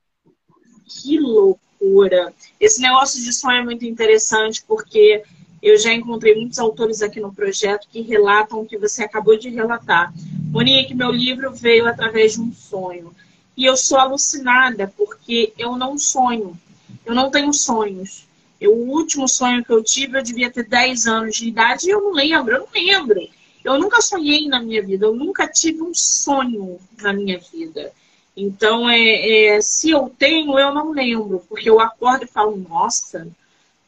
Que 0.86 1.18
loucura. 1.18 2.32
Esse 2.60 2.80
negócio 2.80 3.20
de 3.20 3.32
sonho 3.32 3.58
é 3.58 3.64
muito 3.64 3.84
interessante 3.84 4.62
porque 4.68 5.24
eu 5.60 5.76
já 5.76 5.92
encontrei 5.92 6.36
muitos 6.36 6.60
autores 6.60 7.02
aqui 7.02 7.18
no 7.18 7.34
projeto 7.34 7.88
que 7.90 8.02
relatam 8.02 8.60
o 8.60 8.66
que 8.66 8.78
você 8.78 9.02
acabou 9.02 9.36
de 9.36 9.50
relatar. 9.50 10.14
Monique, 10.52 10.94
meu 10.94 11.10
livro 11.10 11.52
veio 11.52 11.88
através 11.88 12.34
de 12.34 12.40
um 12.40 12.52
sonho. 12.52 13.12
E 13.56 13.64
eu 13.64 13.76
sou 13.76 13.98
alucinada 13.98 14.94
porque 14.96 15.52
eu 15.58 15.76
não 15.76 15.98
sonho. 15.98 16.56
Eu 17.04 17.16
não 17.16 17.32
tenho 17.32 17.52
sonhos. 17.52 18.28
Eu, 18.60 18.76
o 18.76 18.90
último 18.90 19.26
sonho 19.26 19.64
que 19.64 19.72
eu 19.72 19.82
tive, 19.82 20.16
eu 20.16 20.22
devia 20.22 20.52
ter 20.52 20.68
10 20.68 21.08
anos 21.08 21.34
de 21.34 21.48
idade 21.48 21.88
e 21.88 21.90
eu 21.90 22.00
não 22.00 22.12
lembro, 22.12 22.54
eu 22.54 22.60
não 22.60 22.68
lembro. 22.72 23.28
Eu 23.64 23.78
nunca 23.78 24.00
sonhei 24.00 24.48
na 24.48 24.60
minha 24.60 24.82
vida, 24.82 25.06
eu 25.06 25.14
nunca 25.14 25.46
tive 25.46 25.82
um 25.82 25.94
sonho 25.94 26.78
na 27.00 27.12
minha 27.12 27.38
vida. 27.38 27.92
Então, 28.36 28.88
é, 28.88 29.56
é, 29.56 29.60
se 29.60 29.90
eu 29.90 30.10
tenho, 30.18 30.58
eu 30.58 30.72
não 30.72 30.92
lembro, 30.92 31.44
porque 31.48 31.68
eu 31.68 31.80
acordo 31.80 32.24
e 32.24 32.28
falo, 32.28 32.56
nossa, 32.56 33.28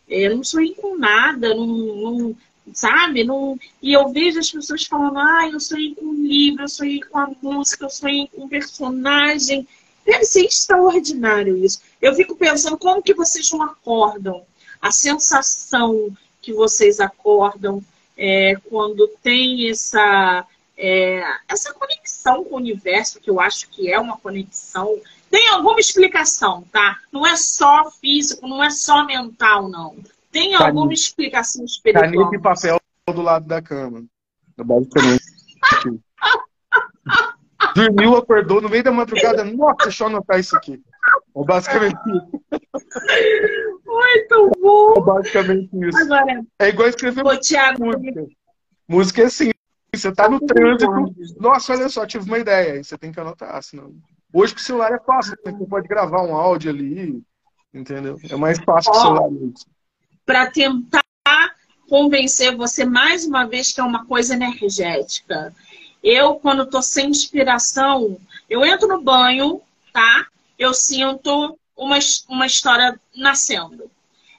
é, 0.09 0.27
eu 0.27 0.37
não 0.37 0.45
sonhei 0.45 0.75
com 0.75 0.99
nada, 0.99 1.55
não, 1.55 1.66
não, 1.66 2.37
sabe? 2.75 3.25
Não... 3.25 3.59
E 3.81 3.93
eu 3.93 4.09
vejo 4.11 4.39
as 4.39 4.51
pessoas 4.51 4.85
falando, 4.85 5.18
ah, 5.18 5.49
eu 5.51 5.59
sonhei 5.59 5.95
com 5.95 6.05
um 6.05 6.23
livro, 6.23 6.64
eu 6.64 6.68
sonhei 6.68 7.01
com 7.01 7.18
a 7.18 7.31
música, 7.41 7.87
eu 7.87 7.91
sonhei 7.91 8.29
com 8.29 8.45
um 8.45 8.49
personagem. 8.49 9.66
Deve 10.05 10.25
ser 10.25 10.45
extraordinário 10.45 11.57
isso. 11.57 11.81
Eu 12.01 12.14
fico 12.14 12.35
pensando 12.37 12.77
como 12.77 13.03
que 13.03 13.14
vocês 13.14 13.51
não 13.53 13.62
acordam. 13.62 14.45
A 14.81 14.91
sensação 14.91 16.14
que 16.43 16.53
vocês 16.53 16.99
acordam 16.99 17.83
é, 18.17 18.57
quando 18.69 19.09
tem 19.23 19.69
essa, 19.71 20.47
é, 20.77 21.23
essa 21.49 21.73
conexão 21.75 22.45
com 22.45 22.55
o 22.55 22.59
universo, 22.59 23.21
que 23.21 23.31
eu 23.31 23.41
acho 23.41 23.69
que 23.71 23.91
é 23.91 23.99
uma 23.99 24.17
conexão. 24.17 24.99
Tem 25.31 25.49
alguma 25.49 25.81
explicação, 25.81 26.65
tá? 26.71 26.99
Não 27.11 27.27
é 27.27 27.37
só 27.37 27.91
físico, 27.91 28.47
não 28.47 28.63
é 28.63 28.71
só 28.71 29.05
mental, 29.07 29.69
não. 29.69 29.97
Tem 30.31 30.55
alguma 30.55 30.93
explicação 30.93 31.65
espiritual? 31.65 32.11
Caneta 32.11 32.37
e 32.37 32.41
papel 32.41 32.81
do 33.13 33.23
lado 33.23 33.47
da 33.47 33.61
cama. 33.61 34.05
Basicamente. 34.57 35.25
Dormiu, 37.75 38.17
acordou 38.17 38.61
no 38.61 38.69
meio 38.69 38.83
da 38.83 38.93
madrugada. 38.93 39.45
Nossa, 39.45 39.85
deixa 39.85 40.05
eu 40.05 40.09
anotar 40.09 40.39
isso 40.39 40.57
aqui. 40.57 40.83
É 41.35 41.45
basicamente 41.45 41.99
isso. 42.07 42.43
Muito 43.87 44.53
bom. 44.61 44.95
É 44.97 45.01
basicamente 45.01 45.70
isso. 45.89 45.99
Agora, 45.99 46.43
é 46.59 46.68
igual 46.68 46.89
escrever 46.89 47.39
Thiago, 47.41 47.87
música. 47.87 48.26
Música 48.89 49.22
é 49.22 49.24
assim. 49.24 49.51
Você 49.95 50.12
tá 50.12 50.28
no 50.28 50.41
trânsito. 50.41 50.91
Nossa, 51.39 51.72
olha 51.74 51.89
só, 51.89 52.07
tive 52.07 52.24
uma 52.24 52.39
ideia. 52.39 52.83
Você 52.83 52.97
tem 52.97 53.12
que 53.12 53.20
anotar, 53.20 53.62
senão. 53.62 53.95
Hoje 54.33 54.55
com 54.55 54.61
o 54.61 54.62
celular 54.62 54.93
é 54.93 54.99
fácil, 54.99 55.37
né? 55.45 55.53
você 55.53 55.66
pode 55.66 55.87
gravar 55.87 56.22
um 56.22 56.35
áudio 56.35 56.70
ali, 56.70 57.22
entendeu? 57.74 58.18
É 58.30 58.37
mais 58.37 58.59
fácil 58.59 58.91
com 58.91 58.99
o 58.99 59.03
celular. 59.03 59.28
Para 60.24 60.51
tentar 60.51 61.03
convencer 61.89 62.57
você 62.57 62.87
mais 62.87 63.26
uma 63.26 63.45
vez 63.45 63.72
que 63.72 63.80
é 63.80 63.85
uma 63.85 64.07
coisa 64.07 64.35
energética. 64.35 65.55
Eu, 66.03 66.37
quando 66.37 66.62
estou 66.62 66.83
sem 66.83 67.11
inspiração, 67.11 68.18
eu 68.49 68.64
entro 68.64 68.89
no 68.89 69.03
banho, 69.03 69.61
tá? 69.93 70.26
Eu 70.59 70.74
sinto 70.74 71.59
uma, 71.76 71.98
uma 72.28 72.46
história 72.46 72.98
nascendo. 73.14 73.90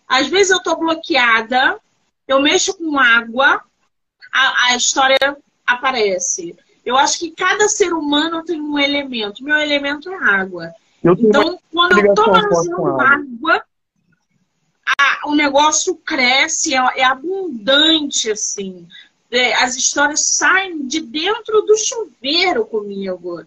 Às 0.08 0.28
vezes 0.28 0.52
eu 0.52 0.58
estou 0.58 0.78
bloqueada, 0.78 1.80
eu 2.28 2.42
mexo 2.42 2.78
com 2.78 3.00
água, 3.00 3.64
a, 4.32 4.66
a 4.66 4.76
história 4.76 5.38
aparece. 5.66 6.56
Eu 6.86 6.98
acho 6.98 7.20
que 7.20 7.32
cada 7.32 7.68
ser 7.68 7.94
humano 7.94 8.44
tem 8.44 8.62
um 8.62 8.78
elemento. 8.78 9.44
Meu 9.44 9.58
elemento 9.58 10.12
é 10.12 10.16
água. 10.16 10.74
Então, 11.04 11.60
quando 11.72 12.00
eu 12.00 12.14
estou 12.14 12.28
manuseando 12.28 13.02
água, 13.02 13.64
a, 15.00 15.30
o 15.30 15.36
negócio 15.36 15.96
cresce, 15.96 16.74
é, 16.74 16.78
é 17.00 17.04
abundante, 17.04 18.32
assim. 18.32 18.88
É, 19.32 19.54
as 19.56 19.76
histórias 19.76 20.22
saem 20.22 20.86
de 20.86 21.02
dentro 21.02 21.62
do 21.62 21.78
chuveiro 21.78 22.66
comigo. 22.66 23.44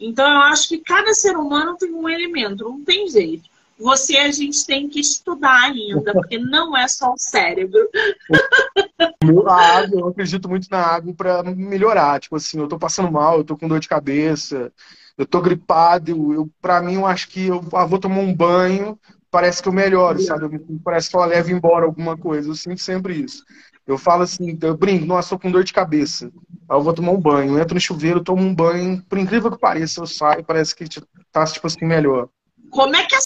Então, 0.00 0.26
eu 0.26 0.40
acho 0.40 0.68
que 0.68 0.78
cada 0.78 1.12
ser 1.12 1.36
humano 1.36 1.76
tem 1.76 1.92
um 1.92 2.08
elemento, 2.08 2.64
não 2.64 2.82
tem 2.82 3.06
jeito. 3.08 3.50
Você 3.78 4.16
a 4.18 4.30
gente 4.30 4.66
tem 4.66 4.88
que 4.88 5.00
estudar 5.00 5.64
ainda, 5.64 6.12
porque 6.12 6.38
não 6.38 6.76
é 6.76 6.86
só 6.86 7.12
o 7.12 7.18
cérebro. 7.18 7.88
A 9.46 9.78
água, 9.78 10.00
eu 10.00 10.08
acredito 10.08 10.48
muito 10.48 10.68
na 10.70 10.80
água 10.80 11.14
para 11.14 11.42
melhorar. 11.42 12.20
Tipo 12.20 12.36
assim, 12.36 12.58
eu 12.58 12.68
tô 12.68 12.78
passando 12.78 13.10
mal, 13.10 13.38
eu 13.38 13.44
tô 13.44 13.56
com 13.56 13.68
dor 13.68 13.80
de 13.80 13.88
cabeça, 13.88 14.72
eu 15.16 15.26
tô 15.26 15.40
gripado, 15.40 16.10
eu, 16.10 16.32
eu 16.32 16.50
para 16.60 16.80
mim 16.82 16.94
eu 16.94 17.06
acho 17.06 17.28
que 17.28 17.46
eu 17.46 17.62
ah, 17.74 17.84
vou 17.84 17.98
tomar 17.98 18.18
um 18.20 18.34
banho, 18.34 18.98
parece 19.30 19.62
que 19.62 19.68
eu 19.68 19.72
melhoro, 19.72 20.20
sabe? 20.20 20.58
parece 20.82 21.10
que 21.10 21.16
ela 21.16 21.26
leva 21.26 21.50
embora 21.50 21.84
alguma 21.86 22.16
coisa. 22.16 22.48
Eu 22.48 22.54
sinto 22.54 22.80
sempre 22.80 23.14
isso. 23.14 23.44
Eu 23.92 23.98
falo 23.98 24.22
assim, 24.22 24.58
eu 24.60 24.76
brinco, 24.76 25.06
nossa, 25.06 25.30
tô 25.30 25.38
com 25.38 25.50
dor 25.50 25.64
de 25.64 25.72
cabeça. 25.72 26.30
Aí 26.68 26.76
eu 26.76 26.82
vou 26.82 26.92
tomar 26.92 27.12
um 27.12 27.20
banho, 27.20 27.58
entro 27.58 27.74
no 27.74 27.80
chuveiro, 27.80 28.22
tomo 28.22 28.42
um 28.42 28.54
banho, 28.54 29.02
por 29.08 29.18
incrível 29.18 29.50
que 29.50 29.58
pareça, 29.58 30.00
eu 30.00 30.06
saio, 30.06 30.44
parece 30.44 30.74
que 30.74 30.84
tá, 31.32 31.44
tipo 31.44 31.66
assim, 31.66 31.84
melhor. 31.84 32.28
Como 32.70 32.94
é 32.94 33.04
que 33.04 33.14
é 33.14 33.18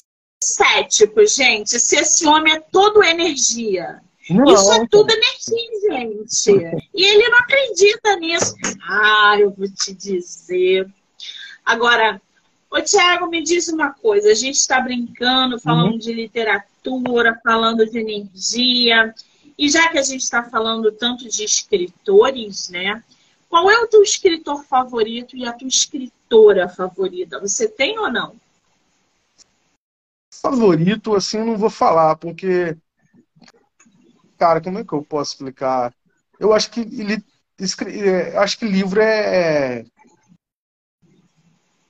cético, 0.42 1.26
gente? 1.26 1.78
Se 1.78 1.96
esse 1.96 2.26
homem 2.26 2.54
é 2.54 2.60
todo 2.60 3.02
energia. 3.02 4.00
Não, 4.30 4.44
Isso 4.44 4.72
é 4.72 4.86
tudo 4.90 5.10
energia, 5.12 5.90
gente. 5.90 6.86
E 6.94 7.04
ele 7.04 7.28
não 7.28 7.38
acredita 7.38 8.16
nisso. 8.16 8.54
Ah, 8.88 9.36
eu 9.38 9.50
vou 9.50 9.68
te 9.70 9.92
dizer. 9.92 10.88
Agora, 11.64 12.20
Ô, 12.74 12.82
Tiago, 12.82 13.28
me 13.28 13.40
diz 13.40 13.68
uma 13.68 13.92
coisa. 13.92 14.32
A 14.32 14.34
gente 14.34 14.56
está 14.56 14.80
brincando, 14.80 15.60
falando 15.60 15.92
uhum. 15.92 15.98
de 15.98 16.12
literatura, 16.12 17.40
falando 17.44 17.88
de 17.88 18.00
energia. 18.00 19.14
E 19.56 19.68
já 19.68 19.88
que 19.88 19.98
a 19.98 20.02
gente 20.02 20.22
está 20.22 20.42
falando 20.42 20.90
tanto 20.92 21.28
de 21.28 21.44
escritores, 21.44 22.68
né? 22.68 23.02
Qual 23.48 23.70
é 23.70 23.78
o 23.78 23.86
teu 23.86 24.02
escritor 24.02 24.64
favorito 24.64 25.36
e 25.36 25.46
a 25.46 25.52
tua 25.52 25.68
escritora 25.68 26.68
favorita? 26.68 27.40
Você 27.40 27.68
tem 27.68 27.98
ou 27.98 28.10
não? 28.10 28.34
Favorito, 30.32 31.14
assim, 31.14 31.38
eu 31.38 31.46
não 31.46 31.56
vou 31.56 31.70
falar, 31.70 32.16
porque. 32.16 32.76
Cara, 34.36 34.60
como 34.60 34.78
é 34.78 34.84
que 34.84 34.92
eu 34.92 35.02
posso 35.04 35.32
explicar? 35.32 35.94
Eu 36.38 36.52
acho 36.52 36.70
que 36.70 36.80
ele. 36.80 37.24
É, 37.86 38.36
acho 38.38 38.58
que 38.58 38.66
livro 38.66 39.00
é 39.00 39.84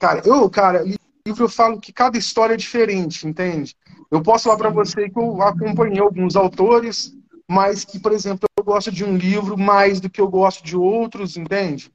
Cara, 0.05 0.21
eu, 0.27 0.51
cara, 0.51 0.83
livro 1.27 1.45
eu 1.45 1.49
falo 1.49 1.81
que 1.81 1.91
cada 1.91 2.19
história 2.19 2.53
é 2.53 2.59
diferente, 2.59 3.27
entende? 3.27 3.75
Eu 4.11 4.23
posso 4.23 4.45
falar 4.45 4.59
para 4.59 4.69
você 4.69 5.09
que 5.09 5.19
eu 5.19 5.41
acompanhei 5.41 5.99
alguns 5.99 6.37
autores, 6.37 7.17
mas 7.49 7.84
que, 7.84 7.99
por 7.99 8.12
exemplo, 8.12 8.49
eu 8.57 8.64
gosto 8.64 8.90
de 8.90 9.05
um 9.05 9.16
livro 9.16 9.57
mais 9.59 10.01
do 10.01 10.09
que 10.09 10.20
eu 10.20 10.28
gosto 10.28 10.64
de 10.64 10.76
outros, 10.76 11.36
entende? 11.36 11.92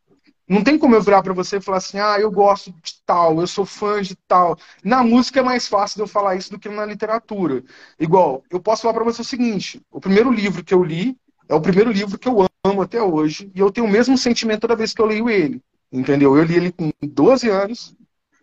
Não 0.47 0.64
tem 0.64 0.80
como 0.80 0.95
eu 0.95 1.02
virar 1.02 1.22
para 1.22 1.34
você 1.34 1.58
e 1.58 1.62
falar 1.62 1.78
assim, 1.78 2.00
ah, 2.00 2.20
eu 2.20 2.32
gosto 2.32 2.72
de 2.72 2.93
tal, 3.06 3.39
eu 3.39 3.45
sou 3.45 3.66
fã 3.66 4.02
de 4.02 4.16
tal. 4.28 4.58
Na 4.84 5.04
música 5.04 5.39
é 5.39 5.43
mais 5.43 5.68
fácil 5.68 5.97
de 5.97 6.02
eu 6.02 6.08
falar 6.08 6.36
isso 6.36 6.50
do 6.50 6.58
que 6.58 6.68
na 6.68 6.86
literatura. 6.86 7.64
Igual, 8.00 8.43
eu 8.50 8.60
posso 8.60 8.82
falar 8.82 8.95
para 8.95 9.04
você 9.04 9.22
o 9.22 9.26
seguinte: 9.26 9.80
o 9.91 10.02
primeiro 10.02 10.32
livro 10.32 10.64
que 10.64 10.74
eu 10.74 10.84
li 10.84 11.16
é 11.47 11.54
o 11.54 11.62
primeiro 11.62 11.91
livro 11.91 12.18
que 12.18 12.28
eu 12.28 12.47
amo 12.64 12.82
até 12.82 13.02
hoje, 13.02 13.52
e 13.54 13.60
eu 13.60 13.72
tenho 13.72 13.86
o 13.86 13.89
mesmo 13.89 14.18
sentimento 14.18 14.62
toda 14.62 14.76
vez 14.76 14.91
que 14.91 15.02
eu 15.02 15.06
leio 15.06 15.30
ele. 15.30 15.62
Entendeu? 15.91 16.36
Eu 16.36 16.43
li 16.43 16.56
ele 16.56 16.72
com 16.72 16.91
12 17.02 17.47
anos, 17.47 17.95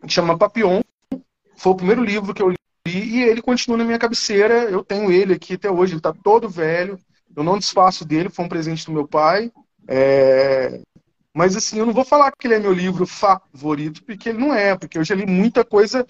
chama 0.07 0.39
Papillon. 0.39 0.83
Foi 1.57 1.73
o 1.73 1.77
primeiro 1.77 2.05
livro 2.05 2.33
que 2.33 2.43
eu 2.43 2.55
li 2.87 3.17
e 3.17 3.23
ele 3.23 3.43
continua 3.43 3.77
na 3.77 3.85
minha 3.85 3.99
cabeceira. 3.99 4.65
Eu 4.65 4.83
tenho 4.83 5.11
ele 5.11 5.35
aqui 5.35 5.55
até 5.55 5.71
hoje, 5.71 5.93
ele 5.93 5.99
está 5.99 6.13
todo 6.13 6.49
velho. 6.49 6.99
Eu 7.37 7.45
não 7.45 7.59
desfaço 7.59 8.05
dele, 8.05 8.31
foi 8.31 8.45
um 8.45 8.49
presente 8.49 8.87
do 8.87 8.93
meu 8.93 9.07
pai. 9.07 9.53
É... 9.87 10.81
Mas 11.35 11.55
assim, 11.55 11.79
eu 11.79 11.85
não 11.85 11.93
vou 11.93 12.05
falar 12.05 12.33
que 12.33 12.47
ele 12.47 12.55
é 12.55 12.59
meu 12.59 12.73
livro 12.73 13.07
favorito, 13.07 14.03
porque 14.05 14.31
ele 14.31 14.39
não 14.39 14.55
é, 14.55 14.77
porque 14.77 14.97
eu 14.97 15.05
já 15.05 15.15
li 15.15 15.27
muita 15.27 15.63
coisa 15.65 16.07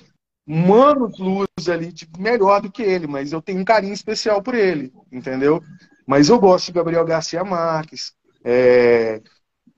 mano 0.47 1.11
luz 1.19 1.69
ali, 1.69 1.93
tipo, 1.93 2.21
melhor 2.21 2.63
do 2.63 2.71
que 2.71 2.83
ele, 2.83 3.09
mas 3.09 3.33
eu 3.33 3.43
tenho 3.43 3.61
um 3.61 3.65
carinho 3.65 3.93
especial 3.93 4.41
por 4.41 4.55
ele, 4.55 4.93
entendeu? 5.11 5.61
Mas 6.07 6.29
eu 6.29 6.39
gosto 6.39 6.67
de 6.67 6.73
Gabriel 6.73 7.05
Garcia 7.05 7.43
Marques. 7.43 8.13
É... 8.45 9.21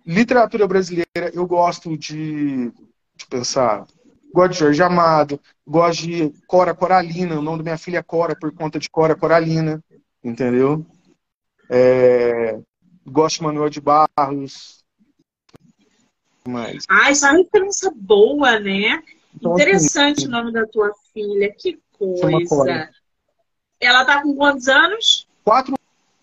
Literatura 0.05 0.69
brasileira, 0.69 1.31
eu 1.33 1.47
gosto 1.47 1.97
de, 1.97 2.71
de 3.17 3.27
pensar, 3.31 3.87
gosto 4.33 4.53
de 4.53 4.59
Jorge 4.59 4.83
Amado, 4.83 5.41
gosto 5.67 6.03
de 6.03 6.33
Cora 6.47 6.75
Coralina, 6.75 7.39
o 7.39 7.43
nome 7.43 7.59
da 7.59 7.65
minha 7.65 7.79
filha 7.79 7.99
é 7.99 8.03
Cora 8.03 8.37
por 8.39 8.53
conta 8.53 8.79
de 8.79 8.89
Cora 8.89 9.17
Coralina, 9.17 9.83
entendeu? 10.23 10.87
É... 11.71 12.59
Gosto 13.07 13.39
de 13.39 13.43
Manuel 13.45 13.71
de 13.71 13.81
Barros. 13.81 14.85
Mas... 16.47 16.85
Ah, 16.89 17.11
é 17.11 17.15
uma 17.15 17.39
referência 17.39 17.93
boa, 17.95 18.59
né? 18.59 19.03
Então, 19.35 19.55
Interessante 19.55 20.21
assim, 20.21 20.29
o 20.29 20.31
nome 20.31 20.53
da 20.53 20.67
tua 20.67 20.93
filha, 21.13 21.53
que 21.57 21.79
coisa. 21.93 22.91
Ela 23.81 24.05
tá 24.05 24.23
com 24.23 24.35
quantos 24.35 24.69
anos? 24.69 25.29
Quatro 25.45 25.75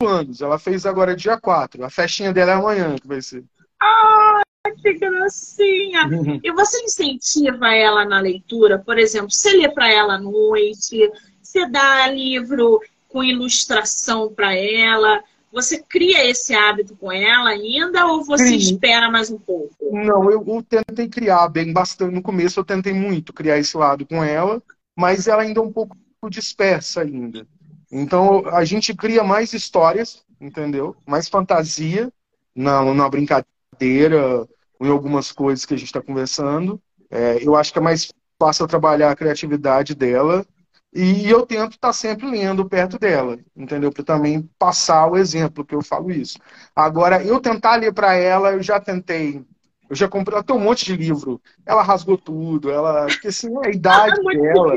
anos. 0.02 0.42
Ela 0.42 0.60
fez 0.60 0.86
agora 0.86 1.16
dia 1.16 1.40
quatro. 1.40 1.84
A 1.84 1.90
festinha 1.90 2.34
dela 2.34 2.52
é 2.52 2.56
amanhã 2.56 2.96
que 2.96 3.08
vai 3.08 3.22
ser. 3.22 3.44
Ah, 3.82 4.42
que 4.72 4.94
gracinha! 4.94 6.08
Uhum. 6.08 6.40
E 6.44 6.52
você 6.52 6.84
incentiva 6.84 7.74
ela 7.74 8.06
na 8.06 8.20
leitura? 8.20 8.80
Por 8.80 8.98
exemplo, 8.98 9.32
você 9.32 9.56
lê 9.56 9.70
para 9.70 9.90
ela 9.90 10.16
à 10.16 10.20
noite, 10.20 11.12
você 11.42 11.68
dá 11.68 12.08
livro 12.08 12.80
com 13.08 13.24
ilustração 13.24 14.34
para 14.34 14.54
ela, 14.56 15.24
você 15.56 15.82
cria 15.82 16.30
esse 16.30 16.54
hábito 16.54 16.98
com 16.98 17.10
ela 17.10 17.50
ainda 17.50 18.08
ou 18.08 18.26
você 18.26 18.48
Sim. 18.48 18.58
espera 18.58 19.10
mais 19.10 19.32
um 19.32 19.40
pouco? 19.40 19.74
Não, 19.90 20.30
eu, 20.30 20.44
eu, 20.46 20.62
tentei 20.62 21.08
criar 21.08 21.48
bem 21.48 21.72
bastante. 21.72 22.14
No 22.14 22.22
começo 22.22 22.60
eu 22.60 22.66
tentei 22.66 22.92
muito 22.92 23.32
criar 23.32 23.58
esse 23.58 23.78
lado 23.78 24.06
com 24.06 24.22
ela, 24.22 24.62
mas 24.94 25.28
ela 25.28 25.44
ainda 25.44 25.62
é 25.62 25.64
um 25.64 25.72
pouco 25.72 25.96
dispersa 26.30 27.02
ainda. 27.02 27.48
Então 27.90 28.46
a 28.48 28.66
gente 28.66 28.94
cria 28.94 29.24
mais 29.24 29.54
histórias, 29.54 30.26
entendeu? 30.42 30.96
Mais 31.06 31.30
fantasia 31.30 32.12
na, 32.54 32.84
na 32.94 33.08
brincadeira, 33.08 34.46
em 34.82 34.90
algumas 34.90 35.32
coisas 35.32 35.66
que 35.66 35.74
a 35.74 35.78
gente 35.78 35.88
está 35.88 36.02
conversando. 36.02 36.82
É, 37.10 37.38
eu 37.42 37.56
acho 37.56 37.72
que 37.72 37.80
é 37.80 37.82
mais 37.82 38.12
fácil 38.40 38.68
trabalhar 38.68 39.12
a 39.12 39.16
criatividade 39.16 39.96
dela 39.96 40.46
e 40.94 41.30
eu 41.30 41.46
tento 41.46 41.74
estar 41.74 41.90
tá 41.90 41.94
sempre 41.94 42.26
lendo 42.26 42.68
perto 42.70 42.98
dela, 42.98 43.38
entendeu? 43.54 43.92
Para 43.92 44.04
também 44.04 44.50
passar 44.58 45.08
o 45.08 45.18
exemplo 45.18 45.66
que 45.66 45.76
eu 45.76 45.82
falo 45.82 46.10
isso. 46.10 46.40
Agora, 46.74 47.22
eu 47.22 47.42
tentar 47.42 47.76
ler 47.76 47.94
para 47.94 48.14
ela, 48.14 48.54
eu 48.54 48.64
já 48.64 48.80
tentei. 48.80 49.44
Eu 49.90 49.96
já 49.96 50.08
comprei, 50.08 50.36
ela 50.36 50.44
tem 50.44 50.56
um 50.56 50.60
monte 50.60 50.86
de 50.86 50.96
livro. 50.96 51.40
Ela 51.66 51.84
rasgou 51.84 52.18
tudo, 52.18 52.72
ela. 52.72 53.08
Porque 53.08 53.28
assim, 53.28 53.54
a 53.64 53.70
idade 53.70 54.22
dela. 54.24 54.74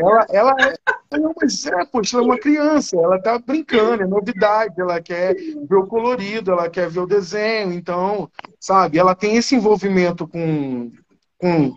Ela, 0.00 0.26
ela 0.30 0.56
é. 0.60 0.74
Não, 1.12 1.34
mas 1.40 1.66
é, 1.66 1.84
poxa, 1.86 2.16
ela 2.16 2.24
é 2.24 2.28
uma 2.28 2.38
criança, 2.38 2.96
ela 2.96 3.20
tá 3.20 3.36
brincando, 3.36 4.04
é 4.04 4.06
novidade, 4.06 4.80
ela 4.80 5.00
quer 5.02 5.34
ver 5.34 5.76
o 5.76 5.86
colorido, 5.86 6.52
ela 6.52 6.70
quer 6.70 6.88
ver 6.88 7.00
o 7.00 7.06
desenho, 7.06 7.72
então, 7.72 8.30
sabe, 8.60 8.96
ela 8.96 9.14
tem 9.14 9.36
esse 9.36 9.56
envolvimento 9.56 10.28
com, 10.28 10.92
com 11.36 11.76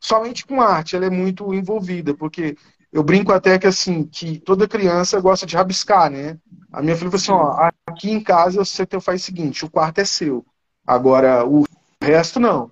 somente 0.00 0.46
com 0.46 0.60
arte, 0.62 0.94
ela 0.94 1.06
é 1.06 1.10
muito 1.10 1.52
envolvida, 1.52 2.14
porque 2.14 2.56
eu 2.92 3.02
brinco 3.02 3.32
até 3.32 3.58
que 3.58 3.66
assim, 3.66 4.04
que 4.04 4.38
toda 4.38 4.68
criança 4.68 5.20
gosta 5.20 5.44
de 5.44 5.56
rabiscar, 5.56 6.08
né? 6.08 6.38
A 6.72 6.80
minha 6.80 6.96
filha 6.96 7.10
falou 7.10 7.20
assim, 7.20 7.32
ó, 7.32 7.70
aqui 7.86 8.10
em 8.10 8.22
casa 8.22 8.64
você 8.64 8.86
faz 9.00 9.22
o 9.22 9.24
seguinte, 9.24 9.64
o 9.64 9.70
quarto 9.70 9.98
é 9.98 10.04
seu. 10.04 10.46
Agora, 10.86 11.44
o 11.44 11.64
resto 12.00 12.38
não. 12.38 12.70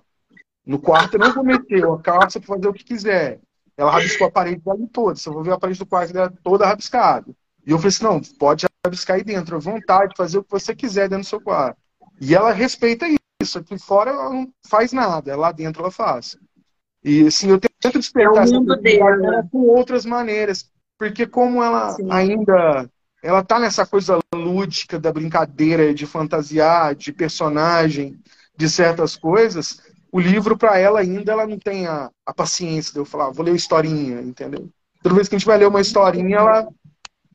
No 0.65 0.79
quarto 0.79 1.15
eu 1.15 1.19
não 1.19 1.33
vou 1.33 1.43
meter, 1.43 1.85
a 1.85 1.97
calça 1.97 2.39
para 2.39 2.55
fazer 2.55 2.67
o 2.67 2.73
que 2.73 2.83
quiser. 2.83 3.39
Ela 3.77 3.91
rabiscou 3.91 4.27
a 4.27 4.31
parede 4.31 4.61
dela 4.61 4.79
toda. 4.91 5.15
Você 5.15 5.29
vai 5.29 5.43
ver 5.43 5.51
a 5.51 5.59
parede 5.59 5.79
do 5.79 5.85
quarto 5.85 6.11
dela 6.11 6.33
toda 6.43 6.65
rabiscada. 6.65 7.31
E 7.65 7.71
eu 7.71 7.77
falei 7.77 7.89
assim, 7.89 8.03
não, 8.03 8.21
pode 8.39 8.65
rabiscar 8.85 9.17
aí 9.17 9.23
dentro, 9.23 9.55
à 9.55 9.59
vontade, 9.59 10.15
fazer 10.17 10.39
o 10.39 10.43
que 10.43 10.51
você 10.51 10.75
quiser 10.75 11.07
dentro 11.07 11.25
do 11.25 11.29
seu 11.29 11.39
quarto. 11.39 11.77
E 12.19 12.33
ela 12.33 12.51
respeita 12.51 13.05
isso. 13.41 13.59
Aqui 13.59 13.77
fora 13.77 14.09
ela 14.09 14.29
não 14.31 14.51
faz 14.67 14.91
nada, 14.91 15.35
lá 15.35 15.51
dentro 15.51 15.83
ela 15.83 15.91
faz. 15.91 16.35
E 17.03 17.27
assim, 17.27 17.49
eu 17.49 17.59
tento 17.59 17.99
despertar 17.99 18.41
é 18.41 18.43
essa 18.43 18.59
dela. 18.59 19.47
com 19.51 19.59
outras 19.59 20.05
maneiras. 20.05 20.71
Porque 20.97 21.27
como 21.27 21.61
ela 21.61 21.91
Sim. 21.91 22.07
ainda 22.09 22.89
ela 23.21 23.43
tá 23.43 23.59
nessa 23.59 23.85
coisa 23.85 24.19
lúdica 24.33 24.99
da 24.99 25.11
brincadeira, 25.11 25.93
de 25.93 26.05
fantasiar, 26.05 26.95
de 26.95 27.11
personagem, 27.11 28.19
de 28.55 28.69
certas 28.69 29.15
coisas, 29.15 29.81
o 30.17 30.19
livro 30.19 30.57
para 30.57 30.79
ela 30.79 30.99
ainda 30.99 31.31
ela 31.31 31.45
não 31.45 31.59
tem 31.59 31.85
a, 31.85 32.09
a 32.25 32.33
paciência 32.33 32.91
de 32.91 32.97
eu 32.97 33.05
falar, 33.05 33.29
vou 33.29 33.45
ler 33.45 33.51
uma 33.51 33.57
historinha, 33.57 34.19
entendeu? 34.19 34.67
Toda 35.03 35.13
vez 35.13 35.27
que 35.27 35.35
a 35.35 35.37
gente 35.37 35.45
vai 35.45 35.59
ler 35.59 35.67
uma 35.67 35.79
historinha, 35.79 36.37
ela, 36.37 36.67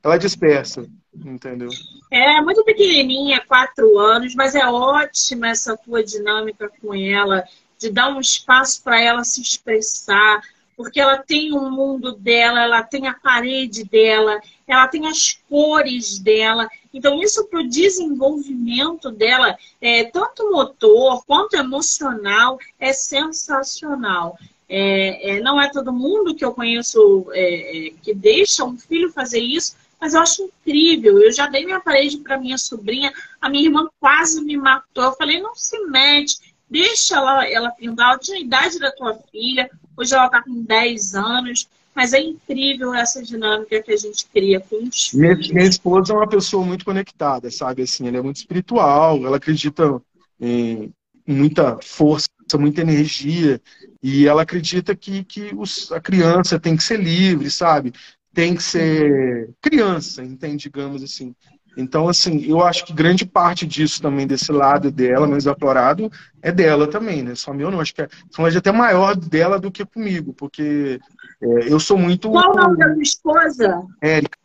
ela 0.02 0.18
dispersa, 0.18 0.84
entendeu? 1.14 1.68
É 2.10 2.40
muito 2.40 2.64
pequenininha, 2.64 3.40
quatro 3.46 3.96
anos, 4.00 4.34
mas 4.34 4.56
é 4.56 4.66
ótima 4.66 5.48
essa 5.48 5.76
tua 5.76 6.02
dinâmica 6.02 6.68
com 6.80 6.92
ela 6.92 7.44
de 7.78 7.88
dar 7.88 8.08
um 8.08 8.18
espaço 8.18 8.82
para 8.82 9.00
ela 9.00 9.22
se 9.22 9.40
expressar, 9.40 10.40
porque 10.76 11.00
ela 11.00 11.18
tem 11.18 11.56
um 11.56 11.70
mundo 11.70 12.10
dela, 12.16 12.62
ela 12.62 12.82
tem 12.82 13.06
a 13.06 13.14
parede 13.14 13.84
dela, 13.84 14.40
ela 14.66 14.88
tem 14.88 15.06
as 15.06 15.38
cores 15.48 16.18
dela. 16.18 16.68
Então, 16.92 17.22
isso 17.22 17.46
para 17.46 17.60
o 17.60 17.68
desenvolvimento 17.68 19.10
dela, 19.10 19.56
é, 19.80 20.04
tanto 20.04 20.50
motor 20.50 21.24
quanto 21.24 21.54
emocional, 21.54 22.58
é 22.78 22.92
sensacional. 22.92 24.38
É, 24.68 25.36
é, 25.36 25.40
não 25.40 25.60
é 25.60 25.70
todo 25.70 25.92
mundo 25.92 26.34
que 26.34 26.44
eu 26.44 26.52
conheço 26.54 27.26
é, 27.32 27.88
é 27.88 27.90
que 28.02 28.14
deixa 28.14 28.64
um 28.64 28.78
filho 28.78 29.12
fazer 29.12 29.40
isso, 29.40 29.76
mas 30.00 30.14
eu 30.14 30.20
acho 30.20 30.42
incrível. 30.42 31.20
Eu 31.20 31.30
já 31.30 31.46
dei 31.46 31.64
minha 31.64 31.80
parede 31.80 32.18
para 32.18 32.38
minha 32.38 32.58
sobrinha, 32.58 33.12
a 33.40 33.48
minha 33.48 33.64
irmã 33.64 33.88
quase 34.00 34.42
me 34.42 34.56
matou. 34.56 35.04
Eu 35.04 35.12
falei, 35.12 35.40
não 35.40 35.54
se 35.54 35.78
mete, 35.86 36.54
deixa 36.68 37.16
ela, 37.16 37.46
ela 37.46 37.70
pintar. 37.70 38.10
Ela 38.10 38.18
tinha 38.18 38.36
a 38.36 38.40
idade 38.40 38.78
da 38.78 38.90
tua 38.90 39.14
filha, 39.30 39.70
hoje 39.96 40.14
ela 40.14 40.26
está 40.26 40.42
com 40.42 40.62
10 40.62 41.14
anos. 41.14 41.68
Mas 41.94 42.12
é 42.12 42.20
incrível 42.20 42.94
essa 42.94 43.22
dinâmica 43.22 43.82
que 43.82 43.92
a 43.92 43.96
gente 43.96 44.26
cria 44.32 44.60
com 44.60 44.76
os 44.76 45.08
filhos. 45.08 45.12
Minha, 45.12 45.54
minha 45.54 45.68
esposa 45.68 46.12
é 46.12 46.16
uma 46.16 46.28
pessoa 46.28 46.64
muito 46.64 46.84
conectada, 46.84 47.50
sabe? 47.50 47.82
Assim, 47.82 48.08
ela 48.08 48.16
é 48.16 48.22
muito 48.22 48.36
espiritual, 48.36 49.24
ela 49.26 49.36
acredita 49.36 50.00
em 50.40 50.92
muita 51.26 51.78
força, 51.82 52.28
muita 52.58 52.80
energia, 52.80 53.60
e 54.02 54.26
ela 54.26 54.42
acredita 54.42 54.96
que, 54.96 55.24
que 55.24 55.54
os, 55.54 55.90
a 55.92 56.00
criança 56.00 56.58
tem 56.58 56.76
que 56.76 56.82
ser 56.82 57.00
livre, 57.00 57.50
sabe? 57.50 57.92
Tem 58.34 58.54
que 58.54 58.62
ser 58.62 59.50
criança, 59.60 60.24
entende? 60.24 60.64
Digamos 60.64 61.02
assim. 61.02 61.34
Então, 61.76 62.08
assim, 62.08 62.44
eu 62.44 62.62
acho 62.62 62.84
que 62.84 62.92
grande 62.92 63.24
parte 63.24 63.66
disso 63.66 64.02
também, 64.02 64.26
desse 64.26 64.52
lado 64.52 64.90
dela, 64.90 65.26
mais 65.26 65.46
aflorado, 65.46 66.10
é 66.42 66.52
dela 66.52 66.86
também, 66.86 67.22
né? 67.22 67.34
Só 67.34 67.52
meu 67.52 67.70
não, 67.70 67.80
acho 67.80 67.94
que 67.94 68.02
é, 68.02 68.08
são 68.30 68.44
até 68.44 68.70
maior 68.70 69.16
dela 69.16 69.58
do 69.58 69.70
que 69.70 69.84
comigo, 69.84 70.34
porque 70.34 71.00
é, 71.42 71.72
eu 71.72 71.80
sou 71.80 71.96
muito. 71.96 72.30
Qual 72.30 72.52
o 72.52 72.56
nome 72.56 72.76
da 72.76 72.92
sua 72.92 73.02
esposa? 73.02 73.82
Érica. 74.00 74.38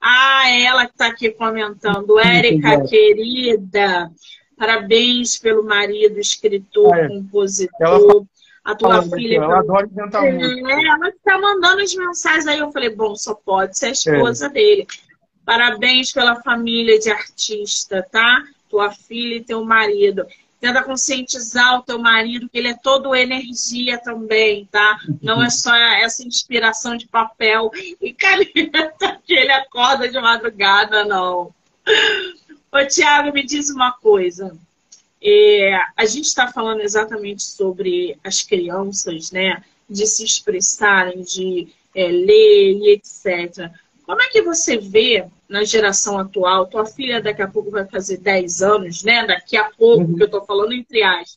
Ah, 0.00 0.48
é 0.48 0.62
ela 0.64 0.86
que 0.86 0.92
está 0.92 1.08
aqui 1.08 1.30
comentando. 1.30 2.18
Érica, 2.18 2.84
querida, 2.84 4.10
parabéns 4.56 5.38
pelo 5.38 5.64
marido, 5.64 6.18
escritor, 6.18 6.96
é. 6.96 7.08
compositor. 7.08 7.74
Ela... 7.80 8.24
A 8.64 8.74
tua 8.74 9.02
filha. 9.02 9.36
Ela 9.36 9.60
adora 9.60 9.86
inventar 9.86 10.22
é, 10.24 10.28
Ela 10.28 11.08
está 11.08 11.38
mandando 11.38 11.80
as 11.80 11.94
mensagens 11.94 12.46
aí. 12.46 12.58
Eu 12.58 12.70
falei, 12.70 12.94
bom, 12.94 13.16
só 13.16 13.34
pode 13.34 13.78
ser 13.78 13.86
a 13.86 13.90
esposa 13.92 14.46
é. 14.46 14.50
dele. 14.50 14.86
Parabéns 15.48 16.12
pela 16.12 16.42
família 16.42 16.98
de 16.98 17.10
artista, 17.10 18.06
tá? 18.12 18.44
Tua 18.68 18.90
filha 18.90 19.36
e 19.36 19.42
teu 19.42 19.64
marido. 19.64 20.26
Tenta 20.60 20.82
conscientizar 20.82 21.78
o 21.78 21.82
teu 21.82 21.98
marido 21.98 22.50
que 22.50 22.58
ele 22.58 22.68
é 22.68 22.74
todo 22.74 23.14
energia 23.14 23.96
também, 23.96 24.68
tá? 24.70 25.00
Não 25.22 25.42
é 25.42 25.48
só 25.48 25.74
essa 25.74 26.22
inspiração 26.22 26.98
de 26.98 27.06
papel 27.06 27.70
e 27.98 28.12
caneta 28.12 29.22
que 29.26 29.32
ele 29.32 29.50
acorda 29.50 30.06
de 30.06 30.20
madrugada, 30.20 31.06
não. 31.06 31.50
Ô, 32.70 32.86
Tiago, 32.86 33.32
me 33.32 33.42
diz 33.42 33.70
uma 33.70 33.92
coisa. 33.92 34.54
É, 35.22 35.80
a 35.96 36.04
gente 36.04 36.26
está 36.26 36.52
falando 36.52 36.82
exatamente 36.82 37.42
sobre 37.42 38.18
as 38.22 38.42
crianças, 38.42 39.30
né? 39.30 39.64
De 39.88 40.06
se 40.06 40.24
expressarem, 40.24 41.22
de 41.22 41.68
é, 41.94 42.06
ler 42.08 42.72
e 42.82 42.92
etc. 42.92 43.72
Como 44.08 44.22
é 44.22 44.28
que 44.28 44.40
você 44.40 44.78
vê 44.78 45.26
na 45.46 45.64
geração 45.64 46.18
atual, 46.18 46.66
tua 46.66 46.86
filha 46.86 47.20
daqui 47.20 47.42
a 47.42 47.46
pouco 47.46 47.70
vai 47.70 47.84
fazer 47.84 48.16
10 48.16 48.62
anos, 48.62 49.02
né? 49.02 49.26
Daqui 49.26 49.54
a 49.54 49.64
pouco, 49.64 50.02
uhum. 50.04 50.16
que 50.16 50.22
eu 50.22 50.26
estou 50.26 50.46
falando 50.46 50.72
entre 50.72 51.02
aspas. 51.02 51.36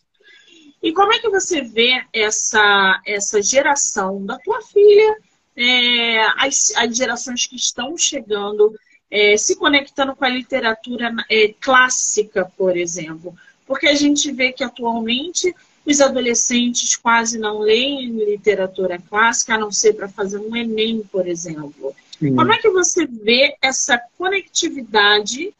E 0.82 0.93
como 0.93 1.11
é 1.11 1.19
que 1.19 1.30
você 1.30 1.61
vê 1.61 2.01
essa, 2.13 3.01
essa 3.05 3.41
geração 3.41 4.26
da 4.26 4.39
tua 4.39 4.61
filha, 4.61 5.17
é, 5.53 6.22
as, 6.38 6.72
as 6.78 6.95
gerações 6.95 7.45
que 7.45 7.57
estão 7.57 7.97
chegando, 7.97 8.74
é, 9.11 9.36
se 9.36 9.57
conectando 9.57 10.15
com 10.15 10.24
a 10.24 10.30
literatura 10.30 11.13
é, 11.30 11.53
clássica, 11.59 12.49
por 12.57 12.78
exemplo. 12.78 13.36
Porque 13.67 13.89
a 13.89 13.95
gente 13.95 14.32
vê 14.32 14.53
que 14.53 14.63
atualmente 14.63 15.53
os 15.86 15.99
adolescentes 15.99 16.95
quase 16.95 17.38
não 17.38 17.59
leem 17.59 18.11
literatura 18.11 18.97
clássica, 18.97 19.55
a 19.55 19.57
não 19.57 19.74
ser 19.74 19.91
para 19.91 20.07
fazer 20.07 20.39
um 20.39 20.55
Enem, 20.55 21.03
por 21.11 21.28
exemplo. 21.28 21.93
Sim. 22.22 22.36
Como 22.36 22.53
é 22.53 22.57
que 22.59 22.69
você 22.69 23.07
vê 23.07 23.57
essa 23.59 23.99
conectividade 24.15 25.51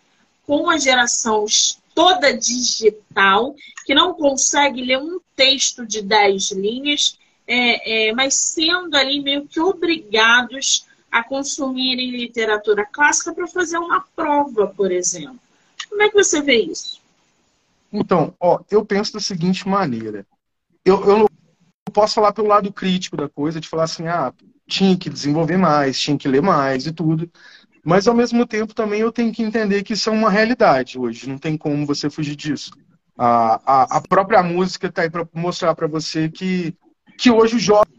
com 0.46 0.70
a 0.70 0.78
geração 0.78 1.48
toda 1.96 2.38
digital, 2.38 3.56
que 3.84 3.96
não 3.96 4.14
consegue 4.14 4.84
ler 4.84 5.00
um 5.00 5.20
texto 5.36 5.88
de 5.88 6.04
10 6.04 6.52
linhas, 6.52 7.18
é, 7.48 8.10
é, 8.10 8.14
mas 8.14 8.36
sendo 8.36 8.96
ali 8.96 9.20
meio 9.22 9.48
que 9.48 9.60
obrigados 9.60 10.86
a 11.12 11.24
consumirem 11.24 12.12
literatura 12.12 12.86
clássica 12.86 13.34
para 13.34 13.48
fazer 13.48 13.80
uma 13.80 14.06
prova, 14.16 14.68
por 14.68 14.92
exemplo. 14.92 15.40
Como 15.90 16.04
é 16.04 16.10
que 16.10 16.16
você 16.16 16.44
vê 16.44 16.62
isso? 16.62 17.02
Então, 17.92 18.36
ó, 18.40 18.60
eu 18.70 18.86
penso 18.86 19.14
da 19.14 19.20
seguinte 19.20 19.68
maneira. 19.68 20.28
Eu, 20.86 21.04
eu 21.10 21.31
não 21.88 21.94
posso 21.94 22.16
falar 22.16 22.34
pelo 22.34 22.48
lado 22.48 22.72
crítico 22.72 23.18
da 23.18 23.28
coisa, 23.28 23.60
de 23.60 23.68
falar 23.68 23.84
assim, 23.84 24.08
ah, 24.08 24.34
tinha 24.68 24.98
que 24.98 25.10
desenvolver 25.10 25.58
mais, 25.58 26.00
tinha 26.00 26.18
que 26.18 26.28
ler 26.28 26.42
mais 26.42 26.86
e 26.86 26.92
tudo. 26.92 27.30
Mas, 27.84 28.08
ao 28.08 28.14
mesmo 28.16 28.46
tempo, 28.46 28.76
também 28.76 29.02
eu 29.02 29.12
tenho 29.12 29.34
que 29.34 29.42
entender 29.44 29.84
que 29.84 29.94
isso 29.94 30.10
é 30.10 30.14
uma 30.14 30.30
realidade 30.30 31.00
hoje. 31.00 31.28
Não 31.28 31.38
tem 31.38 31.58
como 31.58 31.86
você 31.86 32.10
fugir 32.10 32.36
disso. 32.36 32.72
A, 33.18 33.60
a, 33.66 33.98
a 33.98 34.02
própria 34.02 34.44
música 34.44 34.88
está 34.88 35.02
aí 35.02 35.10
para 35.10 35.28
mostrar 35.34 35.76
para 35.76 35.88
você 35.88 36.30
que, 36.30 36.76
que 37.18 37.32
hoje 37.32 37.56
o 37.56 37.60
jovem 37.60 37.92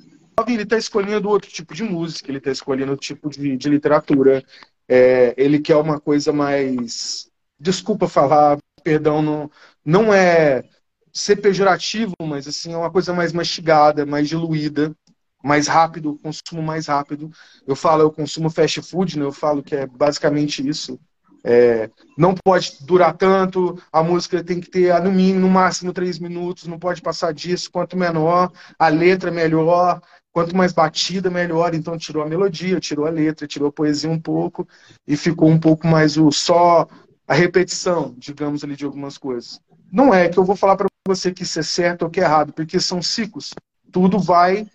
ele 0.49 0.63
está 0.63 0.79
escolhendo 0.79 1.29
outro 1.29 1.51
tipo 1.51 1.75
de 1.75 1.83
música, 1.83 2.31
ele 2.31 2.39
está 2.39 2.51
escolhendo 2.51 2.93
outro 2.93 3.07
tipo 3.07 3.29
de, 3.29 3.57
de 3.57 3.69
literatura. 3.69 4.43
É, 4.89 5.35
ele 5.37 5.59
quer 5.61 5.77
uma 5.77 6.01
coisa 6.01 6.33
mais. 6.33 7.29
Desculpa 7.59 8.09
falar, 8.09 8.59
perdão, 8.83 9.21
não, 9.21 9.51
não 9.85 10.15
é 10.15 10.65
ser 11.13 11.37
pejorativo, 11.37 12.15
mas 12.23 12.49
assim, 12.49 12.73
é 12.73 12.77
uma 12.77 12.91
coisa 12.91 13.13
mais 13.13 13.33
mastigada, 13.33 14.07
mais 14.07 14.29
diluída, 14.29 14.95
mais 15.43 15.67
rápido, 15.67 16.19
consumo 16.23 16.63
mais 16.63 16.87
rápido. 16.87 17.31
Eu 17.67 17.77
falo, 17.77 18.03
eu 18.03 18.11
consumo 18.13 18.49
fast 18.49 18.81
food, 18.83 19.19
né? 19.19 19.25
eu 19.25 19.33
falo 19.33 19.63
que 19.63 19.75
é 19.75 19.87
basicamente 19.87 20.67
isso. 20.67 20.99
É, 21.45 21.91
não 22.17 22.35
pode 22.35 22.79
durar 22.83 23.17
tanto, 23.17 23.77
a 23.93 24.01
música 24.03 24.45
tem 24.45 24.61
que 24.61 24.71
ter 24.71 24.99
no 25.03 25.11
mínimo, 25.11 25.41
no 25.41 25.51
máximo 25.51 25.93
três 25.93 26.19
minutos, 26.19 26.69
não 26.69 26.79
pode 26.79 27.03
passar 27.03 27.35
disso, 27.35 27.69
quanto 27.71 27.97
menor, 27.97 28.53
a 28.79 28.89
letra 28.89 29.29
melhor, 29.31 30.01
quanto 30.31 30.57
mais 30.57 30.73
batida, 30.73 31.29
melhor. 31.29 31.75
Então 31.75 31.99
tirou 31.99 32.23
a 32.23 32.29
melodia, 32.29 32.79
tirou 32.79 33.07
a 33.07 33.11
letra, 33.11 33.47
tirou 33.47 33.69
a 33.69 33.73
poesia 33.73 34.09
um 34.09 34.21
pouco 34.21 34.67
e 35.07 35.17
ficou 35.17 35.49
um 35.49 35.59
pouco 35.59 35.87
mais 35.87 36.17
o 36.17 36.31
só 36.31 36.87
a 37.27 37.35
repetição, 37.35 38.15
digamos 38.17 38.63
ali, 38.63 38.77
de 38.77 38.85
algumas 38.85 39.19
coisas. 39.19 39.61
Não 39.91 40.15
é 40.15 40.29
que 40.29 40.39
eu 40.39 40.45
vou 40.45 40.57
falar 40.57 40.77
para 40.77 40.92
você 41.07 41.33
que 41.33 41.43
é 41.43 41.47
certo 41.47 42.03
ou 42.03 42.11
que 42.11 42.21
é 42.21 42.25
errado, 42.25 42.53
porque 42.53 42.79
são 42.81 43.03
ciclos. 43.03 43.53
Tudo 43.91 44.19
vai 44.19 44.67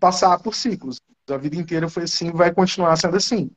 passar 0.00 0.38
por 0.40 0.54
ciclos. 0.54 1.00
A 1.28 1.36
vida 1.36 1.56
inteira 1.56 1.88
foi 1.88 2.04
assim, 2.04 2.30
vai 2.30 2.52
continuar 2.52 2.96
sendo 2.96 3.16
assim. 3.16 3.50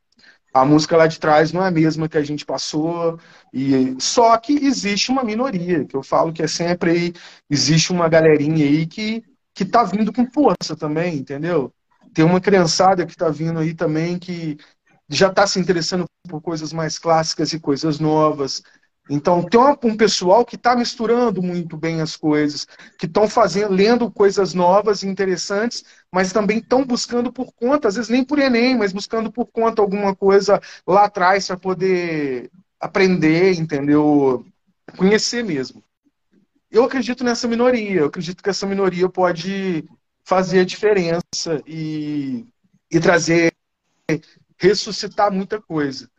A 0.54 0.66
música 0.66 0.98
lá 0.98 1.08
de 1.08 1.20
trás 1.20 1.52
não 1.52 1.64
é 1.64 1.68
a 1.68 1.72
mesma 1.72 2.08
que 2.10 2.18
a 2.18 2.24
gente 2.24 2.46
passou, 2.46 3.20
e 3.54 3.96
só 4.00 4.36
que 4.38 4.54
existe 4.54 5.12
uma 5.12 5.24
minoria, 5.24 5.86
que 5.86 5.96
eu 5.96 6.02
falo 6.02 6.34
que 6.34 6.42
é 6.42 6.48
sempre 6.48 6.92
aí, 6.92 7.14
existe 7.50 7.92
uma 7.92 8.10
galerinha 8.10 8.66
aí 8.66 8.86
que 8.88 9.24
que 9.58 9.66
tá 9.66 9.84
vindo 9.84 10.14
com 10.14 10.24
força 10.32 10.76
também, 10.78 11.16
entendeu? 11.16 11.74
Tem 12.14 12.24
uma 12.24 12.40
criançada 12.40 13.08
que 13.08 13.18
tá 13.18 13.28
vindo 13.30 13.58
aí 13.58 13.74
também 13.74 14.20
que 14.20 14.56
já 15.10 15.30
está 15.30 15.48
se 15.48 15.60
interessando 15.60 16.06
por 16.30 16.40
coisas 16.42 16.72
mais 16.72 17.00
clássicas 17.00 17.54
e 17.54 17.60
coisas 17.60 18.00
novas. 18.00 18.62
Então, 19.10 19.42
tem 19.44 19.60
um 19.84 19.96
pessoal 19.96 20.46
que 20.46 20.56
está 20.56 20.76
misturando 20.76 21.42
muito 21.42 21.78
bem 21.78 22.02
as 22.02 22.18
coisas, 22.18 22.68
que 22.98 23.06
estão 23.06 23.28
fazendo, 23.28 23.74
lendo 23.74 24.12
coisas 24.12 24.54
novas 24.54 25.02
e 25.02 25.08
interessantes, 25.08 25.84
mas 26.12 26.34
também 26.34 26.58
estão 26.58 26.86
buscando 26.86 27.32
por 27.32 27.54
conta, 27.54 27.88
às 27.88 27.96
vezes 27.96 28.10
nem 28.10 28.24
por 28.24 28.38
Enem, 28.38 28.78
mas 28.78 28.92
buscando 28.92 29.32
por 29.32 29.46
conta 29.46 29.82
alguma 29.82 30.14
coisa 30.16 30.62
lá 30.86 31.06
atrás 31.06 31.48
para 31.48 31.58
poder 31.58 32.52
aprender, 32.80 33.54
entendeu? 33.54 34.46
Conhecer 34.98 35.44
mesmo. 35.44 35.84
Eu 36.70 36.84
acredito 36.84 37.24
nessa 37.24 37.48
minoria, 37.48 38.02
eu 38.02 38.08
acredito 38.08 38.44
que 38.44 38.50
essa 38.50 38.68
minoria 38.68 39.08
pode 39.08 39.86
fazer 40.24 40.60
a 40.60 40.66
diferença 40.66 41.64
e, 41.66 42.46
e 42.92 43.00
trazer, 43.00 43.54
ressuscitar 44.58 45.32
muita 45.32 45.62
coisa. 45.62 46.10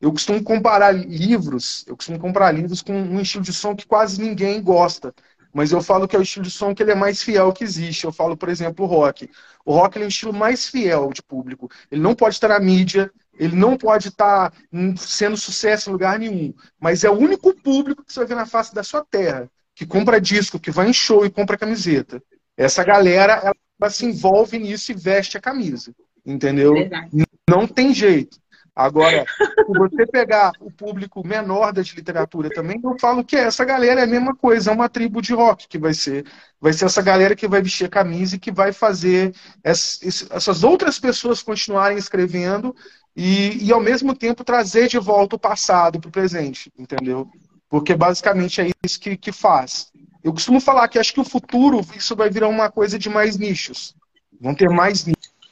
Eu 0.00 0.10
costumo 0.12 0.42
comparar 0.42 0.92
livros, 0.92 1.84
eu 1.86 1.94
costumo 1.94 2.18
comparar 2.18 2.52
livros 2.52 2.80
com 2.80 2.92
um 2.92 3.20
estilo 3.20 3.44
de 3.44 3.52
som 3.52 3.76
que 3.76 3.86
quase 3.86 4.20
ninguém 4.20 4.62
gosta. 4.62 5.14
Mas 5.52 5.72
eu 5.72 5.82
falo 5.82 6.06
que 6.06 6.14
é 6.14 6.18
o 6.18 6.22
estilo 6.22 6.44
de 6.44 6.50
som 6.50 6.74
que 6.74 6.82
ele 6.82 6.92
é 6.92 6.94
mais 6.94 7.22
fiel 7.22 7.52
que 7.52 7.64
existe. 7.64 8.04
Eu 8.04 8.12
falo, 8.12 8.36
por 8.36 8.48
exemplo, 8.48 8.84
o 8.84 8.88
rock. 8.88 9.28
O 9.64 9.74
rock 9.74 9.98
é 9.98 10.04
o 10.04 10.08
estilo 10.08 10.32
mais 10.32 10.68
fiel 10.68 11.10
de 11.12 11.22
público. 11.22 11.68
Ele 11.90 12.00
não 12.00 12.14
pode 12.14 12.36
estar 12.36 12.48
na 12.48 12.60
mídia, 12.60 13.10
ele 13.38 13.56
não 13.56 13.76
pode 13.76 14.08
estar 14.08 14.52
sendo 14.96 15.36
sucesso 15.36 15.90
em 15.90 15.92
lugar 15.92 16.18
nenhum. 16.18 16.54
Mas 16.78 17.04
é 17.04 17.10
o 17.10 17.18
único 17.18 17.52
público 17.54 18.04
que 18.04 18.12
você 18.12 18.20
vai 18.20 18.28
ver 18.28 18.34
na 18.36 18.46
face 18.46 18.74
da 18.74 18.82
sua 18.82 19.04
terra, 19.04 19.50
que 19.74 19.84
compra 19.84 20.20
disco, 20.20 20.58
que 20.58 20.70
vai 20.70 20.88
em 20.88 20.92
show 20.92 21.26
e 21.26 21.30
compra 21.30 21.58
camiseta. 21.58 22.22
Essa 22.56 22.84
galera, 22.84 23.54
ela 23.80 23.90
se 23.90 24.06
envolve 24.06 24.58
nisso 24.58 24.92
e 24.92 24.94
veste 24.94 25.36
a 25.36 25.40
camisa. 25.40 25.92
Entendeu? 26.24 26.74
Verdade. 26.74 27.24
Não 27.48 27.66
tem 27.66 27.92
jeito. 27.92 28.39
Agora, 28.80 29.26
se 29.38 29.78
você 29.78 30.06
pegar 30.06 30.52
o 30.58 30.70
público 30.70 31.26
menor 31.26 31.70
da 31.70 31.82
literatura 31.82 32.48
também, 32.48 32.80
eu 32.82 32.96
falo 32.98 33.22
que 33.22 33.36
essa 33.36 33.62
galera 33.62 34.00
é 34.00 34.04
a 34.04 34.06
mesma 34.06 34.34
coisa, 34.34 34.70
é 34.70 34.74
uma 34.74 34.88
tribo 34.88 35.20
de 35.20 35.34
rock 35.34 35.68
que 35.68 35.78
vai 35.78 35.92
ser. 35.92 36.24
Vai 36.58 36.72
ser 36.72 36.86
essa 36.86 37.02
galera 37.02 37.36
que 37.36 37.46
vai 37.46 37.60
vestir 37.60 37.84
a 37.84 37.90
camisa 37.90 38.36
e 38.36 38.38
que 38.38 38.50
vai 38.50 38.72
fazer 38.72 39.34
essas 39.62 40.64
outras 40.64 40.98
pessoas 40.98 41.42
continuarem 41.42 41.98
escrevendo 41.98 42.74
e, 43.14 43.66
e 43.66 43.70
ao 43.70 43.80
mesmo 43.80 44.16
tempo 44.16 44.44
trazer 44.44 44.88
de 44.88 44.98
volta 44.98 45.36
o 45.36 45.38
passado 45.38 46.00
para 46.00 46.08
o 46.08 46.12
presente, 46.12 46.72
entendeu? 46.78 47.28
Porque 47.68 47.94
basicamente 47.94 48.62
é 48.62 48.70
isso 48.82 48.98
que, 48.98 49.14
que 49.14 49.30
faz. 49.30 49.92
Eu 50.24 50.32
costumo 50.32 50.58
falar 50.58 50.88
que 50.88 50.98
acho 50.98 51.12
que 51.12 51.20
o 51.20 51.24
futuro 51.24 51.80
isso 51.94 52.16
vai 52.16 52.30
virar 52.30 52.48
uma 52.48 52.70
coisa 52.70 52.98
de 52.98 53.10
mais 53.10 53.36
nichos. 53.36 53.94
Vão 54.40 54.54
ter 54.54 54.70
mais 54.70 55.04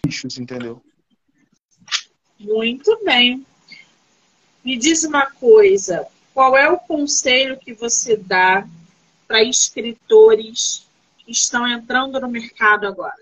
nichos, 0.07 0.39
entendeu? 0.39 0.83
Muito 2.39 2.99
bem. 3.05 3.45
Me 4.65 4.77
diz 4.77 5.05
uma 5.05 5.31
coisa: 5.31 6.07
qual 6.33 6.57
é 6.57 6.71
o 6.71 6.79
conselho 6.79 7.59
que 7.59 7.75
você 7.75 8.17
dá 8.17 8.67
para 9.27 9.43
escritores 9.43 10.87
que 11.19 11.33
estão 11.33 11.67
entrando 11.67 12.21
no 12.21 12.29
mercado 12.29 12.87
agora? 12.87 13.17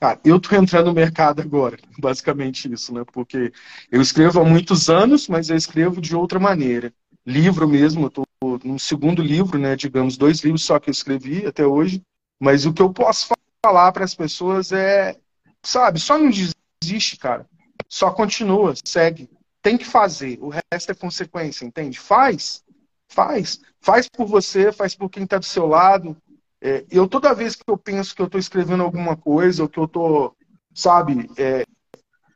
Ah, 0.00 0.16
eu 0.24 0.36
estou 0.36 0.56
entrando 0.56 0.86
no 0.86 0.94
mercado 0.94 1.42
agora, 1.42 1.76
basicamente 1.98 2.72
isso, 2.72 2.94
né? 2.94 3.04
Porque 3.12 3.52
eu 3.90 4.00
escrevo 4.00 4.40
há 4.40 4.44
muitos 4.44 4.88
anos, 4.88 5.28
mas 5.28 5.50
eu 5.50 5.56
escrevo 5.56 6.00
de 6.00 6.14
outra 6.14 6.38
maneira. 6.38 6.92
Livro 7.26 7.68
mesmo, 7.68 8.04
eu 8.04 8.08
estou 8.08 8.24
no 8.64 8.78
segundo 8.78 9.20
livro, 9.20 9.58
né? 9.58 9.76
Digamos, 9.76 10.16
dois 10.16 10.40
livros 10.40 10.64
só 10.64 10.78
que 10.78 10.88
eu 10.88 10.92
escrevi 10.92 11.46
até 11.46 11.66
hoje. 11.66 12.02
Mas 12.40 12.64
o 12.64 12.72
que 12.72 12.80
eu 12.80 12.92
posso 12.92 13.28
falar 13.64 13.90
para 13.92 14.04
as 14.04 14.14
pessoas 14.14 14.70
é, 14.70 15.18
sabe, 15.62 15.98
só 15.98 16.16
não 16.16 16.30
desiste, 16.30 17.16
cara. 17.16 17.44
Só 17.88 18.10
continua, 18.10 18.74
segue. 18.84 19.30
Tem 19.62 19.76
que 19.76 19.84
fazer. 19.84 20.38
O 20.40 20.50
resto 20.50 20.92
é 20.92 20.94
consequência, 20.94 21.64
entende? 21.64 21.98
Faz. 21.98 22.62
Faz. 23.08 23.60
Faz 23.80 24.08
por 24.08 24.26
você, 24.26 24.70
faz 24.70 24.94
por 24.94 25.08
quem 25.08 25.24
está 25.24 25.38
do 25.38 25.44
seu 25.44 25.66
lado. 25.66 26.16
É, 26.60 26.84
eu, 26.90 27.08
toda 27.08 27.34
vez 27.34 27.54
que 27.54 27.62
eu 27.66 27.78
penso 27.78 28.14
que 28.14 28.20
eu 28.20 28.26
estou 28.26 28.38
escrevendo 28.38 28.82
alguma 28.82 29.16
coisa, 29.16 29.62
ou 29.62 29.68
que 29.68 29.78
eu 29.78 29.84
estou, 29.84 30.36
sabe, 30.74 31.30
é, 31.38 31.64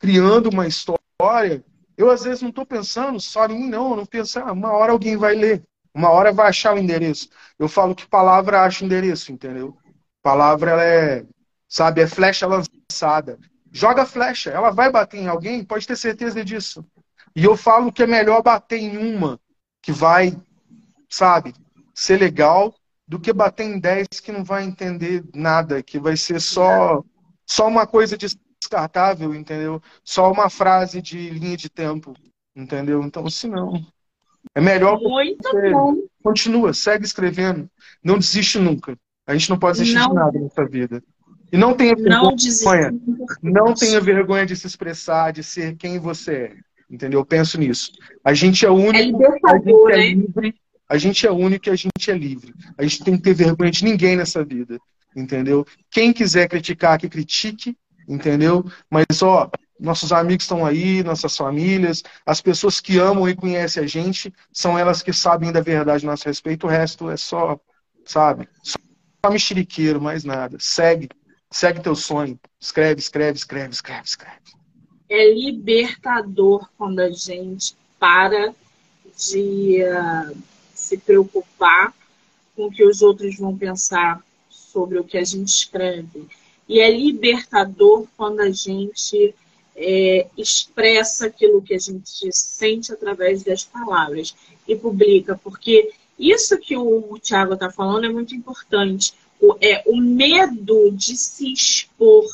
criando 0.00 0.48
uma 0.48 0.66
história, 0.66 1.62
eu 1.96 2.10
às 2.10 2.24
vezes 2.24 2.40
não 2.40 2.48
estou 2.48 2.64
pensando 2.64 3.20
só 3.20 3.46
em 3.46 3.60
mim, 3.60 3.68
não. 3.68 3.90
Eu 3.90 3.96
não 3.96 4.06
penso, 4.06 4.38
ah, 4.38 4.52
uma 4.52 4.72
hora 4.72 4.92
alguém 4.92 5.16
vai 5.16 5.34
ler. 5.34 5.62
Uma 5.94 6.10
hora 6.10 6.32
vai 6.32 6.48
achar 6.48 6.74
o 6.74 6.78
endereço. 6.78 7.28
Eu 7.58 7.68
falo 7.68 7.94
que 7.94 8.08
palavra 8.08 8.62
acha 8.62 8.84
endereço, 8.84 9.30
entendeu? 9.30 9.76
Palavra, 10.22 10.70
ela 10.70 10.84
é, 10.84 11.26
sabe, 11.68 12.00
é 12.00 12.06
flecha 12.06 12.46
lançada 12.46 13.38
joga 13.72 14.04
flecha, 14.04 14.50
ela 14.50 14.70
vai 14.70 14.90
bater 14.90 15.18
em 15.18 15.28
alguém, 15.28 15.64
pode 15.64 15.86
ter 15.86 15.96
certeza 15.96 16.44
disso. 16.44 16.84
E 17.34 17.44
eu 17.44 17.56
falo 17.56 17.90
que 17.90 18.02
é 18.02 18.06
melhor 18.06 18.42
bater 18.42 18.78
em 18.78 18.96
uma 18.98 19.40
que 19.80 19.90
vai, 19.90 20.36
sabe, 21.08 21.54
ser 21.94 22.18
legal, 22.18 22.74
do 23.08 23.18
que 23.18 23.32
bater 23.32 23.64
em 23.64 23.78
dez 23.78 24.06
que 24.22 24.30
não 24.30 24.44
vai 24.44 24.64
entender 24.64 25.24
nada, 25.34 25.82
que 25.82 25.98
vai 25.98 26.16
ser 26.16 26.40
só, 26.40 27.02
só 27.44 27.66
uma 27.66 27.86
coisa 27.86 28.16
descartável, 28.16 29.34
entendeu? 29.34 29.82
Só 30.04 30.30
uma 30.30 30.48
frase 30.48 31.02
de 31.02 31.30
linha 31.30 31.56
de 31.56 31.68
tempo, 31.68 32.14
entendeu? 32.54 33.02
Então, 33.02 33.28
se 33.28 33.48
não. 33.48 33.84
É 34.54 34.60
melhor. 34.60 35.00
Muito 35.00 35.50
bom. 35.70 35.96
Continua, 36.22 36.72
segue 36.72 37.04
escrevendo. 37.04 37.68
Não 38.02 38.18
desiste 38.18 38.58
nunca. 38.58 38.96
A 39.26 39.34
gente 39.34 39.50
não 39.50 39.58
pode 39.58 39.78
desistir 39.78 39.98
não. 39.98 40.08
de 40.08 40.14
nada 40.14 40.38
nessa 40.38 40.64
vida. 40.66 41.02
E 41.52 41.56
não 41.58 41.74
tenha 41.74 41.94
vergonha. 41.94 42.90
Não, 43.42 43.66
não 43.66 43.74
tenha 43.74 44.00
vergonha 44.00 44.46
de 44.46 44.56
se 44.56 44.66
expressar, 44.66 45.32
de 45.32 45.44
ser 45.44 45.76
quem 45.76 45.98
você 45.98 46.32
é. 46.32 46.56
Entendeu? 46.90 47.20
Eu 47.20 47.26
penso 47.26 47.58
nisso. 47.58 47.92
A 48.24 48.32
gente 48.32 48.64
é 48.64 48.70
único, 48.70 49.22
é 49.22 49.28
a 49.44 49.58
gente 49.58 49.92
é 49.92 50.14
livre, 50.14 50.54
a 50.88 50.98
gente 50.98 51.26
é 51.26 51.30
único 51.30 51.68
e 51.68 51.70
a 51.70 51.76
gente 51.76 52.10
é 52.10 52.14
livre. 52.14 52.54
A 52.76 52.82
gente 52.82 53.04
tem 53.04 53.16
que 53.16 53.22
ter 53.22 53.34
vergonha 53.34 53.70
de 53.70 53.84
ninguém 53.84 54.16
nessa 54.16 54.42
vida. 54.44 54.78
Entendeu? 55.14 55.66
Quem 55.90 56.12
quiser 56.12 56.48
criticar, 56.48 56.98
que 56.98 57.08
critique, 57.08 57.76
entendeu? 58.08 58.64
Mas, 58.90 59.22
ó, 59.22 59.50
nossos 59.78 60.12
amigos 60.12 60.44
estão 60.44 60.64
aí, 60.64 61.02
nossas 61.02 61.36
famílias, 61.36 62.02
as 62.24 62.40
pessoas 62.40 62.80
que 62.80 62.98
amam 62.98 63.28
e 63.28 63.34
conhecem 63.34 63.82
a 63.82 63.86
gente, 63.86 64.32
são 64.52 64.78
elas 64.78 65.02
que 65.02 65.12
sabem 65.12 65.52
da 65.52 65.60
verdade 65.60 66.06
a 66.06 66.10
nosso 66.10 66.26
respeito. 66.26 66.66
O 66.66 66.70
resto 66.70 67.10
é 67.10 67.16
só, 67.16 67.58
sabe? 68.04 68.48
Só 68.62 69.30
mexeriqueiro, 69.30 70.00
mais 70.00 70.24
nada. 70.24 70.56
Segue, 70.60 71.08
segue 71.52 71.82
teu 71.82 71.94
sonho. 71.94 72.38
Escreve, 72.58 73.00
escreve, 73.00 73.36
escreve, 73.36 73.72
escreve, 73.72 74.04
escreve. 74.04 74.40
É 75.08 75.32
libertador 75.32 76.68
quando 76.76 77.00
a 77.00 77.10
gente 77.10 77.76
para 77.98 78.54
de 79.16 79.82
uh, 79.84 80.36
se 80.74 80.96
preocupar 80.96 81.94
com 82.56 82.66
o 82.66 82.70
que 82.70 82.84
os 82.84 83.02
outros 83.02 83.38
vão 83.38 83.56
pensar 83.56 84.24
sobre 84.48 84.98
o 84.98 85.04
que 85.04 85.18
a 85.18 85.24
gente 85.24 85.48
escreve. 85.48 86.26
E 86.68 86.80
é 86.80 86.90
libertador 86.90 88.06
quando 88.16 88.40
a 88.40 88.50
gente 88.50 89.34
é, 89.76 90.26
expressa 90.36 91.26
aquilo 91.26 91.62
que 91.62 91.74
a 91.74 91.78
gente 91.78 92.32
sente 92.32 92.92
através 92.92 93.42
das 93.42 93.64
palavras 93.64 94.34
e 94.66 94.74
publica, 94.76 95.38
porque 95.42 95.92
isso 96.18 96.58
que 96.58 96.76
o 96.76 97.18
Tiago 97.20 97.54
está 97.54 97.70
falando 97.70 98.06
é 98.06 98.08
muito 98.08 98.34
importante. 98.34 99.14
É, 99.60 99.82
o 99.86 99.96
medo 99.96 100.90
de 100.92 101.16
se 101.16 101.52
expor. 101.52 102.24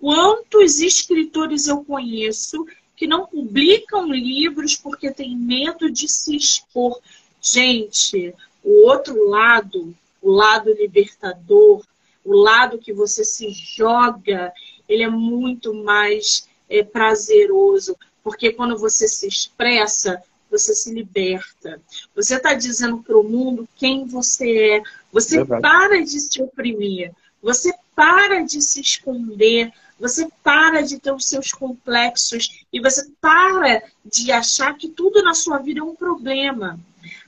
Quantos 0.00 0.80
escritores 0.80 1.66
eu 1.66 1.84
conheço 1.84 2.66
que 2.96 3.06
não 3.06 3.26
publicam 3.26 4.12
livros 4.12 4.76
porque 4.76 5.10
tem 5.10 5.36
medo 5.36 5.90
de 5.90 6.08
se 6.08 6.36
expor? 6.36 7.00
Gente, 7.40 8.34
o 8.62 8.86
outro 8.86 9.28
lado, 9.28 9.94
o 10.20 10.30
lado 10.30 10.72
libertador, 10.72 11.84
o 12.24 12.36
lado 12.36 12.78
que 12.78 12.92
você 12.92 13.24
se 13.24 13.50
joga, 13.50 14.52
ele 14.88 15.02
é 15.02 15.08
muito 15.08 15.72
mais 15.72 16.48
é, 16.68 16.82
prazeroso, 16.82 17.96
porque 18.22 18.52
quando 18.52 18.76
você 18.76 19.08
se 19.08 19.26
expressa, 19.26 20.22
você 20.50 20.74
se 20.74 20.92
liberta. 20.92 21.80
Você 22.14 22.36
está 22.36 22.54
dizendo 22.54 22.98
para 22.98 23.18
o 23.18 23.24
mundo 23.24 23.68
quem 23.76 24.06
você 24.06 24.76
é. 24.76 24.82
Você 25.12 25.38
Verdade. 25.38 25.62
para 25.62 26.02
de 26.02 26.20
se 26.20 26.42
oprimir. 26.42 27.12
Você 27.42 27.72
para 27.94 28.42
de 28.42 28.60
se 28.60 28.80
esconder. 28.80 29.72
Você 29.98 30.28
para 30.42 30.82
de 30.82 30.98
ter 30.98 31.12
os 31.12 31.26
seus 31.26 31.52
complexos. 31.52 32.64
E 32.72 32.80
você 32.80 33.08
para 33.20 33.82
de 34.04 34.30
achar 34.30 34.76
que 34.76 34.88
tudo 34.88 35.22
na 35.22 35.34
sua 35.34 35.58
vida 35.58 35.80
é 35.80 35.82
um 35.82 35.94
problema. 35.94 36.78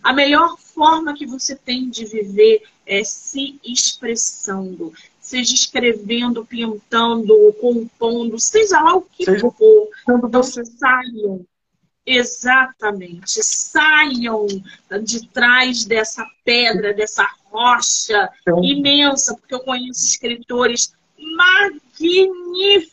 A 0.02 0.12
melhor 0.12 0.58
forma 0.58 1.14
que 1.14 1.26
você 1.26 1.54
tem 1.54 1.88
de 1.88 2.04
viver 2.04 2.62
é 2.86 3.04
se 3.04 3.58
expressando, 3.64 4.92
seja 5.20 5.54
escrevendo, 5.54 6.44
pintando, 6.44 7.54
compondo, 7.60 8.38
seja 8.38 8.80
lá 8.80 8.96
o 8.96 9.02
que 9.02 9.24
seja 9.24 9.50
for. 9.50 9.88
Então 10.08 10.42
saiam. 10.42 11.46
Exatamente. 12.12 13.40
Saiam 13.44 14.46
de 15.02 15.28
trás 15.28 15.84
dessa 15.84 16.26
pedra, 16.44 16.92
dessa 16.92 17.24
rocha 17.44 18.28
então, 18.40 18.64
imensa, 18.64 19.36
porque 19.36 19.54
eu 19.54 19.60
conheço 19.60 20.04
escritores 20.04 20.92
magníficos 21.36 22.90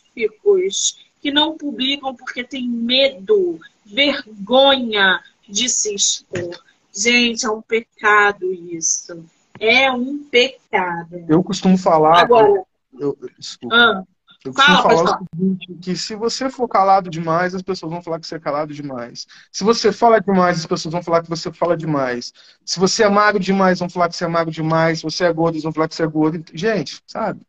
que 1.20 1.32
não 1.32 1.58
publicam 1.58 2.16
porque 2.16 2.44
tem 2.44 2.70
medo, 2.70 3.60
vergonha 3.86 5.20
de 5.48 5.68
se 5.68 5.96
expor. 5.96 6.64
Gente, 6.96 7.44
é 7.46 7.50
um 7.50 7.62
pecado 7.62 8.54
isso. 8.54 9.26
É 9.60 9.92
um 9.92 10.20
pecado. 10.20 11.26
Eu 11.28 11.44
costumo 11.44 11.76
falar. 11.78 12.22
Agora. 12.22 12.64
Eu, 13.00 13.18
desculpa. 13.38 13.76
Ah, 13.76 14.04
eu 14.46 14.54
fala, 14.54 14.82
falar 14.82 15.20
o 15.22 15.28
seguinte: 15.36 15.74
que 15.82 15.96
se 15.96 16.16
você 16.16 16.50
for 16.50 16.68
calado 16.68 17.10
demais, 17.10 17.56
as 17.56 17.62
pessoas 17.62 17.92
vão 17.92 18.02
falar 18.02 18.20
que 18.20 18.28
você 18.28 18.36
é 18.36 18.40
calado 18.40 18.74
demais. 18.74 19.26
Se 19.52 19.64
você 19.64 19.92
fala 19.92 20.20
demais, 20.20 20.60
as 20.60 20.66
pessoas 20.66 20.94
vão 20.94 21.04
falar 21.04 21.22
que 21.24 21.30
você 21.30 21.52
fala 21.52 21.76
demais. 21.76 22.34
Se 22.64 22.80
você 22.80 23.04
é 23.04 23.10
magro 23.10 23.42
demais, 23.42 23.80
vão 23.80 23.90
falar 23.90 24.10
que 24.10 24.16
você 24.16 24.26
é 24.26 24.28
magro 24.28 24.52
demais. 24.52 25.00
Se 25.00 25.04
você 25.04 25.26
é 25.26 25.34
gordo, 25.34 25.60
vão 25.62 25.74
falar 25.74 25.88
que 25.88 25.96
você 25.96 26.04
é 26.04 26.08
gordo. 26.08 26.44
Gente, 26.54 27.02
sabe? 27.08 27.42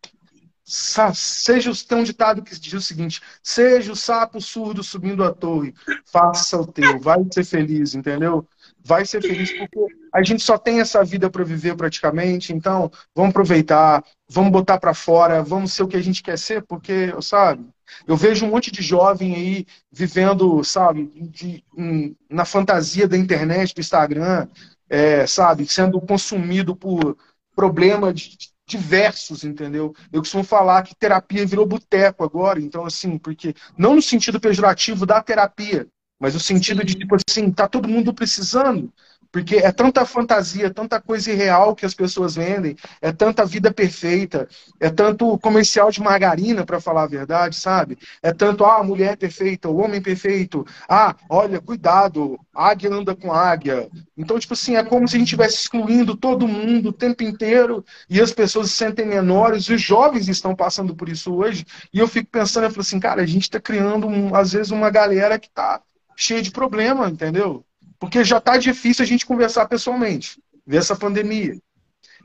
Seja 0.65 1.73
tem 1.89 1.99
um 1.99 2.03
ditado 2.03 2.43
que 2.43 2.59
diz 2.59 2.75
o 2.75 2.81
seguinte: 2.81 3.23
seja 3.43 3.93
o 3.93 3.97
sapo 3.97 4.39
surdo 4.39 4.83
subindo 4.83 5.25
a 5.25 5.33
torre, 5.33 5.75
faça 6.05 6.59
o 6.59 6.67
teu, 6.67 7.01
vai 7.01 7.19
ser 7.33 7.45
feliz, 7.45 7.95
entendeu? 7.95 8.47
Vai 8.89 9.05
ser 9.05 9.21
feliz, 9.21 9.53
porque 9.53 9.79
a 10.15 10.23
gente 10.23 10.43
só 10.43 10.57
tem 10.57 10.81
essa 10.81 11.05
vida 11.05 11.29
para 11.29 11.45
viver 11.45 11.77
praticamente, 11.77 12.55
então 12.55 12.91
vamos 13.15 13.31
aproveitar, 13.31 14.03
vamos 14.27 14.51
botar 14.51 14.79
para 14.79 14.95
fora, 14.95 15.43
vamos 15.43 15.75
ser 15.75 15.83
o 15.83 15.89
que 15.89 15.97
a 15.97 16.03
gente 16.03 16.23
quer 16.23 16.39
ser, 16.39 16.63
porque, 16.63 17.15
sabe, 17.21 17.69
eu 18.07 18.17
vejo 18.17 18.47
um 18.47 18.51
monte 18.51 18.71
de 18.71 18.81
jovem 18.81 19.35
aí 19.35 19.67
vivendo, 19.93 20.65
sabe, 20.65 21.05
de, 21.31 21.63
um, 21.77 22.15
na 22.31 22.47
fantasia 22.47 23.07
da 23.07 23.19
internet, 23.19 23.75
do 23.75 23.81
Instagram, 23.83 24.49
é, 24.89 25.27
sabe, 25.27 25.67
sendo 25.67 26.01
consumido 26.01 26.75
por 26.75 27.15
problemas 27.55 28.39
diversos, 28.67 29.45
entendeu? 29.45 29.95
Eu 30.11 30.21
costumo 30.21 30.45
falar 30.45 30.83
que 30.83 30.95
terapia 30.95 31.45
virou 31.45 31.67
boteco 31.67 32.25
agora, 32.25 32.59
então 32.59 32.87
assim, 32.87 33.19
porque 33.19 33.55
não 33.77 33.97
no 33.97 34.03
sentido 34.03 34.41
pejorativo 34.41 35.05
da 35.05 35.23
terapia, 35.23 35.87
mas 36.19 36.35
o 36.35 36.41
sentido 36.41 36.81
Sim. 36.81 36.87
de, 36.87 36.95
tipo 36.95 37.17
assim, 37.17 37.51
tá 37.51 37.69
todo 37.69 37.89
mundo 37.89 38.13
precisando. 38.13 38.93
Porque 39.31 39.57
é 39.57 39.71
tanta 39.71 40.07
fantasia, 40.07 40.73
tanta 40.73 41.01
coisa 41.01 41.31
irreal 41.31 41.75
que 41.75 41.85
as 41.85 41.93
pessoas 41.93 42.35
vendem, 42.35 42.75
é 43.01 43.13
tanta 43.13 43.45
vida 43.45 43.71
perfeita, 43.71 44.49
é 44.81 44.89
tanto 44.89 45.39
comercial 45.39 45.91
de 45.91 46.01
margarina, 46.01 46.65
para 46.65 46.81
falar 46.81 47.03
a 47.03 47.09
verdade, 47.09 47.55
sabe? 47.55 47.99
É 48.23 48.33
tanto, 48.33 48.65
ah, 48.65 48.79
a 48.79 48.83
mulher 48.83 49.19
perfeita, 49.19 49.69
o 49.69 49.77
homem 49.77 50.01
perfeito, 50.01 50.65
ah, 50.89 51.15
olha, 51.29 51.61
cuidado, 51.61 52.41
águia 52.55 52.91
anda 52.91 53.15
com 53.15 53.31
águia. 53.31 53.91
Então, 54.17 54.39
tipo 54.39 54.55
assim, 54.55 54.77
é 54.77 54.83
como 54.83 55.07
se 55.07 55.17
a 55.17 55.19
gente 55.19 55.29
estivesse 55.29 55.57
excluindo 55.57 56.17
todo 56.17 56.49
mundo 56.49 56.89
o 56.89 56.93
tempo 56.93 57.23
inteiro 57.23 57.85
e 58.09 58.23
as 58.23 58.33
pessoas 58.33 58.71
se 58.71 58.77
sentem 58.79 59.07
menores, 59.07 59.65
e 59.65 59.75
os 59.75 59.83
jovens 59.83 60.27
estão 60.29 60.55
passando 60.57 60.97
por 60.97 61.07
isso 61.07 61.35
hoje. 61.35 61.67
E 61.93 61.99
eu 61.99 62.09
fico 62.09 62.31
pensando, 62.31 62.65
eu 62.65 62.71
falo 62.71 62.81
assim, 62.81 62.99
cara, 62.99 63.21
a 63.21 63.27
gente 63.27 63.43
está 63.43 63.61
criando, 63.61 64.07
um, 64.07 64.35
às 64.35 64.53
vezes, 64.55 64.71
uma 64.71 64.89
galera 64.89 65.39
que 65.39 65.49
está 65.49 65.83
cheia 66.19 66.43
de 66.43 66.51
problema, 66.51 67.09
entendeu? 67.09 67.65
Porque 67.97 68.25
já 68.25 68.39
está 68.39 68.57
difícil 68.57 69.05
a 69.05 69.07
gente 69.07 69.25
conversar 69.25 69.67
pessoalmente, 69.69 70.43
ver 70.67 70.79
essa 70.79 70.97
pandemia. 70.97 71.57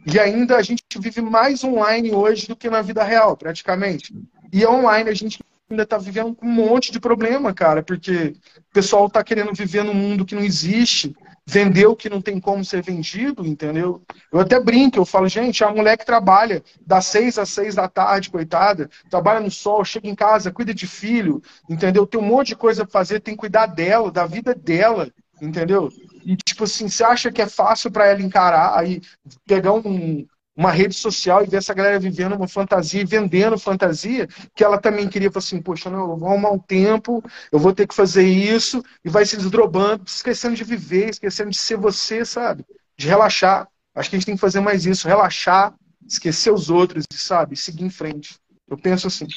E 0.03 0.19
ainda 0.19 0.57
a 0.57 0.63
gente 0.63 0.83
vive 0.97 1.21
mais 1.21 1.63
online 1.63 2.11
hoje 2.11 2.47
do 2.47 2.55
que 2.55 2.71
na 2.71 2.81
vida 2.81 3.03
real, 3.03 3.37
praticamente. 3.37 4.11
E 4.51 4.65
online 4.65 5.11
a 5.11 5.13
gente 5.13 5.39
ainda 5.69 5.83
está 5.83 5.99
vivendo 5.99 6.35
um 6.41 6.49
monte 6.49 6.91
de 6.91 6.99
problema, 6.99 7.53
cara, 7.53 7.83
porque 7.83 8.35
o 8.57 8.73
pessoal 8.73 9.05
está 9.05 9.23
querendo 9.23 9.53
viver 9.53 9.83
num 9.83 9.93
mundo 9.93 10.25
que 10.25 10.35
não 10.35 10.43
existe, 10.43 11.15
vender 11.45 11.85
o 11.87 11.95
que 11.95 12.09
não 12.09 12.21
tem 12.21 12.39
como 12.39 12.63
ser 12.63 12.81
vendido, 12.81 13.45
entendeu? 13.45 14.01
Eu 14.31 14.39
até 14.39 14.59
brinco, 14.59 14.97
eu 14.97 15.05
falo, 15.05 15.27
gente, 15.27 15.63
a 15.63 15.71
mulher 15.71 15.97
que 15.97 16.05
trabalha 16.05 16.63
das 16.85 17.05
seis 17.05 17.37
às 17.37 17.49
seis 17.49 17.75
da 17.75 17.87
tarde, 17.87 18.29
coitada, 18.29 18.89
trabalha 19.09 19.39
no 19.39 19.51
sol, 19.51 19.83
chega 19.83 20.07
em 20.07 20.15
casa, 20.15 20.51
cuida 20.51 20.73
de 20.73 20.87
filho, 20.87 21.41
entendeu? 21.69 22.07
Tem 22.07 22.19
um 22.19 22.25
monte 22.25 22.49
de 22.49 22.55
coisa 22.55 22.85
para 22.85 22.91
fazer, 22.91 23.19
tem 23.19 23.33
que 23.33 23.41
cuidar 23.41 23.65
dela, 23.65 24.11
da 24.11 24.25
vida 24.25 24.55
dela, 24.55 25.11
entendeu? 25.41 25.89
E, 26.25 26.37
tipo 26.37 26.63
assim, 26.63 26.87
você 26.87 27.03
acha 27.03 27.31
que 27.31 27.41
é 27.41 27.47
fácil 27.47 27.91
para 27.91 28.07
ela 28.07 28.21
encarar, 28.21 28.77
aí 28.79 29.01
pegar 29.45 29.73
um, 29.73 30.25
uma 30.55 30.71
rede 30.71 30.93
social 30.93 31.43
e 31.43 31.47
ver 31.47 31.57
essa 31.57 31.73
galera 31.73 31.99
vivendo 31.99 32.35
uma 32.35 32.47
fantasia 32.47 33.01
e 33.01 33.05
vendendo 33.05 33.57
fantasia, 33.57 34.27
que 34.55 34.63
ela 34.63 34.77
também 34.77 35.09
queria 35.09 35.31
falar 35.31 35.43
assim, 35.43 35.61
poxa, 35.61 35.89
não, 35.89 36.11
eu 36.11 36.17
vou 36.17 36.29
arrumar 36.29 36.51
um 36.51 36.59
tempo, 36.59 37.23
eu 37.51 37.59
vou 37.59 37.73
ter 37.73 37.87
que 37.87 37.95
fazer 37.95 38.27
isso, 38.27 38.83
e 39.03 39.09
vai 39.09 39.25
se 39.25 39.35
desdrobando, 39.35 40.03
esquecendo 40.05 40.55
de 40.55 40.63
viver, 40.63 41.09
esquecendo 41.09 41.49
de 41.49 41.57
ser 41.57 41.77
você, 41.77 42.23
sabe? 42.23 42.63
De 42.97 43.07
relaxar. 43.07 43.67
Acho 43.95 44.09
que 44.09 44.15
a 44.15 44.19
gente 44.19 44.25
tem 44.25 44.35
que 44.35 44.41
fazer 44.41 44.59
mais 44.59 44.85
isso, 44.85 45.07
relaxar, 45.07 45.73
esquecer 46.07 46.51
os 46.51 46.69
outros, 46.69 47.05
sabe? 47.11 47.55
Seguir 47.55 47.85
em 47.85 47.89
frente. 47.89 48.35
Eu 48.67 48.77
penso 48.77 49.07
assim. 49.07 49.27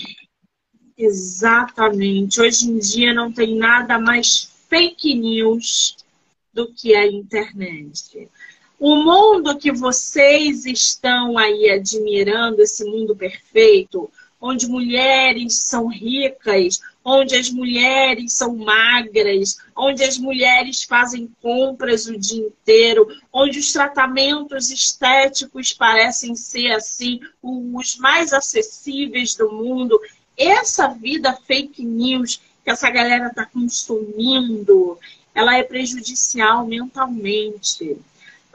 Exatamente. 0.97 2.41
Hoje 2.41 2.71
em 2.71 2.79
dia 2.79 3.13
não 3.13 3.33
tem 3.33 3.57
nada 3.57 3.99
mais 3.99 4.51
fake 4.69 5.15
news 5.15 5.97
do 6.53 6.73
que 6.73 6.95
a 6.95 7.07
internet. 7.07 8.31
O 8.79 8.95
mundo 8.97 9.57
que 9.57 9.73
vocês 9.73 10.67
estão 10.67 11.39
aí 11.39 11.71
admirando, 11.71 12.61
esse 12.61 12.85
mundo 12.85 13.17
perfeito, 13.17 14.11
onde 14.39 14.69
mulheres 14.69 15.55
são 15.55 15.87
ricas, 15.87 16.79
onde 17.03 17.35
as 17.35 17.49
mulheres 17.49 18.35
são 18.35 18.55
magras, 18.55 19.57
onde 19.75 20.05
as 20.05 20.19
mulheres 20.19 20.83
fazem 20.83 21.31
compras 21.41 22.07
o 22.07 22.19
dia 22.19 22.47
inteiro, 22.47 23.09
onde 23.33 23.59
os 23.59 23.73
tratamentos 23.73 24.71
estéticos 24.71 25.73
parecem 25.73 26.37
ser 26.37 26.73
assim 26.73 27.21
os 27.43 27.97
mais 27.97 28.35
acessíveis 28.35 29.35
do 29.35 29.51
mundo. 29.51 29.99
Essa 30.37 30.89
vida 30.89 31.33
fake 31.47 31.83
news 31.83 32.41
que 32.63 32.71
essa 32.71 32.91
galera 32.91 33.29
está 33.29 33.47
consumindo, 33.47 34.99
ela 35.35 35.57
é 35.57 35.63
prejudicial 35.63 36.67
mentalmente. 36.67 37.97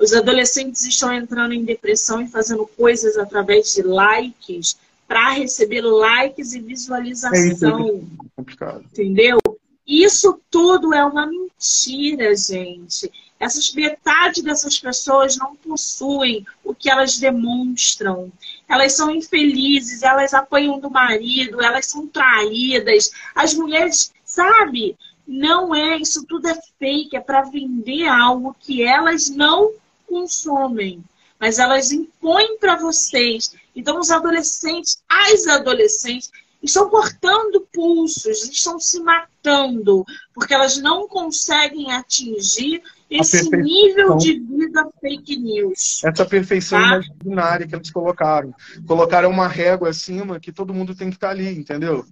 Os 0.02 0.14
adolescentes 0.14 0.84
estão 0.84 1.14
entrando 1.14 1.54
em 1.54 1.64
depressão 1.64 2.20
e 2.24 2.28
fazendo 2.28 2.66
coisas 2.66 3.16
através 3.20 3.72
de 3.72 3.84
likes 3.84 4.76
para 5.08 5.30
receber 5.30 5.82
likes 5.82 6.54
e 6.54 6.60
visualização. 6.60 8.04
É, 8.36 8.66
é. 8.66 8.76
Entendeu? 8.78 9.38
Isso 9.86 10.41
tudo 10.49 10.91
é 10.91 11.06
uma 11.06 11.28
mentira, 11.28 12.36
gente. 12.36 13.12
Essas 13.39 13.72
metade 13.74 14.41
dessas 14.41 14.80
pessoas 14.80 15.38
não 15.38 15.56
possuem 15.56 16.47
o 16.64 16.74
que 16.74 16.89
elas 16.89 17.20
demonstram. 17.20 18.32
Elas 18.68 18.93
são 18.93 19.12
infelizes, 19.12 20.02
elas 20.02 20.34
apanham 20.34 20.80
do 20.80 20.89
marido, 20.89 21.62
elas 21.62 21.86
são 21.86 22.08
traídas. 22.08 23.12
As 23.36 23.54
mulheres, 23.54 24.12
sabe? 24.26 24.97
Não 25.28 25.76
é, 25.76 25.97
isso 25.97 26.26
tudo 26.26 26.47
é 26.47 26.60
fake, 26.80 27.16
é 27.16 27.20
para 27.20 27.43
vender 27.43 28.08
algo 28.08 28.56
que 28.60 28.82
elas 28.82 29.30
não 29.30 29.80
consomem, 30.12 31.01
mas 31.39 31.57
elas 31.57 31.91
impõem 31.91 32.57
para 32.59 32.76
vocês. 32.76 33.53
Então 33.74 33.97
os 33.97 34.12
adolescentes, 34.12 35.01
as 35.09 35.47
adolescentes 35.47 36.30
estão 36.62 36.89
cortando 36.89 37.66
pulsos, 37.74 38.43
estão 38.43 38.80
se 38.80 38.99
matando, 38.99 40.05
porque 40.34 40.53
elas 40.53 40.78
não 40.78 41.07
conseguem 41.07 41.91
atingir 41.91 42.84
esse 43.09 43.49
nível 43.49 44.16
de 44.18 44.39
vida 44.39 44.88
fake 45.01 45.38
news. 45.38 46.03
Essa 46.03 46.26
perfeição 46.26 46.80
tá? 46.80 47.01
imaginária 47.24 47.68
que 47.68 47.76
eles 47.76 47.91
colocaram. 47.91 48.53
Colocaram 48.86 49.30
uma 49.30 49.47
régua 49.47 49.89
acima 49.89 50.39
que 50.39 50.51
todo 50.51 50.74
mundo 50.74 50.95
tem 50.95 51.09
que 51.09 51.16
estar 51.16 51.28
tá 51.28 51.34
ali, 51.34 51.57
entendeu? 51.57 52.05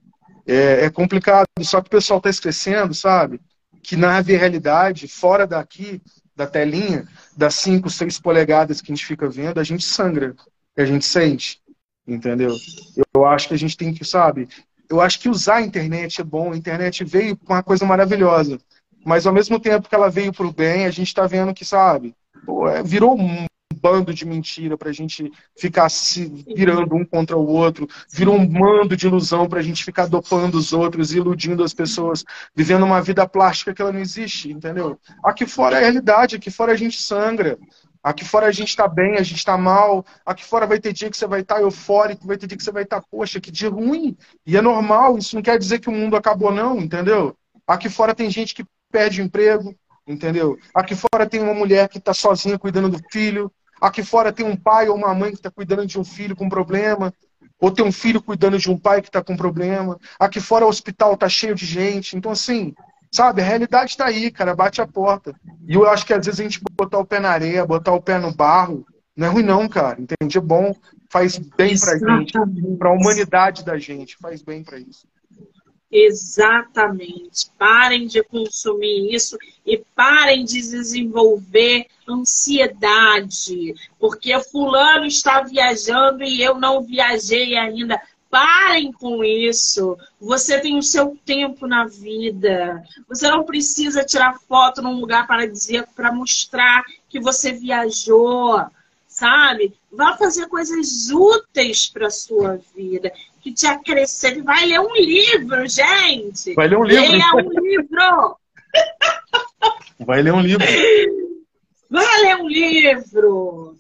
É, 0.48 0.86
é 0.86 0.90
complicado, 0.90 1.48
só 1.62 1.80
que 1.82 1.88
o 1.88 1.92
pessoal 1.92 2.18
está 2.18 2.30
esquecendo, 2.30 2.94
sabe? 2.94 3.40
Que 3.84 3.96
na 3.96 4.20
realidade, 4.20 5.08
fora 5.08 5.46
daqui, 5.46 6.02
da 6.40 6.48
telinha, 6.48 7.06
das 7.36 7.56
5, 7.56 7.90
6 7.90 8.18
polegadas 8.22 8.80
que 8.80 8.90
a 8.90 8.96
gente 8.96 9.06
fica 9.06 9.28
vendo, 9.28 9.60
a 9.60 9.64
gente 9.64 9.84
sangra, 9.84 10.34
a 10.78 10.86
gente 10.86 11.04
sente, 11.04 11.62
entendeu? 12.08 12.56
Eu 13.14 13.26
acho 13.26 13.50
que 13.50 13.54
a 13.54 13.58
gente 13.58 13.76
tem 13.76 13.94
que, 13.94 14.06
sabe? 14.06 14.48
Eu 14.90 15.02
acho 15.02 15.20
que 15.20 15.28
usar 15.28 15.58
a 15.58 15.62
internet 15.62 16.22
é 16.22 16.24
bom, 16.24 16.54
a 16.54 16.58
internet 16.58 17.04
veio 17.04 17.36
com 17.36 17.52
uma 17.52 17.62
coisa 17.62 17.86
maravilhosa. 17.86 18.58
Mas 19.06 19.28
ao 19.28 19.34
mesmo 19.34 19.60
tempo 19.60 19.90
que 19.90 19.94
ela 19.94 20.10
veio 20.10 20.32
para 20.32 20.48
o 20.48 20.54
bem, 20.54 20.86
a 20.86 20.92
gente 20.92 21.08
está 21.10 21.28
vendo 21.28 21.54
que, 21.54 21.66
sabe, 21.66 22.16
é, 22.74 22.84
virou 22.84 23.18
bando 23.74 24.14
de 24.14 24.26
mentira 24.26 24.78
para 24.78 24.90
a 24.90 24.94
gente 24.94 25.32
ficar 25.58 25.90
se 25.90 26.26
virando 26.48 26.96
um 26.96 27.06
contra 27.06 27.38
o 27.38 27.48
outro, 27.48 27.88
virou 28.12 28.36
um 28.36 28.50
mando 28.50 28.96
de 28.96 29.08
ilusão 29.08 29.48
para 29.48 29.60
a 29.60 29.64
gente 29.64 29.84
ficar 29.84 30.08
dopando 30.08 30.56
os 30.56 30.74
outros, 30.74 31.14
iludindo 31.14 31.64
as 31.64 31.74
pessoas, 31.74 32.24
vivendo 32.56 32.84
uma 32.84 33.02
vida 33.02 33.28
plástica 33.28 33.74
que 33.74 33.82
ela 33.82 33.92
não 33.92 34.00
existe, 34.00 34.52
entendeu? 34.52 35.00
Aqui 35.24 35.46
fora 35.46 35.78
é 35.78 35.80
a 35.80 35.82
realidade, 35.84 36.36
aqui 36.36 36.52
fora 36.52 36.74
a 36.74 36.76
gente 36.76 37.02
sangra. 37.02 37.58
Aqui 38.02 38.24
fora 38.24 38.48
a 38.48 38.52
gente 38.52 38.70
está 38.70 38.88
bem, 38.88 39.16
a 39.16 39.24
gente 39.24 39.40
está 39.40 39.58
mal. 39.58 40.06
Aqui 40.26 40.46
fora 40.46 40.66
vai 40.66 40.80
ter 40.80 40.94
dia 40.94 41.10
que 41.10 41.18
você 41.18 41.28
vai 41.28 41.42
estar 41.42 41.56
tá 41.56 41.62
eufórico, 41.62 42.26
vai 42.26 42.38
ter 42.38 42.48
dia 42.48 42.58
que 42.58 42.64
você 42.64 42.72
vai 42.72 42.84
estar, 42.84 43.02
tá, 43.02 43.08
poxa, 43.12 43.42
que 43.42 43.52
dia 43.52 43.70
ruim. 43.70 44.18
E 44.46 44.56
é 44.56 44.62
normal, 44.62 45.18
isso 45.18 45.36
não 45.36 45.44
quer 45.44 45.58
dizer 45.58 45.80
que 45.80 45.90
o 45.90 45.92
mundo 45.92 46.16
acabou, 46.16 46.52
não, 46.52 46.78
entendeu? 46.78 47.36
Aqui 47.68 47.90
fora 47.90 48.16
tem 48.16 48.30
gente 48.30 48.56
que 48.56 48.64
perde 48.90 49.22
emprego, 49.22 49.76
entendeu? 50.08 50.58
Aqui 50.74 50.96
fora 50.96 51.30
tem 51.30 51.42
uma 51.42 51.54
mulher 51.54 51.90
que 51.90 51.98
está 51.98 52.14
sozinha 52.14 52.58
cuidando 52.58 52.90
do 52.90 53.00
filho. 53.12 53.52
Aqui 53.82 54.04
fora 54.04 54.32
tem 54.32 54.46
um 54.46 54.56
pai 54.56 54.90
ou 54.90 54.96
uma 54.96 55.14
mãe 55.14 55.32
que 55.32 55.38
está 55.38 55.50
cuidando 55.50 55.86
de 55.86 56.00
um 56.00 56.04
filho 56.04 56.36
com 56.36 56.50
problema. 56.50 57.14
Ou 57.60 57.72
tem 57.72 57.84
um 57.84 57.92
filho 57.92 58.22
cuidando 58.22 58.58
de 58.58 58.70
um 58.70 58.78
pai 58.78 59.02
que 59.02 59.10
está 59.10 59.22
com 59.22 59.36
problema. 59.36 60.00
Aqui 60.20 60.40
fora 60.40 60.66
o 60.66 60.70
hospital 60.70 61.14
está 61.14 61.28
cheio 61.28 61.54
de 61.54 61.66
gente. 61.66 62.16
Então, 62.16 62.32
assim, 62.32 62.74
sabe, 63.12 63.42
a 63.42 63.46
realidade 63.46 63.92
está 63.92 64.06
aí, 64.06 64.32
cara, 64.32 64.56
bate 64.56 64.82
a 64.82 64.88
porta. 64.88 65.34
E 65.68 65.74
eu 65.74 65.88
acho 65.88 66.06
que 66.06 66.14
às 66.14 66.26
vezes 66.26 66.40
a 66.40 66.44
gente 66.44 66.62
botar 66.78 67.00
o 67.00 67.06
pé 67.06 67.20
na 67.20 67.30
areia, 67.30 67.66
botar 67.66 67.94
o 67.94 68.02
pé 68.02 68.18
no 68.18 68.34
barro, 68.34 68.86
não 69.16 69.28
é 69.28 69.30
ruim 69.30 69.44
não, 69.44 69.68
cara. 69.68 70.00
Entende? 70.00 70.38
É 70.38 70.42
bom, 70.42 70.74
faz 71.10 71.38
bem 71.38 71.78
pra 71.78 71.98
gente, 71.98 72.34
pra 72.78 72.92
humanidade 72.92 73.66
da 73.66 73.78
gente, 73.78 74.16
faz 74.18 74.42
bem 74.42 74.64
para 74.64 74.80
isso. 74.80 75.06
Exatamente. 75.92 77.50
Parem 77.58 78.06
de 78.06 78.24
consumir 78.24 79.14
isso 79.14 79.38
e 79.66 79.78
parem 79.96 80.46
de 80.46 80.62
desenvolver 80.62 81.88
ansiedade, 82.08 83.74
porque 84.00 84.40
fulano 84.40 85.06
está 85.06 85.42
viajando 85.42 86.24
e 86.24 86.42
eu 86.42 86.60
não 86.60 86.82
viajei 86.82 87.58
ainda. 87.58 88.00
Parem 88.30 88.92
com 88.92 89.24
isso. 89.24 89.98
Você 90.22 90.60
tem 90.60 90.78
o 90.78 90.84
seu 90.84 91.18
tempo 91.26 91.66
na 91.66 91.88
vida. 91.88 92.84
Você 93.08 93.28
não 93.28 93.44
precisa 93.44 94.06
tirar 94.06 94.40
foto 94.40 94.84
num 94.84 95.00
lugar 95.00 95.26
para 95.26 95.48
dizer, 95.48 95.88
para 95.96 96.12
mostrar 96.12 96.84
que 97.10 97.20
você 97.20 97.52
viajou, 97.52 98.64
sabe? 99.08 99.74
Vá 99.92 100.16
fazer 100.16 100.48
coisas 100.48 101.10
úteis 101.10 101.88
para 101.88 102.12
sua 102.12 102.60
vida 102.76 103.12
que 103.42 103.54
te 103.54 103.66
acrescente. 103.66 104.42
Vai 104.42 104.66
ler 104.66 104.80
um 104.80 104.94
livro, 104.96 105.68
gente. 105.68 106.54
Vai 106.54 106.68
ler 106.68 106.78
um 106.78 106.84
livro. 106.84 107.12
Leia 107.12 107.36
um 107.36 107.42
livro. 107.42 108.38
Vai 110.00 110.22
ler 110.22 110.34
um 110.34 110.42
livro. 110.42 110.66
Vai 111.90 112.22
ler 112.22 112.36
um 112.38 112.48
livro. 112.48 113.76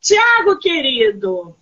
Tiago, 0.00 0.58
querido, 0.58 1.56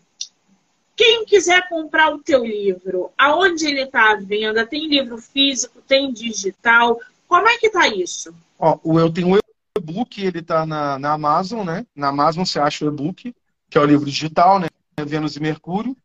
quem 0.97 1.25
quiser 1.25 1.69
comprar 1.69 2.13
o 2.15 2.19
teu 2.19 2.45
livro, 2.45 3.11
aonde 3.17 3.67
ele 3.67 3.83
está 3.83 4.13
à 4.13 4.17
venda? 4.17 4.67
Tem 4.67 4.87
livro 4.89 5.19
físico, 5.19 5.81
tem 5.87 6.13
digital? 6.13 7.01
Como 7.27 7.49
é 7.49 7.57
que 7.59 7.71
tá 7.71 7.89
isso? 7.89 8.35
Ó, 8.59 8.79
eu 8.85 9.11
tenho 9.13 9.29
um 9.29 9.39
e-book, 9.79 10.25
ele 10.25 10.39
está 10.41 10.65
na, 10.65 10.99
na 10.99 11.13
Amazon, 11.13 11.65
né? 11.65 11.87
Na 11.95 12.09
Amazon 12.09 12.45
você 12.45 12.61
acha 12.61 12.85
o 12.85 12.89
e-book, 12.89 13.35
que 13.71 13.79
é 13.79 13.81
o 13.81 13.87
livro 13.87 14.05
digital, 14.05 14.59
né? 14.59 14.69
Vênus 15.05 15.37
e 15.37 15.41
Mercúrio. 15.41 15.97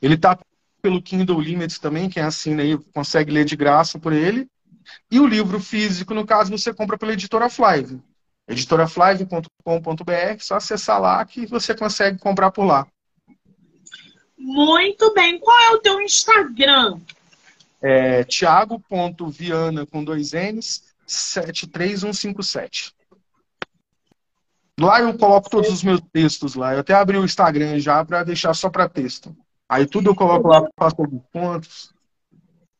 Ele 0.00 0.14
está 0.14 0.38
pelo 0.86 1.02
Kindle 1.02 1.40
Limits 1.40 1.80
também, 1.80 2.08
quem 2.08 2.22
assina 2.22 2.62
aí 2.62 2.78
consegue 2.94 3.32
ler 3.32 3.44
de 3.44 3.56
graça 3.56 3.98
por 3.98 4.12
ele. 4.12 4.48
E 5.10 5.18
o 5.18 5.26
livro 5.26 5.58
físico, 5.58 6.14
no 6.14 6.24
caso, 6.24 6.48
você 6.48 6.72
compra 6.72 6.96
pela 6.96 7.12
editora 7.12 7.50
Flive. 7.50 8.00
editoraflive.com.br, 8.46 10.38
só 10.38 10.54
acessar 10.54 11.00
lá 11.00 11.24
que 11.24 11.44
você 11.44 11.74
consegue 11.74 12.20
comprar 12.20 12.52
por 12.52 12.64
lá. 12.64 12.86
Muito 14.38 15.12
bem. 15.12 15.40
Qual 15.40 15.58
é 15.58 15.70
o 15.70 15.80
teu 15.80 16.00
Instagram? 16.00 17.00
É 17.82 18.22
thiago.viana 18.22 19.84
com 19.86 20.04
dois 20.04 20.30
N's 20.30 20.84
73157. 21.04 22.94
Lá 24.78 25.00
eu 25.00 25.18
coloco 25.18 25.50
todos 25.50 25.68
os 25.68 25.82
meus 25.82 26.00
textos 26.12 26.54
lá. 26.54 26.74
Eu 26.74 26.80
até 26.80 26.94
abri 26.94 27.18
o 27.18 27.24
Instagram 27.24 27.80
já 27.80 28.04
para 28.04 28.22
deixar 28.22 28.54
só 28.54 28.70
para 28.70 28.88
texto. 28.88 29.36
Aí 29.68 29.86
tudo 29.86 30.10
eu 30.10 30.14
coloco 30.14 30.48
lá, 30.48 30.66
faço 30.78 30.96
alguns 30.98 31.22
pontos. 31.32 31.92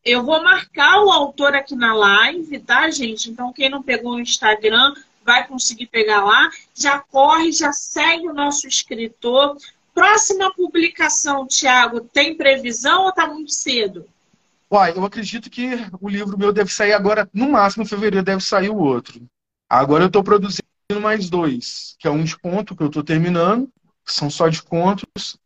Eu 0.04 0.24
vou 0.24 0.42
marcar 0.42 1.02
o 1.02 1.10
autor 1.10 1.54
aqui 1.54 1.74
na 1.74 1.92
live, 1.92 2.60
tá, 2.60 2.88
gente? 2.90 3.28
Então, 3.28 3.52
quem 3.52 3.68
não 3.68 3.82
pegou 3.82 4.14
o 4.14 4.20
Instagram 4.20 4.94
vai 5.24 5.46
conseguir 5.48 5.88
pegar 5.88 6.24
lá. 6.24 6.48
Já 6.72 7.00
corre, 7.00 7.50
já 7.50 7.72
segue 7.72 8.28
o 8.28 8.34
nosso 8.34 8.68
escritor. 8.68 9.56
Próxima 9.92 10.52
publicação, 10.54 11.46
Tiago, 11.46 12.02
tem 12.02 12.36
previsão 12.36 13.04
ou 13.04 13.12
tá 13.12 13.26
muito 13.26 13.52
cedo? 13.52 14.06
Uai, 14.70 14.92
eu 14.96 15.04
acredito 15.04 15.50
que 15.50 15.70
o 16.00 16.08
livro 16.08 16.38
meu 16.38 16.52
deve 16.52 16.72
sair 16.72 16.92
agora, 16.92 17.28
no 17.32 17.50
máximo 17.50 17.82
em 17.82 17.86
fevereiro 17.86 18.24
deve 18.24 18.42
sair 18.42 18.68
o 18.68 18.78
outro. 18.78 19.20
Agora 19.68 20.04
eu 20.04 20.08
estou 20.08 20.22
produzindo 20.22 20.62
mais 21.00 21.28
dois, 21.28 21.96
que 21.98 22.06
é 22.06 22.10
um 22.10 22.22
de 22.22 22.36
conto 22.38 22.76
que 22.76 22.82
eu 22.82 22.88
estou 22.88 23.02
terminando, 23.02 23.68
são 24.04 24.30
só 24.30 24.48
de 24.48 24.62
contos, 24.62 25.36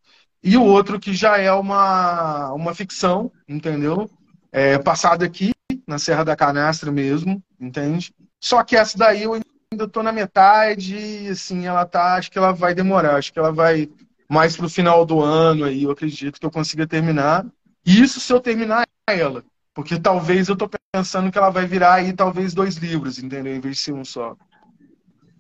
e 0.43 0.57
o 0.57 0.65
outro 0.65 0.99
que 0.99 1.13
já 1.13 1.39
é 1.39 1.53
uma, 1.53 2.53
uma 2.53 2.75
ficção, 2.75 3.31
entendeu? 3.49 4.11
É, 4.51 4.79
passada 4.79 5.25
aqui, 5.25 5.53
na 5.87 5.99
Serra 5.99 6.25
da 6.25 6.37
Canastra 6.37 6.91
mesmo, 6.91 7.43
entende? 7.61 8.13
Só 8.41 8.63
que 8.65 8.77
essa 8.77 8.97
daí 8.97 9.23
eu 9.23 9.35
ainda 9.35 9.89
tô 9.89 10.03
na 10.03 10.13
metade 10.13 10.97
e, 10.97 11.29
assim, 11.29 11.67
ela 11.67 11.85
tá, 11.85 12.15
acho 12.15 12.31
que 12.31 12.39
ela 12.39 12.53
vai 12.53 12.75
demorar, 12.75 13.17
acho 13.17 13.33
que 13.33 13.39
ela 13.39 13.53
vai 13.53 13.89
mais 14.29 14.57
pro 14.57 14.69
final 14.69 15.05
do 15.05 15.21
ano 15.21 15.65
aí, 15.65 15.83
eu 15.83 15.91
acredito 15.91 16.39
que 16.41 16.47
eu 16.47 16.51
consiga 16.51 16.87
terminar. 16.87 17.45
Isso 17.85 18.21
se 18.21 18.33
eu 18.33 18.41
terminar 18.41 18.87
ela, 19.09 19.45
porque 19.75 19.99
talvez 19.99 20.49
eu 20.49 20.57
tô 20.57 20.71
pensando 20.93 21.31
que 21.31 21.39
ela 21.39 21.51
vai 21.51 21.67
virar 21.67 21.95
aí 21.95 22.13
talvez 22.13 22.55
dois 22.55 22.77
livros, 22.77 23.19
entendeu? 23.19 23.55
Em 23.55 23.61
vez 23.61 23.77
de 23.77 23.83
ser 23.83 23.93
um 23.93 24.05
só. 24.05 24.37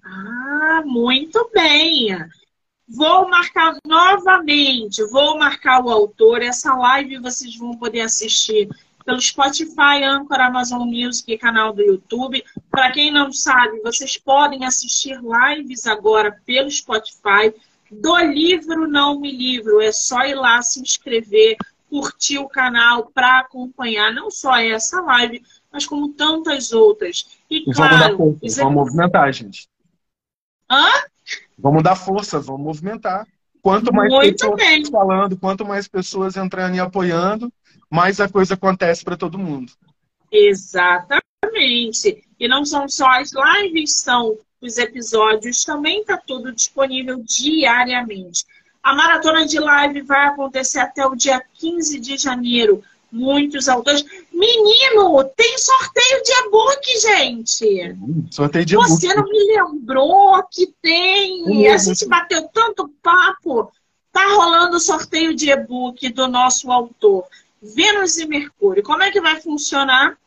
Ah, 0.05 0.83
muito 0.85 1.51
bem. 1.55 2.17
Vou 2.93 3.28
marcar 3.28 3.76
novamente, 3.86 5.05
vou 5.11 5.38
marcar 5.38 5.84
o 5.84 5.91
autor. 5.91 6.43
Essa 6.43 6.74
live 6.74 7.18
vocês 7.18 7.57
vão 7.57 7.76
poder 7.76 8.01
assistir 8.01 8.68
pelo 9.05 9.20
Spotify, 9.20 10.03
Anchor, 10.05 10.41
Amazon 10.41 10.82
Music 10.82 11.32
e 11.32 11.38
canal 11.38 11.72
do 11.72 11.82
YouTube. 11.82 12.43
Para 12.68 12.91
quem 12.91 13.12
não 13.12 13.32
sabe, 13.32 13.80
vocês 13.80 14.16
podem 14.16 14.64
assistir 14.64 15.18
lives 15.20 15.86
agora 15.86 16.36
pelo 16.45 16.68
Spotify 16.68 17.55
do 17.91 18.18
livro 18.18 18.88
Não 18.88 19.20
Me 19.20 19.30
Livro. 19.30 19.80
É 19.80 19.93
só 19.93 20.24
ir 20.24 20.34
lá 20.34 20.61
se 20.61 20.80
inscrever, 20.80 21.57
curtir 21.88 22.38
o 22.38 22.49
canal 22.49 23.11
para 23.14 23.38
acompanhar 23.38 24.12
não 24.12 24.32
só 24.32 24.57
essa 24.57 25.01
live, 25.01 25.43
mas 25.72 25.86
como 25.86 26.12
tantas 26.12 26.72
outras. 26.72 27.38
E 27.49 27.64
claro, 27.72 28.18
vamos, 28.18 28.57
vamos 28.57 28.74
movimentar, 28.74 29.32
gente. 29.32 29.68
Hã? 30.68 30.88
Vamos 31.61 31.83
dar 31.83 31.95
força, 31.97 32.41
vamos 32.41 32.63
movimentar. 32.63 33.27
Quanto 33.63 33.93
mais 33.93 34.11
Muito 34.11 34.33
pessoas 34.33 34.57
bem. 34.57 34.85
falando, 34.87 35.37
quanto 35.37 35.65
mais 35.67 35.87
pessoas 35.87 36.37
entrando 36.37 36.77
e 36.77 36.81
apoiando, 36.81 37.53
mais 37.91 38.19
a 38.21 38.29
coisa 38.29 38.55
acontece 38.55 39.05
para 39.05 39.17
todo 39.17 39.39
mundo. 39.39 39.73
Exatamente. 40.33 42.25
E 42.39 42.49
não 42.49 42.65
são 42.65 42.89
só 42.89 43.07
as 43.11 43.31
lives, 43.33 43.97
são 44.01 44.39
os 44.61 44.79
episódios, 44.79 45.65
também 45.65 46.01
está 46.01 46.17
tudo 46.17 46.53
disponível 46.53 47.23
diariamente. 47.23 48.45
A 48.83 48.95
maratona 48.95 49.47
de 49.47 49.59
live 49.59 50.01
vai 50.03 50.27
acontecer 50.27 50.79
até 50.79 51.07
o 51.07 51.15
dia 51.15 51.43
15 51.55 52.01
de 52.01 52.17
janeiro. 52.17 52.83
Muitos 53.13 53.69
autores. 53.69 54.05
Menino, 54.33 55.25
tem 55.37 55.59
sorteio 55.59 56.23
de 56.23 56.33
e-book, 56.33 57.01
gente. 57.01 57.97
Sorteio 58.31 58.65
de 58.65 58.75
e-book. 58.75 58.89
Você 58.89 59.15
não 59.15 59.25
me 59.25 59.57
lembrou 59.57 60.43
que 60.51 60.73
tem. 60.81 61.69
A 61.69 61.77
gente 61.77 62.07
bateu 62.07 62.49
tanto 62.49 62.89
papo. 63.03 63.73
Tá 64.13 64.27
rolando 64.35 64.77
o 64.77 64.81
sorteio 64.81 65.35
de 65.35 65.51
e-book 65.51 66.09
do 66.11 66.27
nosso 66.27 66.71
autor, 66.71 67.25
Vênus 67.63 68.19
e 68.19 68.27
Mercúrio. 68.27 68.83
Como 68.83 69.03
é 69.03 69.11
que 69.11 69.21
vai 69.21 69.41
funcionar? 69.41 70.19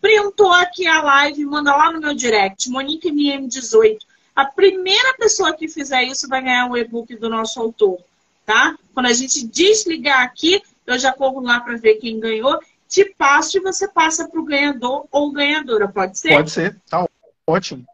Printou 0.00 0.52
aqui 0.52 0.86
a 0.86 1.02
live, 1.02 1.44
manda 1.44 1.74
lá 1.74 1.90
no 1.90 2.00
meu 2.00 2.14
direct, 2.14 2.70
Monique 2.70 3.10
MM18. 3.10 3.98
A 4.36 4.44
primeira 4.44 5.14
pessoa 5.14 5.52
que 5.52 5.66
fizer 5.66 6.04
isso 6.04 6.28
vai 6.28 6.42
ganhar 6.42 6.66
um 6.66 6.76
e-book 6.76 7.16
do 7.16 7.28
nosso 7.28 7.60
autor, 7.60 7.98
tá? 8.44 8.76
Quando 8.92 9.06
a 9.06 9.12
gente 9.12 9.46
desligar 9.46 10.22
aqui, 10.22 10.62
eu 10.86 10.98
já 10.98 11.12
corro 11.12 11.40
lá 11.40 11.60
para 11.60 11.76
ver 11.76 11.94
quem 11.96 12.20
ganhou, 12.20 12.58
te 12.88 13.04
passo 13.16 13.58
e 13.58 13.60
você 13.60 13.88
passa 13.88 14.28
para 14.28 14.40
o 14.40 14.44
ganhador 14.44 15.06
ou 15.10 15.32
ganhadora, 15.32 15.88
pode 15.88 16.18
ser? 16.18 16.34
Pode 16.34 16.50
ser, 16.50 16.80
tá 16.88 17.06
ótimo. 17.46 17.84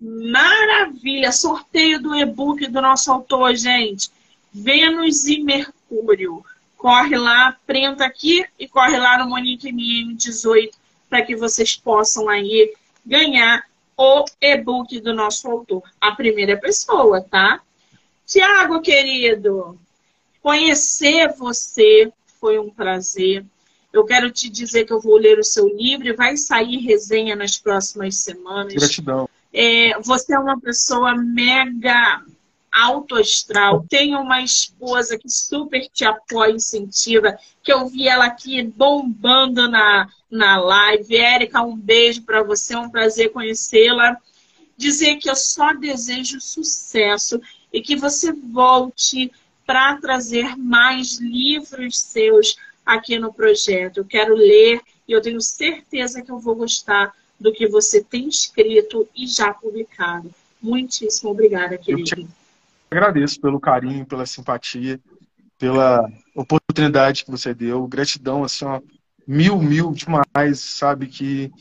Maravilha! 0.00 1.30
Sorteio 1.30 2.00
do 2.00 2.14
e-book 2.14 2.66
do 2.68 2.80
nosso 2.80 3.12
autor, 3.12 3.54
gente. 3.54 4.10
Vênus 4.52 5.24
e 5.24 5.42
Mercúrio. 5.42 6.44
Corre 6.76 7.16
lá, 7.16 7.56
prenda 7.66 8.06
aqui 8.06 8.46
e 8.58 8.66
corre 8.66 8.96
lá 8.96 9.18
no 9.18 9.28
Monique 9.28 9.70
MM18 9.70 10.70
para 11.10 11.22
que 11.22 11.36
vocês 11.36 11.76
possam 11.76 12.28
aí 12.28 12.72
ganhar 13.04 13.64
o 13.96 14.24
e-book 14.40 14.98
do 15.00 15.12
nosso 15.12 15.50
autor. 15.50 15.82
A 16.00 16.12
primeira 16.12 16.56
pessoa, 16.56 17.20
tá? 17.20 17.60
Tiago, 18.24 18.80
querido, 18.80 19.78
conhecer 20.42 21.34
você 21.36 22.12
foi 22.40 22.58
um 22.58 22.70
prazer. 22.70 23.44
Eu 23.92 24.04
quero 24.04 24.30
te 24.30 24.48
dizer 24.48 24.84
que 24.84 24.92
eu 24.92 25.00
vou 25.00 25.16
ler 25.16 25.38
o 25.38 25.44
seu 25.44 25.68
livro 25.68 26.08
e 26.08 26.12
vai 26.12 26.36
sair 26.36 26.78
resenha 26.78 27.34
nas 27.34 27.58
próximas 27.58 28.16
semanas. 28.16 28.74
Gratidão. 28.74 29.28
É, 29.52 29.98
você 30.00 30.34
é 30.34 30.38
uma 30.38 30.60
pessoa 30.60 31.14
mega 31.16 32.22
alto 32.72 33.16
astral, 33.16 33.84
tem 33.88 34.14
uma 34.14 34.40
esposa 34.42 35.18
que 35.18 35.28
super 35.28 35.88
te 35.92 36.04
apoia, 36.04 36.52
incentiva, 36.52 37.36
que 37.62 37.72
eu 37.72 37.88
vi 37.88 38.06
ela 38.06 38.26
aqui 38.26 38.62
bombando 38.62 39.68
na, 39.68 40.08
na 40.30 40.56
live. 40.60 41.16
Érica, 41.16 41.62
um 41.62 41.76
beijo 41.76 42.22
para 42.22 42.42
você, 42.42 42.74
é 42.74 42.78
um 42.78 42.88
prazer 42.88 43.32
conhecê-la. 43.32 44.16
Dizer 44.76 45.16
que 45.16 45.28
eu 45.28 45.36
só 45.36 45.74
desejo 45.74 46.40
sucesso 46.40 47.40
e 47.72 47.82
que 47.82 47.96
você 47.96 48.32
volte 48.32 49.30
para 49.70 49.96
trazer 49.98 50.56
mais 50.56 51.20
livros 51.20 52.00
seus 52.00 52.56
aqui 52.84 53.20
no 53.20 53.32
projeto. 53.32 53.98
Eu 53.98 54.04
quero 54.04 54.34
ler 54.34 54.80
e 55.06 55.12
eu 55.12 55.22
tenho 55.22 55.40
certeza 55.40 56.20
que 56.20 56.32
eu 56.32 56.40
vou 56.40 56.56
gostar 56.56 57.14
do 57.38 57.52
que 57.52 57.68
você 57.68 58.02
tem 58.02 58.26
escrito 58.26 59.08
e 59.14 59.28
já 59.28 59.54
publicado. 59.54 60.34
Muitíssimo 60.60 61.30
obrigada, 61.30 61.78
querido 61.78 62.28
agradeço 62.90 63.40
pelo 63.40 63.60
carinho, 63.60 64.04
pela 64.04 64.26
simpatia, 64.26 65.00
pela 65.56 66.10
oportunidade 66.34 67.24
que 67.24 67.30
você 67.30 67.54
deu. 67.54 67.86
Gratidão, 67.86 68.42
assim, 68.42 68.64
ó, 68.64 68.80
mil, 69.24 69.56
mil 69.60 69.92
demais, 69.92 70.58
sabe? 70.58 71.06
Que 71.06 71.52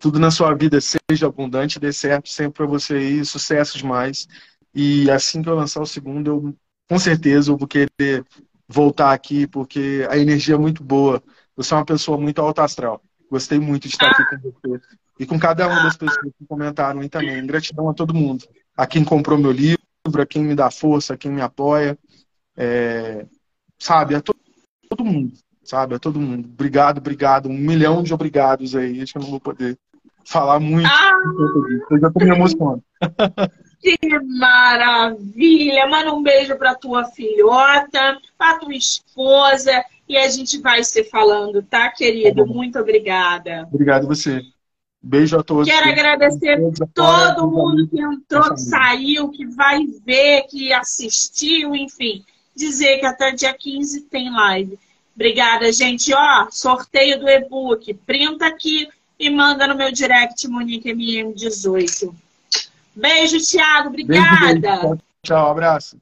tudo 0.00 0.18
na 0.18 0.30
sua 0.30 0.54
vida 0.54 0.78
seja 0.80 1.26
abundante, 1.26 1.78
dê 1.78 1.92
certo 1.92 2.30
sempre 2.30 2.54
para 2.54 2.66
você 2.66 2.94
aí, 2.94 3.24
sucesso 3.26 3.76
demais. 3.76 4.26
E 4.74 5.10
assim 5.10 5.42
que 5.42 5.50
eu 5.50 5.54
lançar 5.54 5.82
o 5.82 5.86
segundo, 5.86 6.30
eu 6.30 6.54
com 6.88 6.98
certeza 6.98 7.50
eu 7.50 7.56
vou 7.56 7.68
querer 7.68 8.24
voltar 8.68 9.12
aqui, 9.12 9.46
porque 9.46 10.06
a 10.10 10.16
energia 10.16 10.54
é 10.54 10.58
muito 10.58 10.82
boa. 10.82 11.22
Você 11.56 11.74
é 11.74 11.76
uma 11.76 11.84
pessoa 11.84 12.18
muito 12.18 12.40
alta 12.40 12.64
astral. 12.64 13.02
Gostei 13.30 13.58
muito 13.58 13.88
de 13.88 13.94
estar 13.94 14.10
aqui 14.10 14.24
com 14.24 14.50
você. 14.50 14.80
E 15.18 15.26
com 15.26 15.38
cada 15.38 15.66
uma 15.66 15.82
das 15.82 15.96
pessoas 15.96 16.32
que 16.38 16.46
comentaram 16.46 17.00
aí 17.00 17.08
também. 17.08 17.44
Gratidão 17.46 17.88
a 17.88 17.94
todo 17.94 18.14
mundo. 18.14 18.44
A 18.76 18.86
quem 18.86 19.04
comprou 19.04 19.36
meu 19.36 19.50
livro 19.50 19.78
a 20.16 20.26
quem 20.26 20.42
me 20.42 20.54
dá 20.54 20.70
força, 20.70 21.14
a 21.14 21.16
quem 21.16 21.30
me 21.30 21.42
apoia. 21.42 21.98
É, 22.56 23.26
sabe, 23.78 24.14
a 24.14 24.20
to 24.20 24.34
todo 24.88 25.04
mundo, 25.04 25.34
sabe, 25.62 25.94
a 25.94 25.98
todo 25.98 26.18
mundo. 26.18 26.48
Obrigado, 26.48 26.98
obrigado. 26.98 27.48
Um 27.48 27.58
milhão 27.58 28.02
de 28.02 28.14
obrigados 28.14 28.74
aí. 28.74 29.02
Acho 29.02 29.12
que 29.12 29.18
eu 29.18 29.22
não 29.22 29.30
vou 29.30 29.40
poder 29.40 29.78
falar 30.24 30.58
muito. 30.58 30.88
Ah, 30.88 31.12
eu 31.90 32.00
já 32.00 32.10
tô 32.10 32.24
me 32.24 32.30
emocionando. 32.30 32.82
Que 33.80 33.98
maravilha! 34.20 35.86
Manda 35.86 36.12
um 36.12 36.22
beijo 36.22 36.56
para 36.56 36.74
tua 36.74 37.04
filhota, 37.04 38.18
para 38.36 38.58
tua 38.58 38.74
esposa 38.74 39.84
e 40.08 40.16
a 40.16 40.28
gente 40.28 40.58
vai 40.60 40.82
se 40.82 41.04
falando, 41.04 41.62
tá, 41.62 41.90
querido? 41.90 42.46
Tá 42.46 42.52
Muito 42.52 42.78
obrigada. 42.78 43.68
Obrigado 43.70 44.06
você. 44.06 44.42
Beijo 45.00 45.38
a 45.38 45.42
todos. 45.42 45.68
Quero 45.68 45.88
agradecer 45.88 46.58
todo 46.92 47.48
mundo 47.48 47.86
que 47.88 48.00
entrou, 48.00 48.54
que 48.54 48.60
saiu, 48.60 49.28
que 49.28 49.46
vai 49.46 49.84
ver, 50.04 50.42
que 50.48 50.72
assistiu, 50.72 51.74
enfim. 51.74 52.24
Dizer 52.56 52.98
que 52.98 53.06
até 53.06 53.30
dia 53.30 53.54
15 53.54 54.02
tem 54.02 54.32
live. 54.32 54.78
Obrigada, 55.14 55.70
gente. 55.72 56.12
Ó, 56.12 56.48
sorteio 56.50 57.20
do 57.20 57.28
e-book. 57.28 57.94
Printa 58.06 58.46
aqui 58.46 58.88
e 59.18 59.30
manda 59.30 59.66
no 59.66 59.76
meu 59.76 59.92
direct, 59.92 60.48
Monique 60.48 60.92
MM18. 60.92 62.12
Beijo, 62.98 63.38
Thiago. 63.38 63.88
Obrigada. 63.88 64.60
Beijo, 64.60 64.60
beijo. 64.60 65.02
Tchau, 65.22 65.50
abraço. 65.50 65.96